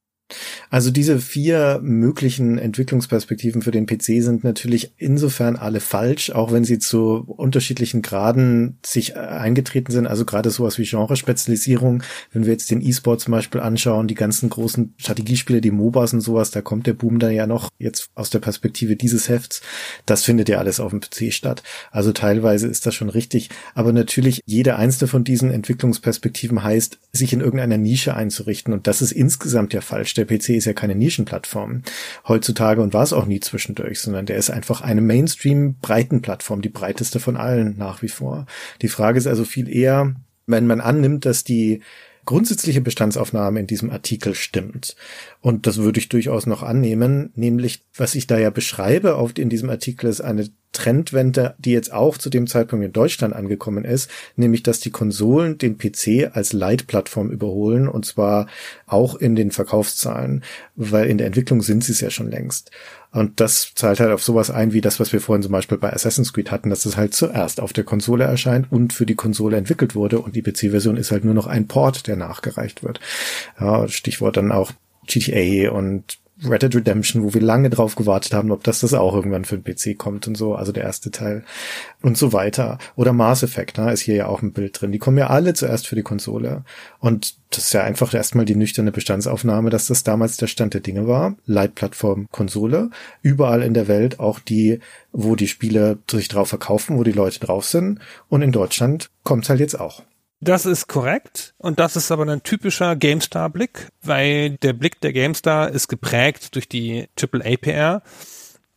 [0.70, 6.64] Also diese vier möglichen Entwicklungsperspektiven für den PC sind natürlich insofern alle falsch, auch wenn
[6.64, 10.06] sie zu unterschiedlichen Graden sich äh, eingetreten sind.
[10.06, 12.02] Also gerade sowas wie Genrespezialisierung,
[12.32, 16.20] wenn wir jetzt den E-Sport zum Beispiel anschauen, die ganzen großen Strategiespiele, die MOBAs und
[16.20, 19.62] sowas, da kommt der Boom dann ja noch jetzt aus der Perspektive dieses Hefts.
[20.06, 21.62] Das findet ja alles auf dem PC statt.
[21.90, 23.50] Also teilweise ist das schon richtig.
[23.74, 28.72] Aber natürlich jede einzelne von diesen Entwicklungsperspektiven heißt, sich in irgendeiner Nische einzurichten.
[28.72, 31.82] Und das ist insgesamt ja falsch der PC ist ja keine Nischenplattform
[32.28, 37.20] heutzutage und war es auch nie zwischendurch, sondern der ist einfach eine Mainstream-Breitenplattform, die breiteste
[37.20, 38.46] von allen nach wie vor.
[38.82, 40.14] Die Frage ist also viel eher,
[40.46, 41.82] wenn man annimmt, dass die
[42.26, 44.94] grundsätzliche Bestandsaufnahme in diesem Artikel stimmt.
[45.40, 49.48] Und das würde ich durchaus noch annehmen, nämlich was ich da ja beschreibe auf, in
[49.48, 54.08] diesem Artikel ist eine Trendwende, die jetzt auch zu dem Zeitpunkt in Deutschland angekommen ist,
[54.36, 58.46] nämlich dass die Konsolen den PC als Leitplattform überholen und zwar
[58.86, 60.44] auch in den Verkaufszahlen,
[60.76, 62.70] weil in der Entwicklung sind sie es ja schon längst.
[63.12, 65.92] Und das zahlt halt auf sowas ein, wie das, was wir vorhin zum Beispiel bei
[65.92, 69.56] Assassin's Creed hatten, dass es halt zuerst auf der Konsole erscheint und für die Konsole
[69.56, 73.00] entwickelt wurde und die PC-Version ist halt nur noch ein Port, der nachgereicht wird.
[73.58, 74.70] Ja, Stichwort dann auch
[75.08, 79.14] GTA und Red Dead Redemption, wo wir lange drauf gewartet haben, ob das das auch
[79.14, 81.44] irgendwann für den PC kommt und so, also der erste Teil
[82.02, 82.78] und so weiter.
[82.96, 84.92] Oder Mass Effect, ne, ist hier ja auch ein Bild drin.
[84.92, 86.64] Die kommen ja alle zuerst für die Konsole.
[86.98, 90.80] Und das ist ja einfach erstmal die nüchterne Bestandsaufnahme, dass das damals der Stand der
[90.80, 91.36] Dinge war.
[91.46, 92.90] Leitplattform Konsole.
[93.22, 94.80] Überall in der Welt, auch die,
[95.12, 97.98] wo die Spiele sich drauf verkaufen, wo die Leute drauf sind.
[98.28, 100.02] Und in Deutschland kommt's halt jetzt auch.
[100.42, 105.70] Das ist korrekt und das ist aber ein typischer GameStar-Blick, weil der Blick der GameStar
[105.70, 108.02] ist geprägt durch die AAA-PR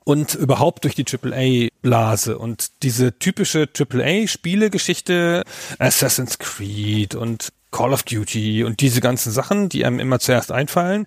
[0.04, 5.44] und überhaupt durch die AAA-Blase und diese typische AAA-Spielegeschichte
[5.80, 11.06] Assassin's Creed und Call of Duty und diese ganzen Sachen, die einem immer zuerst einfallen,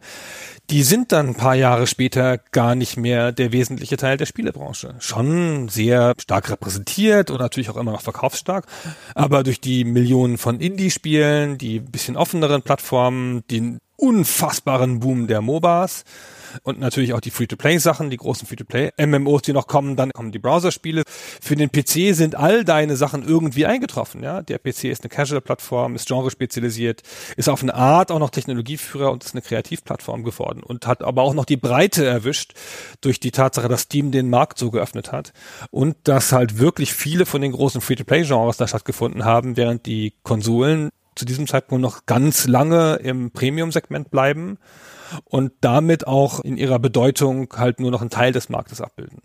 [0.68, 4.96] die sind dann ein paar Jahre später gar nicht mehr der wesentliche Teil der Spielebranche.
[4.98, 8.66] Schon sehr stark repräsentiert und natürlich auch immer noch verkaufsstark,
[9.14, 16.04] aber durch die Millionen von Indie-Spielen, die bisschen offeneren Plattformen, den unfassbaren Boom der MOBAs,
[16.62, 21.02] und natürlich auch die Free-to-Play-Sachen, die großen Free-to-Play-MMOs, die noch kommen, dann kommen die Browserspiele.
[21.06, 24.42] Für den PC sind all deine Sachen irgendwie eingetroffen, ja.
[24.42, 27.02] Der PC ist eine Casual-Plattform, ist genre-spezialisiert,
[27.36, 31.22] ist auf eine Art auch noch Technologieführer und ist eine Kreativplattform geworden und hat aber
[31.22, 32.54] auch noch die Breite erwischt
[33.00, 35.32] durch die Tatsache, dass Steam den Markt so geöffnet hat
[35.70, 40.90] und dass halt wirklich viele von den großen Free-to-Play-Genres da stattgefunden haben, während die Konsolen
[41.14, 44.58] zu diesem Zeitpunkt noch ganz lange im Premium-Segment bleiben
[45.24, 49.22] und damit auch in ihrer Bedeutung halt nur noch einen Teil des Marktes abbilden.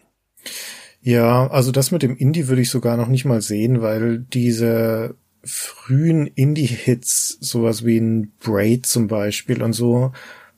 [1.02, 5.16] Ja, also das mit dem Indie würde ich sogar noch nicht mal sehen, weil diese
[5.44, 10.12] frühen Indie-Hits, sowas wie ein Braid zum Beispiel und so,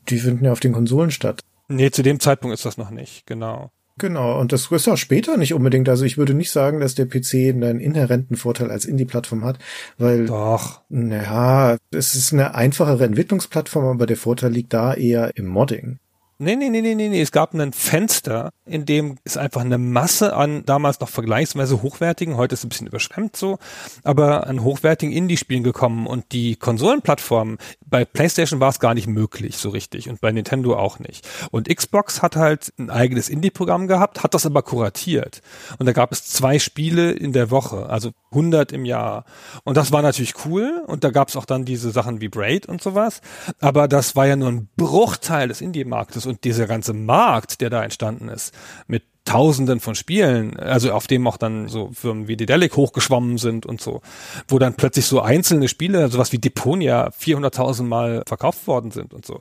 [0.09, 1.41] die finden ja auf den Konsolen statt.
[1.69, 3.71] Nee, zu dem Zeitpunkt ist das noch nicht, genau.
[3.99, 5.87] Genau, und das ist auch später nicht unbedingt.
[5.87, 9.59] Also ich würde nicht sagen, dass der PC einen inhärenten Vorteil als Indie-Plattform hat,
[9.97, 10.25] weil.
[10.25, 10.81] Doch.
[10.89, 15.99] Naja, es ist eine einfachere Entwicklungsplattform, aber der Vorteil liegt da eher im Modding.
[16.43, 17.21] Nee, nee, nee, nee, nee, nee.
[17.21, 22.35] Es gab ein Fenster, in dem ist einfach eine Masse an damals noch vergleichsweise hochwertigen,
[22.35, 23.59] heute ist es ein bisschen überschwemmt so,
[24.03, 29.55] aber an hochwertigen Indie-Spielen gekommen und die Konsolenplattformen, bei PlayStation war es gar nicht möglich
[29.55, 31.25] so richtig und bei Nintendo auch nicht.
[31.51, 35.41] Und Xbox hat halt ein eigenes Indie-Programm gehabt, hat das aber kuratiert.
[35.79, 39.23] Und da gab es zwei Spiele in der Woche, also 100 im Jahr.
[39.63, 42.65] Und das war natürlich cool und da gab es auch dann diese Sachen wie Braid
[42.65, 43.21] und sowas,
[43.61, 47.83] aber das war ja nur ein Bruchteil des Indie-Marktes und dieser ganze Markt, der da
[47.83, 48.55] entstanden ist,
[48.87, 53.65] mit Tausenden von Spielen, also auf dem auch dann so Firmen wie Dedelic hochgeschwommen sind
[53.67, 54.01] und so,
[54.47, 59.25] wo dann plötzlich so einzelne Spiele, sowas wie Deponia 400.000 Mal verkauft worden sind und
[59.25, 59.39] so.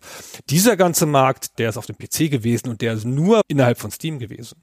[0.51, 3.91] Dieser ganze Markt, der ist auf dem PC gewesen und der ist nur innerhalb von
[3.91, 4.63] Steam gewesen.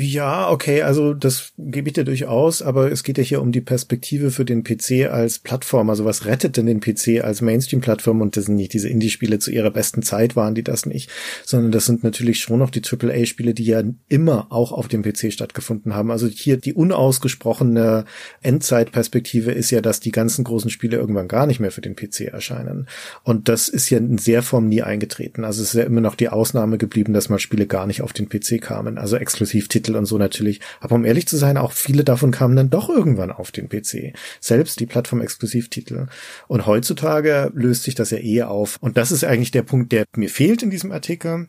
[0.00, 3.60] Ja, okay, also das gebe ich dir durchaus, aber es geht ja hier um die
[3.60, 5.90] Perspektive für den PC als Plattform.
[5.90, 8.20] Also was rettet denn den PC als Mainstream-Plattform?
[8.20, 11.10] Und das sind nicht diese Indie-Spiele zu ihrer besten Zeit, waren die das nicht,
[11.44, 15.32] sondern das sind natürlich schon noch die AAA-Spiele, die ja immer auch auf dem PC
[15.32, 16.12] stattgefunden haben.
[16.12, 18.04] Also hier die unausgesprochene
[18.40, 22.20] Endzeitperspektive ist ja, dass die ganzen großen Spiele irgendwann gar nicht mehr für den PC
[22.20, 22.86] erscheinen.
[23.24, 25.42] Und das ist ja in sehr Form nie eingetreten.
[25.42, 28.12] Also es ist ja immer noch die Ausnahme geblieben, dass mal Spiele gar nicht auf
[28.12, 28.96] den PC kamen.
[28.96, 30.60] Also Exklusivtitel Titel und so natürlich.
[30.80, 34.14] Aber um ehrlich zu sein, auch viele davon kamen dann doch irgendwann auf den PC.
[34.40, 36.06] Selbst die Plattform-Exklusivtitel.
[36.46, 38.78] Und heutzutage löst sich das ja eher auf.
[38.80, 41.48] Und das ist eigentlich der Punkt, der mir fehlt in diesem Artikel,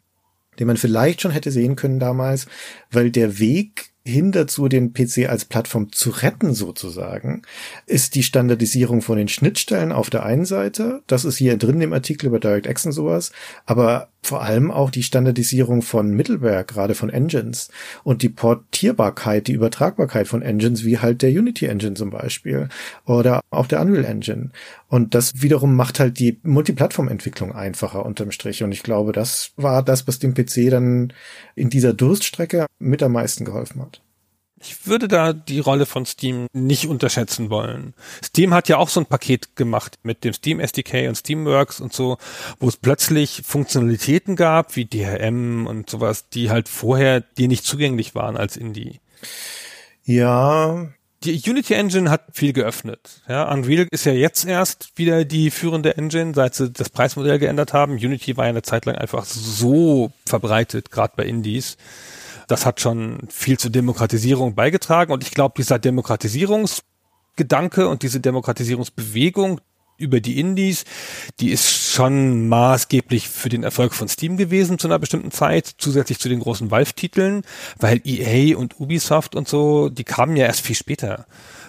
[0.60, 2.48] den man vielleicht schon hätte sehen können damals,
[2.92, 7.44] weil der Weg hin dazu, den PC als Plattform zu retten sozusagen,
[7.86, 11.04] ist die Standardisierung von den Schnittstellen auf der einen Seite.
[11.08, 13.32] Das ist hier drin im Artikel über DirectX und sowas.
[13.66, 17.70] Aber vor allem auch die Standardisierung von Middleware, gerade von Engines
[18.04, 22.70] und die Portierbarkeit, die Übertragbarkeit von Engines, wie halt der Unity Engine zum Beispiel
[23.06, 24.52] oder auch der Unreal Engine.
[24.88, 28.64] Und das wiederum macht halt die Multiplattform-Entwicklung einfacher unterm Strich.
[28.64, 31.14] Und ich glaube, das war das, was dem PC dann
[31.56, 34.02] in dieser Durststrecke mit am meisten geholfen hat.
[34.62, 37.94] Ich würde da die Rolle von Steam nicht unterschätzen wollen.
[38.24, 41.94] Steam hat ja auch so ein Paket gemacht mit dem Steam SDK und Steamworks und
[41.94, 42.18] so,
[42.60, 48.16] wo es plötzlich Funktionalitäten gab, wie DRM und sowas, die halt vorher dir nicht zugänglich
[48.16, 49.00] waren als Indie.
[50.04, 50.88] Ja.
[51.24, 53.22] Die Unity Engine hat viel geöffnet.
[53.28, 57.74] Ja, Unreal ist ja jetzt erst wieder die führende Engine, seit sie das Preismodell geändert
[57.74, 57.94] haben.
[57.94, 61.78] Unity war ja eine Zeit lang einfach so verbreitet, gerade bei Indies
[62.50, 65.14] das hat schon viel zur Demokratisierung beigetragen.
[65.14, 69.62] Und ich glaube, dieser Demokratisierungsgedanke und diese Demokratisierungsbewegung
[69.98, 70.84] über die Indies,
[71.40, 76.18] die ist schon maßgeblich für den Erfolg von Steam gewesen zu einer bestimmten Zeit, zusätzlich
[76.20, 77.44] zu den großen Valve-Titeln,
[77.78, 81.26] weil EA und Ubisoft und so, die kamen ja erst viel später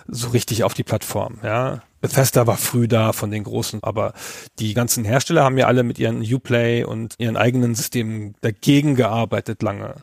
[0.07, 1.83] so richtig auf die Plattform, ja.
[2.01, 4.15] Bethesda war früh da von den großen, aber
[4.59, 9.63] die ganzen Hersteller haben ja alle mit ihren Uplay und ihren eigenen Systemen dagegen gearbeitet
[9.63, 9.97] lange.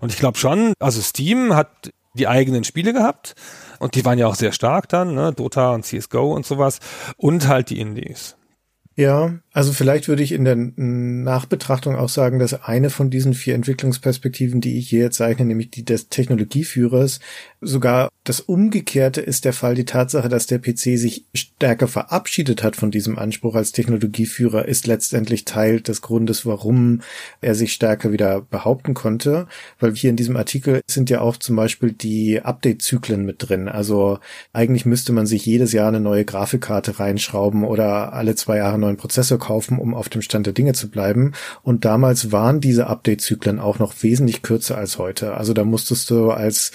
[0.00, 3.34] Und ich glaube schon, also Steam hat die eigenen Spiele gehabt
[3.78, 5.32] und die waren ja auch sehr stark dann, ne?
[5.32, 6.78] Dota und CSGO und sowas
[7.16, 8.36] und halt die Indies.
[8.96, 13.56] Ja, also vielleicht würde ich in der Nachbetrachtung auch sagen, dass eine von diesen vier
[13.56, 17.18] Entwicklungsperspektiven, die ich hier jetzt zeichne, nämlich die des Technologieführers,
[17.64, 19.74] sogar das Umgekehrte ist der Fall.
[19.74, 24.86] Die Tatsache, dass der PC sich stärker verabschiedet hat von diesem Anspruch als Technologieführer, ist
[24.86, 27.02] letztendlich Teil des Grundes, warum
[27.42, 29.46] er sich stärker wieder behaupten konnte.
[29.78, 33.68] Weil hier in diesem Artikel sind ja auch zum Beispiel die Update-Zyklen mit drin.
[33.68, 34.18] Also
[34.54, 38.82] eigentlich müsste man sich jedes Jahr eine neue Grafikkarte reinschrauben oder alle zwei Jahre einen
[38.82, 41.32] neuen Prozessor kaufen, um auf dem Stand der Dinge zu bleiben.
[41.62, 45.34] Und damals waren diese Update-Zyklen auch noch wesentlich kürzer als heute.
[45.34, 46.72] Also da musstest du als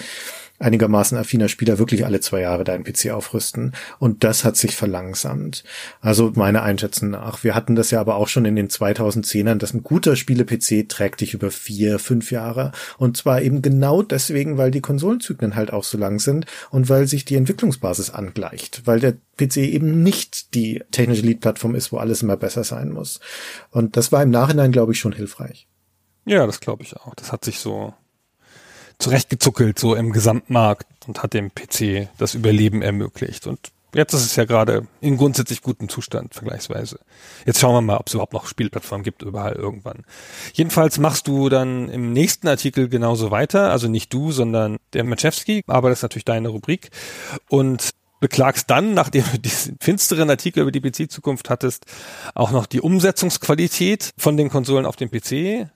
[0.60, 3.72] einigermaßen affiner Spieler wirklich alle zwei Jahre deinen PC aufrüsten.
[3.98, 5.64] Und das hat sich verlangsamt.
[6.00, 7.42] Also meine Einschätzung nach.
[7.42, 11.22] Wir hatten das ja aber auch schon in den 2010ern, dass ein guter Spiele-PC trägt
[11.22, 12.72] dich über vier, fünf Jahre.
[12.98, 17.06] Und zwar eben genau deswegen, weil die Konsolenzyklen halt auch so lang sind und weil
[17.06, 18.82] sich die Entwicklungsbasis angleicht.
[18.84, 23.20] Weil der PC eben nicht die technische Lead-Plattform ist, wo alles immer besser sein muss.
[23.70, 25.66] Und das war im Nachhinein, glaube ich, schon hilfreich.
[26.26, 27.14] Ja, das glaube ich auch.
[27.14, 27.94] Das hat sich so
[29.00, 33.46] zurechtgezuckelt, so im Gesamtmarkt und hat dem PC das Überleben ermöglicht.
[33.46, 37.00] Und jetzt ist es ja gerade in grundsätzlich gutem Zustand, vergleichsweise.
[37.46, 40.04] Jetzt schauen wir mal, ob es überhaupt noch Spielplattformen gibt, überall irgendwann.
[40.52, 45.62] Jedenfalls machst du dann im nächsten Artikel genauso weiter, also nicht du, sondern der Machewski,
[45.66, 46.90] aber das ist natürlich deine Rubrik.
[47.48, 47.90] Und
[48.20, 51.86] beklagst dann, nachdem du diesen finsteren Artikel über die PC-Zukunft hattest,
[52.34, 55.68] auch noch die Umsetzungsqualität von den Konsolen auf dem PC.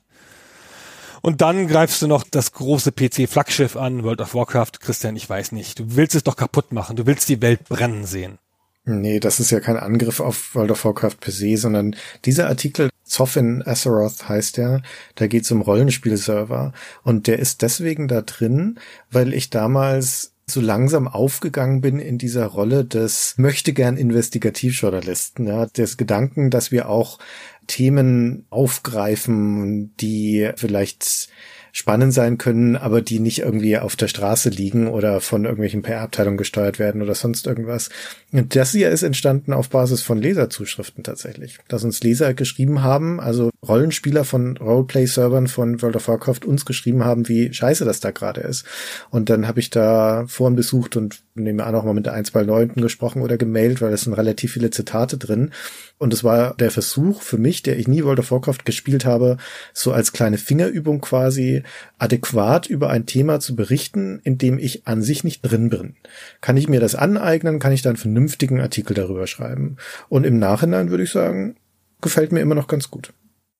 [1.25, 4.73] Und dann greifst du noch das große PC-Flaggschiff an, World of Warcraft.
[4.79, 5.79] Christian, ich weiß nicht.
[5.79, 6.97] Du willst es doch kaputt machen.
[6.97, 8.37] Du willst die Welt brennen sehen.
[8.85, 11.97] Nee, das ist ja kein Angriff auf World of Warcraft per se, sondern
[12.27, 14.83] dieser Artikel Zoffin Azeroth heißt der.
[15.15, 16.75] Da geht's um Rollenspielserver.
[17.05, 18.79] Und der ist deswegen da drin,
[19.11, 25.65] weil ich damals so langsam aufgegangen bin in dieser Rolle des möchte gern Investigativjournalisten, ja,
[25.65, 27.19] des Gedanken, dass wir auch
[27.66, 31.28] Themen aufgreifen, die vielleicht
[31.77, 36.36] spannend sein können, aber die nicht irgendwie auf der Straße liegen oder von irgendwelchen PR-Abteilungen
[36.36, 37.91] gesteuert werden oder sonst irgendwas.
[38.31, 41.59] Und das hier ist entstanden auf Basis von Leserzuschriften tatsächlich.
[41.66, 47.05] Dass uns Leser geschrieben haben, also Rollenspieler von Roleplay-Servern von World of Warcraft uns geschrieben
[47.05, 48.65] haben, wie scheiße das da gerade ist.
[49.11, 52.43] Und dann habe ich da Foren besucht und nehme an auch mal mit ein, zwei
[52.43, 55.51] Leuten gesprochen oder gemailt, weil es sind relativ viele Zitate drin.
[55.99, 59.37] Und es war der Versuch für mich, der ich nie World of Warcraft gespielt habe,
[59.73, 61.62] so als kleine Fingerübung quasi
[61.99, 65.97] adäquat über ein Thema zu berichten, in dem ich an sich nicht drin bin.
[66.41, 69.77] Kann ich mir das aneignen, kann ich dann einen vernünftigen Artikel darüber schreiben.
[70.09, 71.57] Und im Nachhinein würde ich sagen,
[72.01, 73.12] gefällt mir immer noch ganz gut.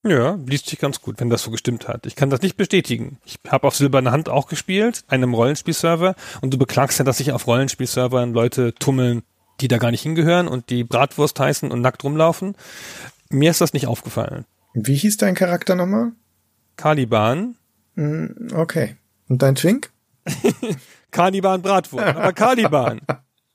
[0.07, 2.05] Ja, liest sich ganz gut, wenn das so gestimmt hat.
[2.05, 3.17] Ich kann das nicht bestätigen.
[3.25, 7.33] Ich habe auf Silberne Hand auch gespielt, einem Rollenspielserver, und du beklagst ja, dass sich
[7.33, 9.23] auf Rollenspielservern Leute tummeln,
[9.61, 12.57] die da gar nicht hingehören und die Bratwurst heißen und nackt rumlaufen.
[13.31, 14.45] Mir ist das nicht aufgefallen.
[14.75, 16.13] Wie hieß dein Charakter nochmal?
[16.77, 17.57] Caliban.
[17.95, 18.97] Hm, okay.
[19.29, 19.91] Und dein Twink?
[21.11, 23.01] Caliban Bratwurst, aber Caliban.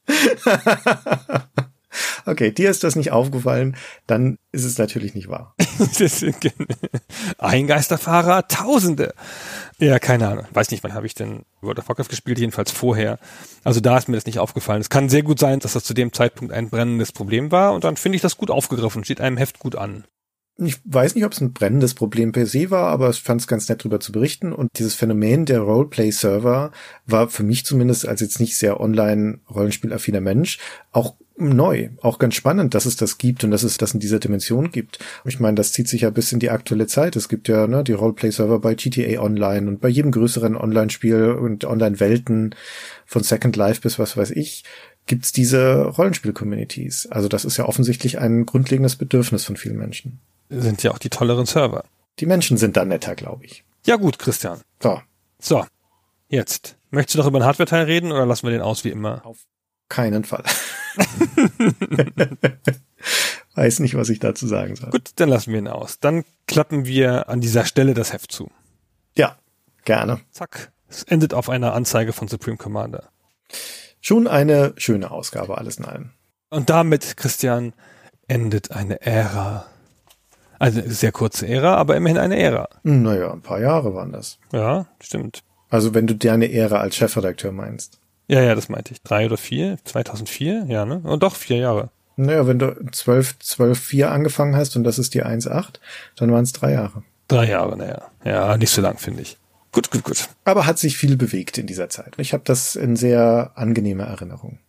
[2.25, 3.75] okay, dir ist das nicht aufgefallen,
[4.07, 5.55] dann ist es natürlich nicht wahr.
[7.37, 9.13] Ein Geisterfahrer, Tausende.
[9.79, 10.45] Ja, keine Ahnung.
[10.51, 13.19] Weiß nicht, wann habe ich denn World of Warcraft gespielt, jedenfalls vorher.
[13.63, 14.81] Also da ist mir das nicht aufgefallen.
[14.81, 17.83] Es kann sehr gut sein, dass das zu dem Zeitpunkt ein brennendes Problem war und
[17.83, 20.05] dann finde ich das gut aufgegriffen, steht einem Heft gut an.
[20.61, 23.47] Ich weiß nicht, ob es ein brennendes Problem per se war, aber ich fand es
[23.47, 24.51] ganz nett darüber zu berichten.
[24.51, 26.71] Und dieses Phänomen der Roleplay-Server
[27.05, 30.59] war für mich zumindest als jetzt nicht sehr online Rollenspielaffiner Mensch
[30.91, 34.19] auch neu, auch ganz spannend, dass es das gibt und dass es das in dieser
[34.19, 34.99] Dimension gibt.
[35.25, 37.15] Ich meine, das zieht sich ja bis in die aktuelle Zeit.
[37.15, 41.65] Es gibt ja ne, die Roleplay-Server bei GTA Online und bei jedem größeren Online-Spiel und
[41.65, 42.55] Online-Welten
[43.05, 44.63] von Second Life bis was weiß ich
[45.09, 47.07] gibt's diese Rollenspiel-Communities.
[47.07, 50.19] Also das ist ja offensichtlich ein grundlegendes Bedürfnis von vielen Menschen.
[50.49, 51.83] Sind ja auch die tolleren Server.
[52.19, 53.63] Die Menschen sind da netter, glaube ich.
[53.85, 54.61] Ja gut, Christian.
[54.81, 55.01] So.
[55.39, 55.65] So.
[56.29, 56.77] Jetzt.
[56.91, 59.25] Möchtest du noch über einen Hardware-Teil reden oder lassen wir den aus wie immer?
[59.25, 59.39] Auf
[59.89, 60.43] keinen Fall.
[63.55, 64.91] Weiß nicht, was ich dazu sagen soll.
[64.91, 65.99] Gut, dann lassen wir ihn aus.
[65.99, 68.49] Dann klappen wir an dieser Stelle das Heft zu.
[69.15, 69.35] Ja,
[69.83, 70.21] gerne.
[70.31, 70.71] Zack.
[70.87, 73.09] Es endet auf einer Anzeige von Supreme Commander.
[74.01, 76.11] Schon eine schöne Ausgabe, alles in allem.
[76.49, 77.73] Und damit, Christian,
[78.27, 79.65] endet eine Ära.
[80.57, 82.69] Also sehr kurze Ära, aber immerhin eine Ära.
[82.83, 84.39] Naja, ein paar Jahre waren das.
[84.51, 85.43] Ja, stimmt.
[85.69, 87.99] Also wenn du deine Ära als Chefredakteur meinst.
[88.29, 89.01] Ja, ja, das meinte ich.
[89.01, 89.79] Drei oder vier?
[89.83, 90.65] 2004?
[90.67, 90.99] Ja, ne?
[90.99, 91.89] Und doch, vier Jahre.
[92.15, 95.79] Naja, wenn du 12, 12, 4 angefangen hast und das ist die 1,8,
[96.15, 97.03] dann waren es drei Jahre.
[97.27, 98.11] Drei Jahre, naja.
[98.23, 99.37] Ja, nicht so lang, finde ich.
[99.71, 100.29] Gut, gut, gut.
[100.45, 102.13] Aber hat sich viel bewegt in dieser Zeit.
[102.17, 104.59] Ich habe das in sehr angenehmer Erinnerung.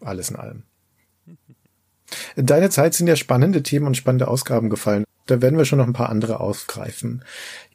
[0.00, 0.64] Alles in allem.
[2.36, 5.04] In deiner Zeit sind ja spannende Themen und spannende Ausgaben gefallen.
[5.26, 7.24] Da werden wir schon noch ein paar andere aufgreifen.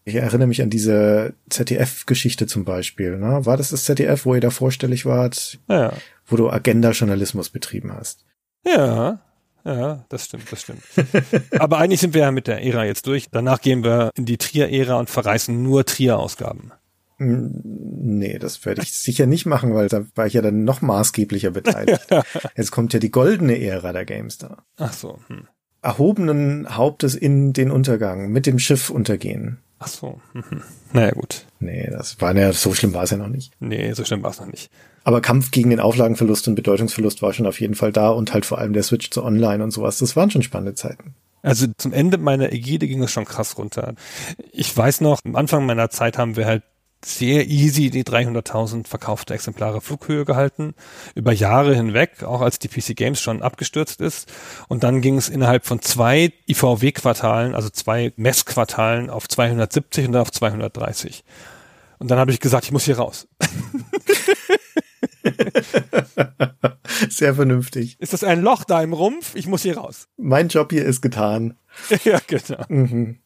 [0.08, 3.18] Ich erinnere mich an diese ZDF-Geschichte zum Beispiel.
[3.18, 3.46] Ne?
[3.46, 5.60] War das das ZDF, wo ihr da vorstellig wart?
[5.68, 5.92] Ja.
[6.26, 8.26] Wo du Agenda-Journalismus betrieben hast?
[8.66, 9.20] Ja,
[9.66, 10.82] ja, das stimmt, das stimmt.
[11.60, 13.28] Aber eigentlich sind wir ja mit der Ära jetzt durch.
[13.32, 16.72] Danach gehen wir in die Trier-Ära und verreißen nur Trier-Ausgaben.
[17.18, 21.52] Nee, das werde ich sicher nicht machen, weil da war ich ja dann noch maßgeblicher
[21.52, 22.08] beteiligt.
[22.56, 24.64] Jetzt kommt ja die goldene Ära der GameStar.
[24.78, 25.20] Ach so.
[25.28, 25.48] Hm.
[25.82, 29.60] Erhobenen Hauptes in den Untergang, mit dem Schiff untergehen.
[29.80, 30.20] Ach so.
[30.34, 30.64] Mhm.
[30.94, 31.46] Naja, gut.
[31.60, 33.54] Nee, das war ja, so schlimm war es ja noch nicht.
[33.60, 34.72] Nee, so schlimm war es noch nicht.
[35.04, 38.46] Aber Kampf gegen den Auflagenverlust und Bedeutungsverlust war schon auf jeden Fall da und halt
[38.46, 40.00] vor allem der Switch zu Online und sowas.
[40.00, 41.16] Das waren schon spannende Zeiten.
[41.44, 43.94] Also zum Ende meiner Ägide ging es schon krass runter.
[44.52, 46.64] Ich weiß noch, am Anfang meiner Zeit haben wir halt
[47.08, 50.74] sehr easy die 300.000 verkaufte Exemplare Flughöhe gehalten,
[51.16, 54.32] über Jahre hinweg, auch als die PC Games schon abgestürzt ist.
[54.68, 60.22] Und dann ging es innerhalb von zwei IVW-Quartalen, also zwei Messquartalen, auf 270 und dann
[60.22, 61.24] auf 230.
[62.00, 63.28] Und dann habe ich gesagt, ich muss hier raus.
[67.10, 68.00] Sehr vernünftig.
[68.00, 69.36] Ist das ein Loch da im Rumpf?
[69.36, 70.08] Ich muss hier raus.
[70.18, 71.58] Mein Job hier ist getan.
[72.04, 72.64] ja, genau.
[72.70, 73.20] Mhm.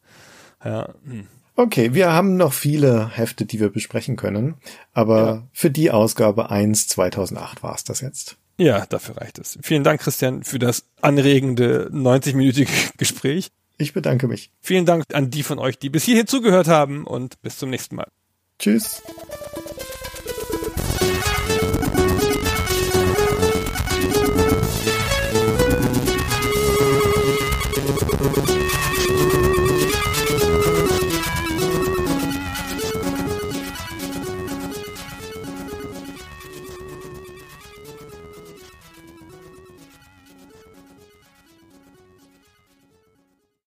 [0.64, 0.94] Ja.
[1.04, 1.26] Hm.
[1.54, 4.54] Okay, wir haben noch viele Hefte, die wir besprechen können,
[4.92, 5.48] aber ja.
[5.52, 8.36] für die Ausgabe 1 2008 war es das jetzt.
[8.58, 9.58] Ja, dafür reicht es.
[9.62, 13.48] Vielen Dank, Christian, für das anregende 90-minütige Gespräch.
[13.78, 14.50] Ich bedanke mich.
[14.60, 17.96] Vielen Dank an die von euch, die bis hierhin zugehört haben und bis zum nächsten
[17.96, 18.08] Mal.
[18.58, 19.02] Tschüss.